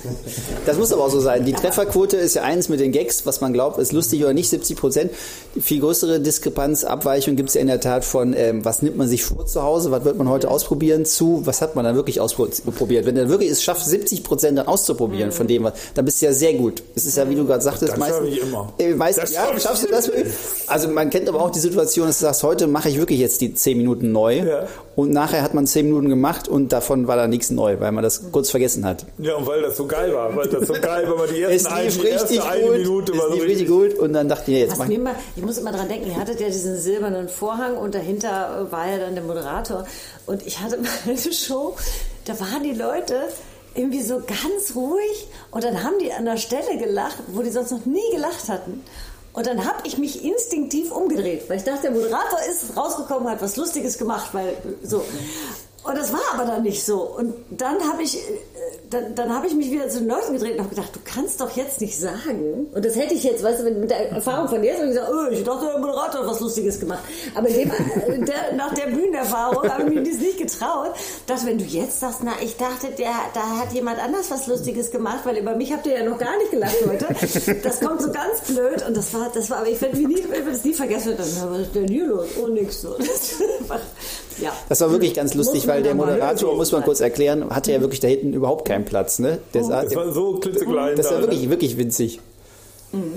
Das 0.64 0.78
muss 0.78 0.92
aber 0.92 1.04
auch 1.04 1.10
so 1.10 1.18
sein. 1.20 1.44
Die 1.44 1.52
Trefferquote 1.52 2.16
ist 2.16 2.34
ja 2.34 2.42
eins 2.42 2.68
mit 2.68 2.78
den 2.78 2.92
Gags, 2.92 3.26
was 3.26 3.40
man 3.40 3.52
glaubt, 3.52 3.78
ist 3.78 3.92
lustig 3.92 4.22
oder 4.22 4.32
nicht, 4.32 4.48
70 4.48 4.76
Prozent. 4.76 5.10
Viel 5.60 5.80
größere 5.80 6.20
Diskrepanz, 6.20 6.84
Abweichung 6.84 7.34
gibt 7.34 7.48
es 7.48 7.56
ja 7.56 7.60
in 7.60 7.66
der 7.66 7.80
Tat 7.80 8.04
von, 8.04 8.32
ähm, 8.36 8.64
was 8.64 8.80
nimmt 8.82 8.96
man 8.96 9.08
sich 9.08 9.21
vor 9.24 9.46
zu 9.46 9.62
Hause, 9.62 9.90
was 9.90 10.04
wird 10.04 10.16
man 10.18 10.28
heute 10.28 10.50
ausprobieren, 10.50 11.04
zu, 11.04 11.42
was 11.44 11.60
hat 11.62 11.74
man 11.76 11.84
dann 11.84 11.96
wirklich 11.96 12.20
ausprobiert. 12.20 13.06
Wenn 13.06 13.14
du 13.14 13.28
wirklich 13.28 13.50
es 13.50 13.62
schafft, 13.62 13.84
70 13.84 14.22
Prozent 14.24 14.58
dann 14.58 14.66
auszuprobieren 14.66 15.32
von 15.32 15.46
dem, 15.46 15.64
was, 15.64 15.74
dann 15.94 16.04
bist 16.04 16.20
du 16.22 16.26
ja 16.26 16.32
sehr 16.32 16.54
gut. 16.54 16.82
Es 16.94 17.06
ist 17.06 17.16
ja, 17.16 17.28
wie 17.28 17.34
du 17.34 17.46
gerade 17.46 17.62
sagtest, 17.62 17.92
Das 17.92 17.98
meistens. 17.98 18.28
ich 18.28 18.40
immer. 18.42 18.72
Äh, 18.78 18.94
meistens, 18.94 19.24
Das 19.24 19.32
ja, 19.34 19.44
schaff 19.46 19.56
ich 19.56 19.62
schaffst 19.62 19.84
du 19.84 19.88
das 19.88 20.06
wirklich? 20.08 20.32
Also 20.66 20.88
man 20.88 21.10
kennt 21.10 21.28
aber 21.28 21.40
auch 21.42 21.50
die 21.50 21.60
Situation, 21.60 22.06
dass 22.06 22.18
du 22.18 22.24
sagst, 22.24 22.42
heute 22.42 22.66
mache 22.66 22.88
ich 22.88 22.98
wirklich 22.98 23.18
jetzt 23.20 23.40
die 23.40 23.54
10 23.54 23.76
Minuten 23.76 24.12
neu 24.12 24.38
Ja. 24.38 24.66
und 24.96 25.10
nachher 25.10 25.42
hat 25.42 25.54
man 25.54 25.66
10 25.66 25.86
Minuten 25.86 26.08
gemacht 26.08 26.48
und 26.48 26.72
davon 26.72 27.06
war 27.08 27.16
da 27.16 27.26
nichts 27.26 27.50
neu, 27.50 27.78
weil 27.80 27.92
man 27.92 28.02
das 28.04 28.30
kurz 28.32 28.50
vergessen 28.50 28.84
hat. 28.84 29.06
Ja, 29.18 29.36
und 29.36 29.46
weil 29.46 29.62
das 29.62 29.76
so 29.76 29.86
geil 29.86 30.12
war. 30.14 30.34
Weil 30.34 30.48
das 30.48 30.66
so 30.66 30.74
geil 30.74 31.06
war, 31.08 31.18
weil 31.18 31.28
die 31.28 31.42
Es 31.42 31.64
ersten 31.64 31.72
ein, 31.72 31.84
lief 31.86 32.00
die 32.00 32.06
erste 32.08 32.28
richtig 32.30 32.50
eine 32.50 32.62
gut, 32.66 32.76
Minute 32.78 33.12
war 33.18 33.28
es 33.30 33.36
so 33.36 33.42
richtig 33.42 33.68
gut 33.68 33.98
und 33.98 34.12
dann 34.12 34.28
dachte 34.28 34.50
ich, 34.52 34.58
jetzt 34.58 34.78
mach 34.78 34.86
mir 34.88 34.94
immer, 34.94 35.14
ich 35.36 35.42
muss 35.42 35.58
immer 35.58 35.72
dran 35.72 35.88
denken, 35.88 36.08
ihr 36.08 36.16
hattet 36.16 36.40
ja 36.40 36.46
diesen 36.48 36.76
silbernen 36.78 37.28
Vorhang 37.28 37.76
und 37.76 37.94
dahinter 37.94 38.66
war 38.70 38.88
ja 38.90 38.98
dann 38.98 39.11
der 39.14 39.24
Moderator. 39.24 39.86
Und 40.26 40.46
ich 40.46 40.60
hatte 40.60 40.78
mal 40.78 40.90
eine 41.06 41.32
Show, 41.32 41.76
da 42.24 42.38
waren 42.40 42.62
die 42.62 42.72
Leute 42.72 43.28
irgendwie 43.74 44.02
so 44.02 44.20
ganz 44.20 44.74
ruhig 44.74 45.28
und 45.50 45.64
dann 45.64 45.82
haben 45.82 45.98
die 45.98 46.12
an 46.12 46.26
der 46.26 46.36
Stelle 46.36 46.76
gelacht, 46.76 47.16
wo 47.28 47.42
die 47.42 47.50
sonst 47.50 47.70
noch 47.70 47.86
nie 47.86 48.10
gelacht 48.12 48.48
hatten. 48.48 48.84
Und 49.32 49.46
dann 49.46 49.64
habe 49.64 49.86
ich 49.86 49.96
mich 49.96 50.24
instinktiv 50.24 50.92
umgedreht, 50.92 51.48
weil 51.48 51.56
ich 51.56 51.64
dachte, 51.64 51.82
der 51.82 51.92
Moderator 51.92 52.38
ist 52.50 52.76
rausgekommen, 52.76 53.30
hat 53.30 53.40
was 53.40 53.56
Lustiges 53.56 53.96
gemacht, 53.96 54.28
weil 54.32 54.54
so. 54.82 55.02
Und 55.84 55.96
das 55.96 56.12
war 56.12 56.20
aber 56.34 56.44
dann 56.44 56.62
nicht 56.62 56.84
so. 56.84 57.00
Und 57.00 57.34
dann 57.50 57.80
habe 57.90 58.02
ich, 58.02 58.18
dann, 58.92 59.14
dann 59.14 59.34
habe 59.34 59.46
ich 59.46 59.54
mich 59.54 59.70
wieder 59.70 59.88
zu 59.88 60.00
den 60.00 60.08
Leuten 60.08 60.32
gedreht 60.34 60.54
und 60.54 60.60
habe 60.60 60.74
gedacht, 60.74 60.94
du 60.94 61.00
kannst 61.04 61.40
doch 61.40 61.56
jetzt 61.56 61.80
nicht 61.80 61.98
sagen. 61.98 62.66
Und 62.72 62.84
das 62.84 62.96
hätte 62.96 63.14
ich 63.14 63.24
jetzt, 63.24 63.42
weißt 63.42 63.60
du, 63.60 63.70
mit 63.70 63.90
der 63.90 64.10
Erfahrung 64.10 64.48
von 64.48 64.60
dir, 64.62 64.72
hätte 64.72 64.82
ich 64.84 64.90
gesagt, 64.90 65.10
oh, 65.12 65.30
ich 65.30 65.42
dachte, 65.44 65.66
der 65.66 65.78
Moderator 65.78 66.20
hat 66.20 66.28
was 66.28 66.40
Lustiges 66.40 66.78
gemacht. 66.78 67.02
Aber 67.34 67.48
dem, 67.48 67.70
äh, 67.70 68.24
der, 68.24 68.52
nach 68.56 68.74
der 68.74 68.86
Bühnenerfahrung 68.86 69.68
habe 69.68 69.84
ich 69.84 69.94
mir 69.94 70.02
das 70.02 70.18
nicht 70.18 70.38
getraut. 70.38 70.92
Dachte, 71.26 71.46
wenn 71.46 71.58
du 71.58 71.64
jetzt 71.64 72.00
sagst, 72.00 72.20
na, 72.22 72.32
ich 72.42 72.56
dachte, 72.56 72.88
der, 72.98 73.12
da 73.34 73.58
hat 73.58 73.72
jemand 73.72 73.98
anders 73.98 74.30
was 74.30 74.46
Lustiges 74.46 74.90
gemacht, 74.90 75.20
weil 75.24 75.38
über 75.38 75.56
mich 75.56 75.72
habt 75.72 75.86
ihr 75.86 75.98
ja 75.98 76.04
noch 76.04 76.18
gar 76.18 76.36
nicht 76.38 76.50
gelacht 76.50 76.76
heute. 76.86 77.06
Das 77.62 77.80
kommt 77.80 78.02
so 78.02 78.10
ganz 78.10 78.40
blöd. 78.46 78.86
Und 78.86 78.96
das 78.96 79.12
war, 79.14 79.30
das 79.34 79.48
war, 79.50 79.58
aber 79.58 79.68
ich 79.68 79.80
werde 79.80 79.96
nie, 79.96 80.18
ich 80.18 80.26
das 80.44 80.64
nie 80.64 80.74
vergessen. 80.74 81.14
Dann, 81.16 81.50
was 81.50 81.60
ist 81.60 81.74
denn 81.74 81.88
hier 81.88 82.06
los? 82.06 82.28
Oh, 82.42 82.48
nix. 82.48 82.82
So. 82.82 82.96
Das 82.98 83.40
war, 83.68 83.80
ja. 84.38 84.52
Das 84.68 84.80
war 84.80 84.90
wirklich 84.90 85.14
ganz 85.14 85.34
lustig, 85.34 85.66
weil 85.66 85.82
der 85.82 85.94
Moderator, 85.94 86.54
muss 86.56 86.72
man 86.72 86.82
kurz 86.82 87.00
erklären, 87.00 87.48
hatte 87.50 87.72
ja 87.72 87.80
wirklich 87.80 88.00
da 88.00 88.08
hinten 88.08 88.32
überhaupt 88.32 88.66
keinen 88.66 88.81
Platz. 88.84 89.18
Ne? 89.18 89.38
Der 89.54 89.64
sah, 89.64 89.82
Das 89.82 89.94
war 89.96 90.12
so 90.12 90.34
klitzeklein. 90.38 90.96
das 90.96 91.06
da, 91.08 91.12
war 91.14 91.20
ne? 91.20 91.26
wirklich, 91.28 91.48
wirklich 91.50 91.78
winzig. 91.78 92.20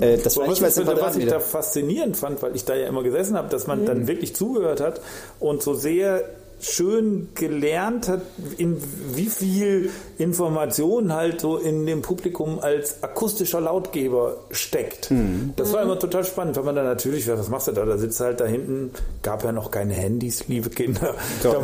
Äh, 0.00 0.16
das 0.18 0.38
war 0.38 0.48
nicht 0.48 0.62
was, 0.62 0.76
mal 0.76 0.86
was 0.86 0.94
Quadrat 0.94 1.16
ich 1.16 1.26
da 1.28 1.38
faszinierend 1.38 2.16
fand, 2.16 2.40
weil 2.42 2.56
ich 2.56 2.64
da 2.64 2.74
ja 2.74 2.86
immer 2.88 3.02
gesessen 3.02 3.36
habe, 3.36 3.48
dass 3.50 3.66
man 3.66 3.82
Mhm. 3.82 3.86
dann 3.86 4.08
wirklich 4.08 4.34
zugehört 4.34 4.80
hat 4.80 5.02
und 5.38 5.62
so 5.62 5.74
sehr 5.74 6.24
schön 6.60 7.28
gelernt 7.34 8.08
hat, 8.08 8.22
in 8.56 8.82
wie 9.14 9.26
viel 9.26 9.90
Information 10.18 11.12
halt 11.12 11.40
so 11.40 11.58
in 11.58 11.84
dem 11.84 12.00
Publikum 12.00 12.58
als 12.60 13.02
akustischer 13.02 13.60
Lautgeber 13.60 14.38
steckt. 14.50 15.10
Mhm. 15.10 15.52
Das 15.56 15.72
war 15.72 15.82
immer 15.82 15.98
total 15.98 16.24
spannend, 16.24 16.56
weil 16.56 16.64
man 16.64 16.74
dann 16.74 16.86
natürlich, 16.86 17.28
was 17.28 17.48
machst 17.50 17.68
du 17.68 17.72
da? 17.72 17.84
Da 17.84 17.98
sitzt 17.98 18.20
halt 18.20 18.40
da 18.40 18.46
hinten, 18.46 18.90
gab 19.22 19.44
ja 19.44 19.52
noch 19.52 19.70
keine 19.70 19.92
Handys, 19.94 20.48
liebe 20.48 20.70
Kinder. 20.70 21.14
Da, 21.42 21.56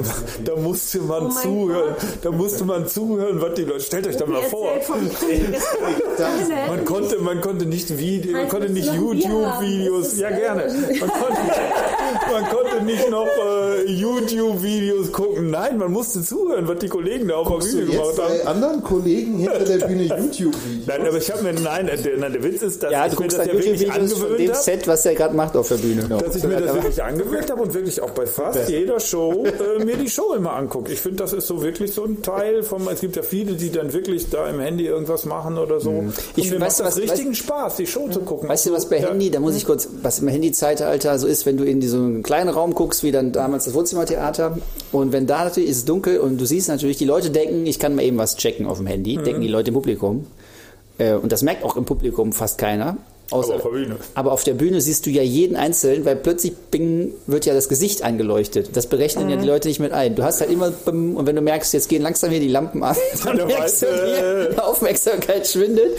da 0.44 0.56
musste 0.56 0.98
man 1.00 1.26
Oh 1.26 1.30
zuhören. 1.30 1.94
Da 2.22 2.30
musste 2.30 2.64
man 2.64 2.86
zuhören, 2.86 3.40
was 3.40 3.54
die 3.54 3.62
Leute. 3.62 3.80
Stellt 3.80 4.06
euch 4.06 4.16
da 4.16 4.26
mal 4.26 4.42
vor. 4.42 4.68
Man 6.68 6.84
konnte, 6.84 7.18
man 7.18 7.40
konnte 7.40 7.66
nicht 7.66 7.98
Video, 7.98 8.32
man 8.32 8.48
konnte 8.48 8.70
nicht 8.70 8.92
YouTube-Videos, 8.92 10.18
ja 10.18 10.30
gerne. 10.30 10.66
Man 11.00 11.10
konnte, 11.10 11.40
man 12.30 12.44
konnte 12.44 12.84
nicht 12.84 13.10
noch 13.10 13.26
äh, 13.26 13.84
YouTube-Videos 13.86 14.81
gucken. 15.12 15.50
Nein, 15.50 15.78
man 15.78 15.92
musste 15.92 16.22
zuhören, 16.22 16.66
was 16.68 16.78
die 16.78 16.88
Kollegen 16.88 17.28
da 17.28 17.36
auf 17.36 17.46
der 17.48 17.52
Guckst 17.56 17.72
du 17.72 17.78
Bühne 17.78 17.92
jetzt 17.92 18.16
gemacht 18.16 18.30
haben. 18.30 18.38
bei 18.44 18.46
anderen 18.50 18.82
Kollegen 18.82 19.38
hinter 19.38 19.58
der 19.60 19.86
Bühne 19.86 20.02
YouTube-Videos? 20.04 20.54
Nein, 20.86 21.06
aber 21.06 21.16
ich 21.18 21.30
habe 21.30 21.42
mir, 21.42 21.52
nein, 21.54 21.86
der, 21.86 22.16
nein, 22.18 22.32
der 22.32 22.42
Witz 22.42 22.62
ist, 22.62 22.82
dass 22.82 22.90
Ja, 22.92 23.06
ich 23.06 23.14
du 23.14 23.22
mir 23.22 23.28
das 23.28 23.46
ja 23.46 23.52
wirklich 23.52 23.80
dem 23.80 23.90
angewöhnt 23.90 24.48
habe. 24.48 24.62
Set, 24.62 24.88
was 24.88 25.06
er 25.06 25.14
gerade 25.14 25.34
macht 25.36 25.56
auf 25.56 25.68
der 25.68 25.76
Bühne. 25.76 26.02
Dass 26.08 26.36
ich 26.36 26.42
mir 26.44 26.60
das 26.60 26.74
wirklich 26.74 27.02
angewöhnt 27.02 27.50
habe 27.50 27.62
und 27.62 27.74
wirklich 27.74 28.00
auch 28.00 28.10
bei 28.10 28.26
fast 28.26 28.68
jeder 28.68 28.98
Show 29.00 29.44
äh, 29.80 29.84
mir 29.84 29.96
die 29.96 30.08
Show 30.10 30.34
immer 30.34 30.54
angucke. 30.54 30.92
Ich 30.92 31.00
finde, 31.00 31.18
das 31.18 31.32
ist 31.32 31.46
so 31.46 31.62
wirklich 31.62 31.92
so 31.92 32.04
ein 32.04 32.22
Teil 32.22 32.62
vom. 32.62 32.88
Es 32.88 33.00
gibt 33.00 33.16
ja 33.16 33.22
viele, 33.22 33.54
die 33.54 33.70
dann 33.70 33.92
wirklich 33.92 34.30
da 34.30 34.48
im 34.48 34.60
Handy 34.60 34.86
irgendwas 34.86 35.24
machen 35.24 35.58
oder 35.58 35.80
so. 35.80 35.90
Mhm. 35.92 36.12
Ich 36.36 36.50
macht 36.52 36.62
das 36.70 36.80
was- 36.84 36.98
richtigen 36.98 37.34
Spaß, 37.34 37.76
die 37.76 37.86
Show 37.86 38.08
zu 38.08 38.20
gucken. 38.20 38.48
Weißt 38.48 38.66
du, 38.66 38.72
was 38.72 38.88
bei 38.88 38.98
Ja. 39.00 39.08
Handy, 39.10 39.30
da 39.30 39.40
muss 39.40 39.54
ich 39.56 39.64
kurz, 39.64 39.88
was 40.02 40.18
im 40.20 40.28
Handy-Zeitalter 40.28 41.18
so 41.18 41.26
ist, 41.26 41.46
wenn 41.46 41.56
du 41.56 41.64
in 41.64 41.80
so 41.82 41.96
einen 41.96 42.22
kleinen 42.22 42.48
Raum 42.50 42.74
guckst, 42.74 43.02
wie 43.02 43.12
dann 43.12 43.32
damals 43.32 43.64
das 43.64 43.74
Wohnzimmertheater, 43.74 44.58
und 44.92 45.12
wenn 45.12 45.26
da 45.26 45.44
natürlich 45.44 45.70
ist 45.70 45.76
es 45.78 45.84
dunkel 45.84 46.18
und 46.18 46.38
du 46.40 46.44
siehst 46.44 46.68
natürlich, 46.68 46.96
die 46.98 47.04
Leute 47.06 47.30
denken, 47.30 47.66
ich 47.66 47.78
kann 47.78 47.94
mal 47.94 48.02
eben 48.02 48.18
was 48.18 48.36
checken 48.36 48.66
auf 48.66 48.78
dem 48.78 48.86
Handy, 48.86 49.16
Mhm. 49.18 49.24
denken 49.24 49.40
die 49.42 49.48
Leute 49.48 49.68
im 49.68 49.74
Publikum. 49.74 50.26
Äh, 50.98 51.14
Und 51.14 51.32
das 51.32 51.42
merkt 51.42 51.64
auch 51.64 51.76
im 51.76 51.84
Publikum 51.86 52.32
fast 52.32 52.58
keiner. 52.58 52.96
Außer, 53.30 53.54
Aber 53.54 53.56
auf 53.56 53.62
der 53.62 53.70
Bühne. 53.70 53.96
aber 54.14 54.32
auf 54.32 54.44
der 54.44 54.52
Bühne 54.52 54.80
siehst 54.82 55.06
du 55.06 55.10
ja 55.10 55.22
jeden 55.22 55.56
Einzelnen, 55.56 56.04
weil 56.04 56.16
plötzlich 56.16 56.52
bing, 56.70 57.14
wird 57.26 57.46
ja 57.46 57.54
das 57.54 57.70
Gesicht 57.70 58.02
angeleuchtet. 58.04 58.76
Das 58.76 58.88
berechnen 58.88 59.24
Mhm. 59.24 59.30
ja 59.30 59.36
die 59.38 59.46
Leute 59.46 59.68
nicht 59.68 59.80
mit 59.80 59.92
ein. 59.92 60.14
Du 60.14 60.22
hast 60.22 60.42
halt 60.42 60.50
immer, 60.50 60.70
bim, 60.70 61.16
und 61.16 61.26
wenn 61.26 61.36
du 61.36 61.40
merkst, 61.40 61.72
jetzt 61.72 61.88
gehen 61.88 62.02
langsam 62.02 62.30
hier 62.30 62.40
die 62.40 62.48
Lampen 62.48 62.82
an, 62.82 62.94
dann 63.24 63.38
dann 63.38 63.46
merkst 63.46 63.82
du, 63.82 63.86
die 64.52 64.58
Aufmerksamkeit 64.58 65.46
schwindet. 65.46 65.96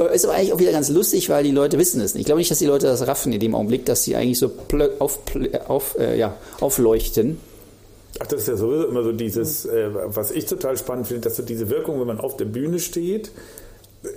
Äh, 0.00 0.14
Ist 0.14 0.26
aber 0.26 0.34
eigentlich 0.34 0.52
auch 0.52 0.60
wieder 0.60 0.70
ganz 0.70 0.88
lustig, 0.88 1.28
weil 1.28 1.42
die 1.42 1.50
Leute 1.50 1.76
wissen 1.76 2.00
es 2.00 2.14
nicht. 2.14 2.20
Ich 2.20 2.26
glaube 2.26 2.38
nicht, 2.38 2.52
dass 2.52 2.60
die 2.60 2.66
Leute 2.66 2.86
das 2.86 3.04
raffen 3.04 3.32
in 3.32 3.40
dem 3.40 3.56
Augenblick, 3.56 3.84
dass 3.84 4.04
sie 4.04 4.14
eigentlich 4.14 4.38
so 4.38 4.52
auf, 5.00 5.18
auf, 5.66 5.96
äh, 5.98 6.16
ja, 6.16 6.36
aufleuchten. 6.60 7.40
Ach, 8.18 8.26
das 8.26 8.42
ist 8.42 8.48
ja 8.48 8.56
sowieso 8.56 8.86
immer 8.86 9.02
so 9.02 9.12
dieses, 9.12 9.66
äh, 9.66 9.90
was 9.92 10.30
ich 10.30 10.46
total 10.46 10.76
spannend 10.76 11.08
finde, 11.08 11.22
dass 11.22 11.36
so 11.36 11.42
diese 11.42 11.68
Wirkung, 11.70 12.00
wenn 12.00 12.06
man 12.06 12.20
auf 12.20 12.36
der 12.36 12.46
Bühne 12.46 12.78
steht, 12.78 13.30
äh, 14.02 14.08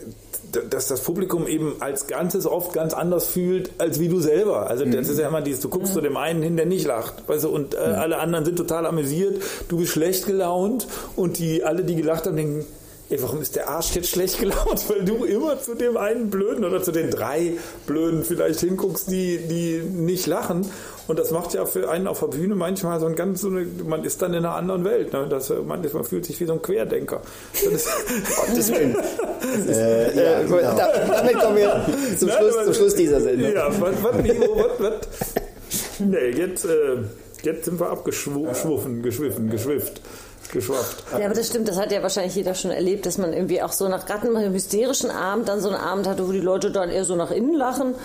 dass 0.70 0.88
das 0.88 1.02
Publikum 1.02 1.48
eben 1.48 1.76
als 1.80 2.08
Ganzes 2.08 2.48
oft 2.48 2.74
ganz 2.74 2.94
anders 2.94 3.28
fühlt 3.28 3.72
als 3.78 4.00
wie 4.00 4.08
du 4.08 4.20
selber. 4.20 4.68
Also 4.68 4.84
das 4.86 5.08
ist 5.08 5.20
ja 5.20 5.28
immer 5.28 5.42
dieses, 5.42 5.62
du 5.62 5.70
guckst 5.70 5.94
zu 5.94 6.02
dem 6.02 6.18
einen 6.18 6.42
hin, 6.42 6.58
der 6.58 6.66
nicht 6.66 6.88
lacht, 6.88 7.28
weißt 7.28 7.44
du, 7.44 7.50
und 7.50 7.76
äh, 7.76 7.78
alle 7.78 8.18
anderen 8.18 8.46
sind 8.46 8.56
total 8.56 8.88
amüsiert, 8.88 9.44
du 9.68 9.78
bist 9.78 9.92
schlecht 9.92 10.26
gelaunt 10.26 10.88
und 11.16 11.38
die 11.38 11.64
alle, 11.64 11.84
die 11.84 11.96
gelacht 11.96 12.26
haben, 12.26 12.36
denken, 12.36 12.66
ey, 13.10 13.22
warum 13.22 13.42
ist 13.42 13.56
der 13.56 13.70
Arsch 13.70 13.96
jetzt 13.96 14.10
schlecht 14.10 14.40
gelaunt? 14.40 14.86
Weil 14.90 15.04
du 15.04 15.26
immer 15.26 15.62
zu 15.62 15.76
dem 15.76 15.98
einen 15.98 16.30
Blöden 16.30 16.64
oder 16.64 16.82
zu 16.82 16.92
den 16.92 17.12
drei 17.12 17.54
Blöden 17.86 18.24
vielleicht 18.24 18.60
hinguckst, 18.62 19.12
die, 19.12 19.40
die 19.48 19.82
nicht 19.84 20.26
lachen. 20.28 20.66
Und 21.10 21.18
das 21.18 21.32
macht 21.32 21.56
ja 21.56 21.66
für 21.66 21.90
einen 21.90 22.06
auf 22.06 22.20
der 22.20 22.28
Bühne 22.28 22.54
manchmal 22.54 23.00
so 23.00 23.08
ein 23.08 23.16
ganz, 23.16 23.42
so 23.42 23.48
eine, 23.48 23.66
man 23.84 24.04
ist 24.04 24.22
dann 24.22 24.32
in 24.36 24.46
einer 24.46 24.54
anderen 24.54 24.86
Welt. 24.86 25.12
Ne? 25.12 25.26
Das, 25.28 25.50
man, 25.50 25.84
man 25.92 26.04
fühlt 26.04 26.24
sich 26.24 26.40
wie 26.40 26.46
so 26.46 26.54
ein 26.54 26.62
Querdenker. 26.62 27.22
Ist, 27.54 27.90
Gottes 28.38 28.72
Willen. 28.72 28.96
Äh, 29.68 30.16
ja, 30.16 30.42
genau. 30.44 30.58
da, 30.76 30.92
damit 31.08 31.40
kommen 31.40 31.56
wir 31.56 31.86
zum 32.18 32.28
Nein, 32.28 32.38
Schluss, 32.38 32.56
aber- 32.56 32.66
zum 32.66 32.74
Schluss 32.74 32.96
dieser 32.96 33.22
Sendung. 33.22 33.54
Ja, 33.54 33.70
was, 33.80 34.04
was, 34.04 34.16
Nico, 34.22 34.56
was, 34.58 34.80
was? 34.80 36.00
Nee, 36.00 36.30
jetzt, 36.32 36.66
äh, 36.66 36.98
jetzt 37.44 37.66
sind 37.66 37.80
wir 37.80 37.90
abgeschwuffen, 37.90 39.02
geschwiffen, 39.02 39.50
geschwifft, 39.50 40.02
geschwafft. 40.52 41.04
Ja, 41.18 41.26
aber 41.26 41.34
das 41.34 41.48
stimmt, 41.48 41.70
das 41.70 41.80
hat 41.80 41.92
ja 41.92 42.04
wahrscheinlich 42.04 42.36
jeder 42.36 42.54
schon 42.54 42.72
erlebt, 42.72 43.06
dass 43.06 43.18
man 43.18 43.32
irgendwie 43.32 43.62
auch 43.62 43.72
so 43.72 43.88
nach 43.88 44.06
gerade 44.06 44.28
einem 44.28 44.54
hysterischen 44.54 45.10
Abend 45.10 45.48
dann 45.48 45.62
so 45.62 45.70
einen 45.70 45.78
Abend 45.78 46.06
hatte, 46.06 46.28
wo 46.28 46.32
die 46.34 46.42
Leute 46.42 46.70
dann 46.70 46.90
eher 46.90 47.06
so 47.06 47.16
nach 47.16 47.32
innen 47.32 47.56
lachen. 47.56 47.96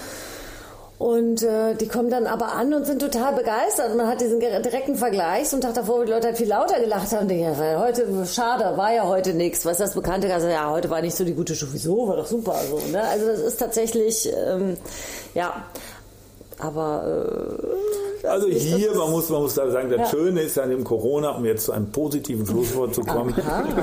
Und 0.99 1.43
äh, 1.43 1.75
die 1.75 1.89
kommen 1.89 2.09
dann 2.09 2.27
aber 2.27 2.53
an 2.53 2.73
und 2.73 2.87
sind 2.87 3.01
total 3.01 3.35
begeistert. 3.35 3.91
Und 3.91 3.97
man 3.97 4.07
hat 4.07 4.21
diesen 4.21 4.39
direkten 4.39 4.95
Vergleich 4.95 5.53
und 5.53 5.61
Tag 5.61 5.75
davor, 5.75 6.01
wo 6.01 6.05
die 6.05 6.13
Leute 6.13 6.29
halt 6.29 6.37
viel 6.39 6.49
lauter 6.49 6.79
gelacht 6.81 7.11
haben. 7.11 7.23
Und 7.23 7.29
denke, 7.29 7.45
ja, 7.45 7.81
heute, 7.81 8.07
schade, 8.27 8.77
war 8.77 8.93
ja 8.93 9.07
heute 9.07 9.35
nichts. 9.35 9.65
Was 9.65 9.79
das 9.79 9.95
Bekannte, 9.95 10.33
also 10.33 10.47
ja, 10.47 10.71
heute 10.71 10.91
war 10.91 11.03
nicht 11.03 11.17
so 11.17 11.25
die 11.25 11.35
gute 11.35 11.55
Show. 11.55 11.67
Wieso? 11.73 12.09
War 12.09 12.17
doch 12.17 12.27
super. 12.27 12.55
So, 12.71 12.79
ne? 12.93 13.03
Also 13.03 13.27
das 13.27 13.41
ist 13.41 13.57
tatsächlich, 13.59 14.33
ähm, 14.49 14.77
ja, 15.35 15.65
aber 16.61 17.27
äh, 18.23 18.27
Also 18.29 18.47
hier, 18.47 18.95
man 18.95 19.11
muss, 19.11 19.29
man 19.29 19.43
muss 19.43 19.55
sagen, 19.57 19.91
das 19.91 19.99
Ja. 19.99 20.07
Schöne 20.07 20.43
ist 20.43 20.57
an 20.59 20.71
dem 20.71 20.85
Corona, 20.85 21.31
um 21.37 21.45
jetzt 21.45 21.65
zu 21.65 21.73
einem 21.73 21.91
positiven 21.91 22.47
Schlusswort 22.47 22.95
zu 22.95 23.03
kommen, 23.03 23.35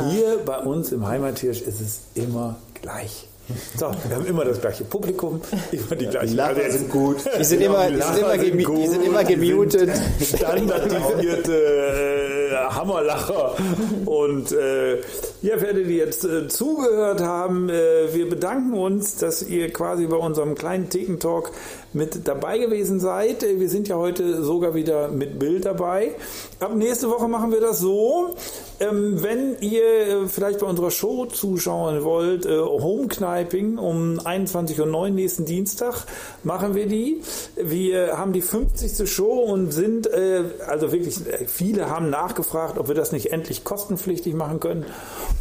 hier 0.10 0.40
bei 0.46 0.60
uns 0.60 0.94
im 0.94 1.06
Heimathirsch 1.06 1.62
ist 1.62 1.82
es 1.82 2.00
immer 2.16 2.56
gleich. 2.82 3.28
So, 3.78 3.92
wir 4.08 4.16
haben 4.16 4.26
immer 4.26 4.46
das 4.46 4.60
gleiche 4.62 4.84
Publikum, 4.84 5.42
immer 5.72 5.96
die 5.96 6.08
gleichen 6.08 6.28
Die 6.30 6.36
Lacher 6.36 6.70
sind 6.72 6.90
gut. 6.90 7.18
Die 7.40 7.44
sind 7.44 7.62
immer, 7.62 7.90
die 7.90 8.02
sind 8.02 8.18
immer, 8.20 8.34
gemu- 8.34 8.64
gut, 8.64 8.78
die 8.78 8.88
sind 8.88 9.04
immer 9.06 9.24
gemutet. 9.24 9.90
sind 10.20 10.40
Standardisierte 10.40 11.54
äh, 12.52 12.56
Hammerlacher. 12.74 13.56
Und 14.06 14.52
äh, 14.52 14.98
ja, 15.42 15.60
werdet 15.60 15.88
ihr 15.88 15.96
jetzt 15.98 16.24
äh, 16.24 16.48
zugehört 16.48 17.22
haben. 17.22 17.70
Äh, 17.70 18.14
wir 18.14 18.30
bedanken 18.30 18.74
uns, 18.74 19.16
dass 19.18 19.42
ihr 19.42 19.74
quasi 19.74 20.06
bei 20.06 20.18
unserem 20.18 20.54
kleinen 20.54 20.90
Thekentalk 20.90 21.52
mit 21.94 22.28
dabei 22.28 22.60
gewesen 22.60 23.00
seid. 23.00 23.44
Äh, 23.44 23.60
Wir 23.60 23.70
sind 23.70 23.88
ja 23.88 23.96
heute 23.96 24.44
sogar 24.44 24.76
wieder 24.76 25.08
mit 25.08 25.40
Bild 25.40 25.66
dabei. 25.66 26.12
Ab 26.60 26.76
nächste 26.76 27.10
Woche 27.10 27.28
machen 27.28 27.52
wir 27.52 27.60
das 27.60 27.80
so. 27.80 28.36
Ähm, 28.80 29.22
wenn 29.24 29.58
ihr 29.62 29.84
äh, 29.84 30.28
vielleicht 30.28 30.60
bei 30.60 30.66
unserer 30.68 30.92
Show 30.92 31.26
zuschauen 31.26 32.04
wollt, 32.04 32.46
äh, 32.46 32.60
Homekneiping 32.60 33.78
um 33.78 34.20
21.09 34.20 34.94
Uhr 34.94 35.10
nächsten 35.10 35.46
Dienstag 35.46 36.06
machen 36.44 36.76
wir 36.76 36.88
die. 36.88 37.22
Wir 37.56 38.18
haben 38.18 38.34
die 38.34 38.42
50. 38.42 39.10
Show 39.10 39.40
und 39.40 39.72
sind, 39.72 40.08
äh, 40.08 40.44
also 40.68 40.92
wirklich, 40.92 41.18
äh, 41.28 41.48
viele 41.48 41.90
haben 41.90 42.10
nachgefragt, 42.10 42.78
ob 42.78 42.88
wir 42.88 42.96
das 42.96 43.12
nicht 43.12 43.32
endlich 43.32 43.64
kostenpflichtig 43.64 44.34
machen 44.34 44.60
können. 44.60 44.86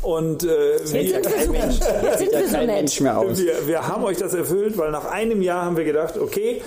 Und 0.03 0.45
äh, 0.45 0.77
jetzt 0.79 0.89
sind 0.89 1.53
wir, 1.53 1.71
so. 1.71 1.85
Jetzt 2.03 2.19
sind 2.19 2.33
wir 2.33 2.49
so 2.49 2.57
nett. 2.57 2.67
Mensch 2.67 3.01
mehr 3.01 3.19
aus. 3.19 3.39
wir, 3.39 3.67
wir 3.67 3.87
haben 3.87 4.05
euch 4.05 4.17
das 4.17 4.33
erfüllt, 4.33 4.79
weil 4.79 4.91
nach 4.91 5.05
einem 5.05 5.43
Jahr 5.43 5.65
haben 5.65 5.77
wir 5.77 5.85
gedacht, 5.85 6.17
okay, 6.19 6.63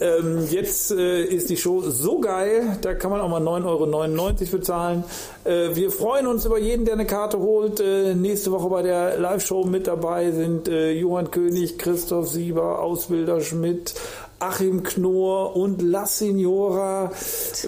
ähm, 0.00 0.48
jetzt 0.50 0.90
äh, 0.90 1.22
ist 1.22 1.48
die 1.48 1.56
Show 1.56 1.82
so 1.82 2.18
geil, 2.18 2.78
da 2.80 2.94
kann 2.94 3.10
man 3.10 3.20
auch 3.20 3.28
mal 3.28 3.40
9,99 3.40 3.66
Euro 3.66 4.56
bezahlen. 4.58 5.04
Äh, 5.44 5.74
wir 5.74 5.92
freuen 5.92 6.26
uns 6.26 6.44
über 6.44 6.58
jeden, 6.58 6.84
der 6.84 6.94
eine 6.94 7.06
Karte 7.06 7.38
holt. 7.38 7.78
Äh, 7.78 8.14
nächste 8.14 8.50
Woche 8.50 8.68
bei 8.68 8.82
der 8.82 9.18
Live-Show 9.18 9.64
mit 9.64 9.86
dabei 9.86 10.32
sind 10.32 10.68
äh, 10.68 10.90
Johann 10.90 11.30
König, 11.30 11.78
Christoph 11.78 12.28
Sieber, 12.28 12.80
Ausbilder 12.80 13.40
Schmidt, 13.40 13.94
Achim 14.40 14.82
Knorr 14.82 15.54
und 15.54 15.82
La 15.82 16.06
Signora. 16.06 17.12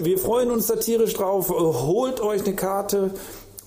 Wir 0.01 0.17
freuen 0.17 0.51
uns 0.51 0.67
da 0.67 0.75
tierisch 0.75 1.13
drauf. 1.13 1.49
Äh, 1.49 1.53
Holt 1.53 2.19
euch 2.19 2.45
eine 2.45 2.55
Karte. 2.55 3.11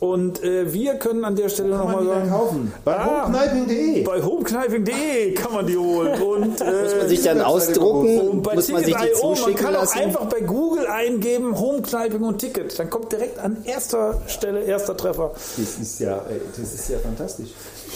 Und 0.00 0.44
äh, 0.44 0.72
wir 0.72 0.94
können 0.94 1.24
an 1.24 1.34
der 1.34 1.48
Stelle 1.48 1.76
nochmal 1.76 2.04
sagen. 2.06 2.30
kaufen? 2.30 2.72
Bei 2.84 2.96
Ah, 2.96 3.24
homekneiping.de. 3.26 4.04
Bei 4.04 4.22
homekneiping.de 4.22 5.34
kann 5.34 5.52
man 5.52 5.66
die 5.66 5.76
holen. 5.76 6.22
Und, 6.22 6.60
äh, 6.60 6.64
Muss 6.84 6.94
man 6.96 7.08
sich 7.08 7.22
dann 7.22 7.40
ausdrucken, 7.40 8.20
und 8.20 8.42
bei 8.42 8.54
muss 8.54 8.68
man 8.68 8.84
sich 8.84 8.94
die 8.94 9.00
Ticket.io, 9.02 9.26
man 9.28 9.36
zuschicken 9.36 9.64
kann 9.64 9.74
auch 9.74 9.80
lassen. 9.80 9.98
einfach 9.98 10.26
bei 10.26 10.40
Google 10.40 10.86
eingeben, 10.86 11.58
Homekneiping 11.58 12.22
und 12.22 12.38
Ticket. 12.38 12.78
Dann 12.78 12.90
kommt 12.90 13.10
direkt 13.10 13.40
an 13.40 13.56
erster 13.64 14.20
Stelle, 14.28 14.60
erster 14.60 14.96
Treffer. 14.96 15.32
Das 15.34 15.58
ist 15.58 15.98
ja, 15.98 16.22
ey, 16.30 16.40
das 16.56 16.74
ist 16.74 16.88
ja 16.90 16.98
fantastisch. 16.98 17.48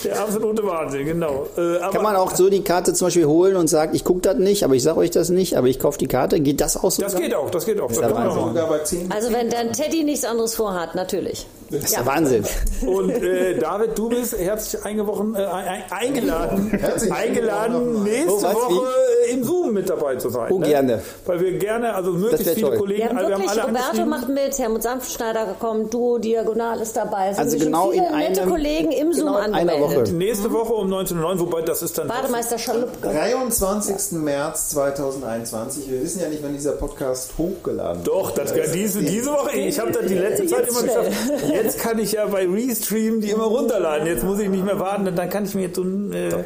Der 0.02 0.20
absolute 0.20 0.66
Wahnsinn, 0.66 1.04
genau. 1.06 1.46
Äh, 1.56 1.76
aber 1.76 1.92
Kann 1.92 2.02
man 2.02 2.16
auch 2.16 2.34
so 2.34 2.50
die 2.50 2.64
Karte 2.64 2.94
zum 2.94 3.06
Beispiel 3.06 3.26
holen 3.26 3.54
und 3.54 3.68
sagen, 3.68 3.94
ich 3.94 4.04
gucke 4.04 4.22
das 4.22 4.38
nicht, 4.38 4.64
aber 4.64 4.74
ich 4.74 4.82
sage 4.82 4.98
euch 4.98 5.10
das 5.12 5.28
nicht, 5.28 5.56
aber 5.56 5.68
ich 5.68 5.78
kaufe 5.78 5.98
die 5.98 6.08
Karte. 6.08 6.40
Geht 6.40 6.60
das 6.60 6.76
auch 6.76 6.90
so? 6.90 7.02
das 7.02 7.14
geht 7.14 7.32
auch, 7.32 7.48
das 7.50 7.64
geht 7.64 7.80
auch. 7.80 7.88
Das 7.92 7.98
auch 8.02 8.84
10 8.84 9.12
Also 9.12 9.32
wenn 9.32 9.50
dann 9.50 9.72
Teddy 9.72 10.02
nichts 10.02 10.24
anderes 10.24 10.56
vorhat, 10.56 10.96
natürlich. 10.96 11.46
Das 11.72 11.84
ist 11.84 11.96
der 11.96 12.06
Wahnsinn. 12.06 12.44
Und 12.86 13.10
äh, 13.10 13.56
David, 13.58 13.96
du 13.98 14.08
bist 14.10 14.38
herzlich 14.38 14.84
eingewochen, 14.84 15.34
äh, 15.34 15.44
ein, 15.44 15.82
eingeladen, 15.90 16.70
Herzlich 16.70 17.12
eingeladen, 17.12 18.02
nächste 18.04 18.30
Oh, 18.32 18.42
Woche 18.42 18.88
äh, 19.28 19.32
im 19.32 19.42
Zoom 19.44 19.72
mit 19.72 19.88
dabei 19.88 20.16
zu 20.16 20.28
sein. 20.28 20.52
Oh, 20.52 20.58
ne? 20.58 20.66
gerne. 20.68 21.02
Weil 21.26 21.40
wir 21.40 21.58
gerne, 21.58 21.94
also 21.94 22.12
möglichst 22.12 22.54
viele 22.54 22.68
toll. 22.68 22.76
Kollegen, 22.78 23.00
Wir 23.02 23.08
haben 23.08 23.16
also 23.18 23.28
wirklich, 23.30 23.50
alle 23.50 23.62
Roberto 23.68 24.04
macht 24.06 24.28
mit, 24.28 24.58
Helmut 24.58 24.82
Sanftschneider 24.82 25.46
gekommen, 25.46 25.88
Duo 25.90 26.18
Diagonal 26.18 26.80
ist 26.80 26.96
dabei. 26.96 27.30
Haben 27.30 27.38
Also 27.38 27.50
sich 27.52 27.62
schon 27.62 27.72
genau 27.72 27.90
viele 27.90 28.06
in 28.08 28.16
nette 28.18 28.42
einem- 28.42 28.50
Kollegen 28.50 28.92
im 28.92 29.12
Zoom 29.12 29.26
genau 29.26 29.38
in 29.38 29.54
einer 29.54 29.72
angemeldet. 29.72 30.06
Woche. 30.08 30.14
Nächste 30.16 30.52
Woche 30.52 30.72
um 30.74 30.92
19.09 30.92 31.38
wobei 31.40 31.62
das 31.62 31.82
ist 31.82 31.96
dann... 31.96 32.08
Bademeister 32.08 32.58
Schalupke. 32.58 33.08
23. 33.08 34.12
März 34.18 34.68
2021. 34.70 35.90
Wir 35.90 36.02
wissen 36.02 36.20
ja 36.20 36.28
nicht, 36.28 36.42
wann 36.42 36.52
dieser 36.52 36.72
Podcast 36.72 37.30
hochgeladen 37.38 38.04
wird. 38.04 38.08
Doch, 38.14 38.30
das, 38.32 38.52
diese, 38.72 39.00
diese 39.00 39.30
Woche, 39.30 39.56
ich 39.56 39.78
habe 39.78 39.90
das 39.92 40.06
die 40.06 40.14
letzte 40.14 40.46
Zeit 40.46 40.68
immer 40.68 40.82
geschafft. 40.82 41.10
Jetzt 41.62 41.78
kann 41.78 41.98
ich 41.98 42.12
ja 42.12 42.26
bei 42.26 42.46
Restream 42.46 43.20
die 43.20 43.30
immer 43.30 43.44
runterladen. 43.44 44.06
Jetzt 44.06 44.24
muss 44.24 44.40
ich 44.40 44.48
nicht 44.48 44.64
mehr 44.64 44.80
warten, 44.80 45.14
dann 45.14 45.30
kann 45.30 45.44
ich 45.44 45.54
mir 45.54 45.62
jetzt 45.62 45.76
so 45.76 45.82
einen, 45.82 46.12
äh, 46.12 46.44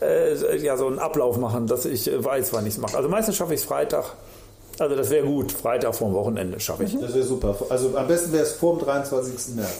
äh, 0.00 0.56
ja, 0.58 0.76
so 0.76 0.86
einen 0.86 0.98
Ablauf 0.98 1.38
machen, 1.38 1.66
dass 1.66 1.84
ich 1.84 2.10
äh, 2.10 2.24
weiß, 2.24 2.52
wann 2.52 2.66
ich 2.66 2.74
es 2.74 2.80
mache. 2.80 2.96
Also 2.96 3.08
meistens 3.08 3.36
schaffe 3.36 3.54
ich 3.54 3.60
es 3.60 3.66
Freitag. 3.66 4.14
Also 4.78 4.96
das 4.96 5.10
wäre 5.10 5.26
gut. 5.26 5.52
Freitag 5.52 5.94
vorm 5.94 6.14
Wochenende 6.14 6.58
schaffe 6.58 6.84
ich. 6.84 6.98
Das 6.98 7.14
wäre 7.14 7.24
super. 7.24 7.56
Also 7.68 7.96
am 7.96 8.08
besten 8.08 8.32
wäre 8.32 8.44
es 8.44 8.52
vor 8.52 8.76
dem 8.76 8.86
23. 8.86 9.56
März. 9.56 9.70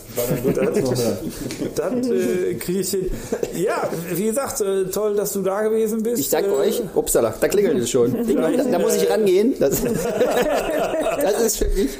Dann. 1.76 2.02
Das 2.02 2.10
äh, 2.10 2.54
kriege 2.54 2.80
ich 2.80 2.90
hin. 2.90 3.10
Ja, 3.54 3.88
wie 4.12 4.24
gesagt, 4.24 4.60
äh, 4.60 4.84
toll, 4.86 5.16
dass 5.16 5.32
du 5.32 5.42
da 5.42 5.62
gewesen 5.62 6.02
bist. 6.02 6.20
Ich 6.20 6.28
danke 6.28 6.50
äh, 6.50 6.68
euch. 6.68 6.82
Upsala, 6.94 7.34
da 7.40 7.48
klingelt 7.48 7.78
es 7.78 7.90
schon. 7.90 8.12
Da, 8.32 8.50
da 8.50 8.78
muss 8.78 8.96
ich 8.96 9.08
rangehen. 9.08 9.54
Das, 9.58 9.82
das 11.22 11.40
ist 11.42 11.56
für 11.58 11.68
mich, 11.68 11.90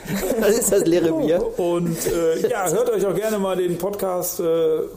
das 0.41 0.59
ist 0.59 0.73
das 0.73 0.85
leere 0.87 1.13
Bier. 1.13 1.43
Und 1.59 1.97
äh, 2.07 2.49
ja, 2.49 2.69
hört 2.71 2.91
euch 2.91 3.07
auch 3.07 3.15
gerne 3.15 3.39
mal 3.39 3.57
den 3.57 3.79
Podcast 3.79 4.41
äh, 4.41 4.45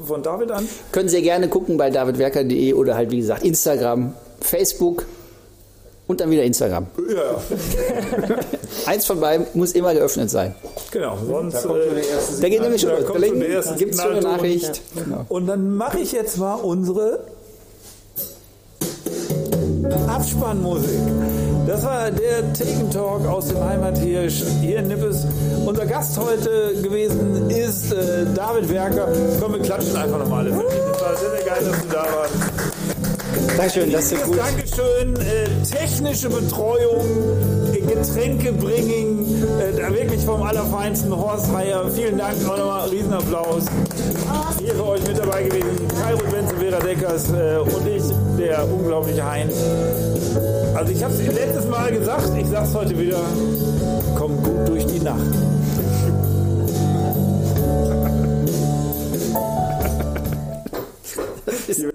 von 0.06 0.24
David 0.24 0.52
an. 0.52 0.68
Können 0.91 1.10
Sie 1.10 1.22
gerne 1.22 1.48
gucken 1.48 1.78
bei 1.78 1.89
davidwerker.de 1.89 2.74
oder 2.74 2.96
halt 2.96 3.12
wie 3.12 3.18
gesagt 3.18 3.43
Instagram, 3.43 4.14
Facebook 4.41 5.06
und 6.08 6.20
dann 6.22 6.30
wieder 6.30 6.43
Instagram. 6.43 6.88
Ja, 7.10 7.41
Eins 8.86 9.06
von 9.06 9.20
beiden 9.20 9.47
muss 9.53 9.72
immer 9.72 9.93
geöffnet 9.93 10.30
sein. 10.30 10.53
genau. 10.91 11.18
Sonst, 11.28 11.56
Da 11.56 11.62
kommt 11.62 11.74
schon 11.84 11.91
äh, 11.91 11.95
der 11.95 12.10
erste 12.10 12.41
Da 12.41 12.49
geht 12.49 12.62
nämlich 12.62 12.82
schon 12.82 12.89
Da 12.91 12.97
los. 12.97 13.66
Da 13.66 13.76
gibt 13.76 13.93
es 13.95 14.01
schon 14.01 14.12
eine. 14.12 14.22
Nachricht. 14.22 14.82
Genau. 14.95 15.26
Und 15.30 15.47
dann 15.47 15.76
mache 15.76 15.99
ich 15.99 16.12
jetzt 16.12 16.38
mal 16.38 16.56
unsere 16.56 17.22
Abspannmusik. 20.08 20.99
Das 21.68 21.84
war 21.84 22.12
der 22.12 22.53
Taken 22.53 22.91
Talk 22.91 23.26
aus 23.28 23.47
dem 23.47 23.64
Heimathirsch 23.64 24.43
hier 24.62 24.80
in 24.80 24.88
Nippes. 24.88 25.26
Unser 25.66 25.86
Gast 25.86 26.18
heute 26.20 26.76
gewesen 26.82 27.49
ist 27.49 27.91
äh, 27.91 28.26
David 28.36 28.70
Werker. 28.70 29.08
Komm, 29.41 29.53
wir 29.53 29.62
klatschen 29.62 29.95
einfach 29.95 30.20
nochmal 30.20 30.45
alle. 30.45 30.51
Es 30.51 31.01
war 31.01 31.16
sehr, 31.18 31.32
sehr 31.32 31.45
geil, 31.45 31.64
dass 31.66 31.82
du 31.82 31.88
da 31.91 32.03
warst. 32.03 32.75
Dankeschön, 33.58 33.91
das 33.91 34.12
ist 34.12 34.24
gut. 34.24 34.38
Dankeschön. 34.38 35.16
Äh, 35.16 35.45
technische 35.64 36.30
Betreuung, 36.30 37.06
Getränke 37.88 38.51
bringen, 38.51 39.43
äh, 39.60 39.93
wirklich 39.93 40.22
vom 40.26 40.41
allerfeinsten 40.41 41.16
Horst 41.16 41.51
Meier. 41.51 41.89
Vielen 41.91 42.18
Dank, 42.18 42.41
nochmal 42.45 42.89
Riesenapplaus. 42.89 43.66
Hier 44.60 44.76
für 44.76 44.88
euch 44.88 45.08
mit 45.08 45.18
dabei 45.18 45.43
gewesen, 45.43 45.88
Kairo 46.01 46.24
Benzel, 46.32 46.58
Vera 46.58 46.80
Deckers 46.80 47.30
äh, 47.32 47.58
und 47.60 47.88
ich, 47.88 48.03
der 48.38 48.68
unglaubliche 48.70 49.24
Heinz. 49.26 49.53
Also 50.74 50.91
ich 50.91 51.03
habe 51.03 51.14
es 51.14 51.26
letztes 51.26 51.66
Mal 51.68 51.91
gesagt, 51.91 52.30
ich 52.38 52.47
sage 52.47 52.68
es 52.68 52.74
heute 52.74 52.99
wieder, 52.99 53.22
komm 54.18 54.41
gut 54.43 54.68
durch 54.68 54.86
die 54.88 54.99
Nacht. 54.99 55.22
ist 61.68 61.95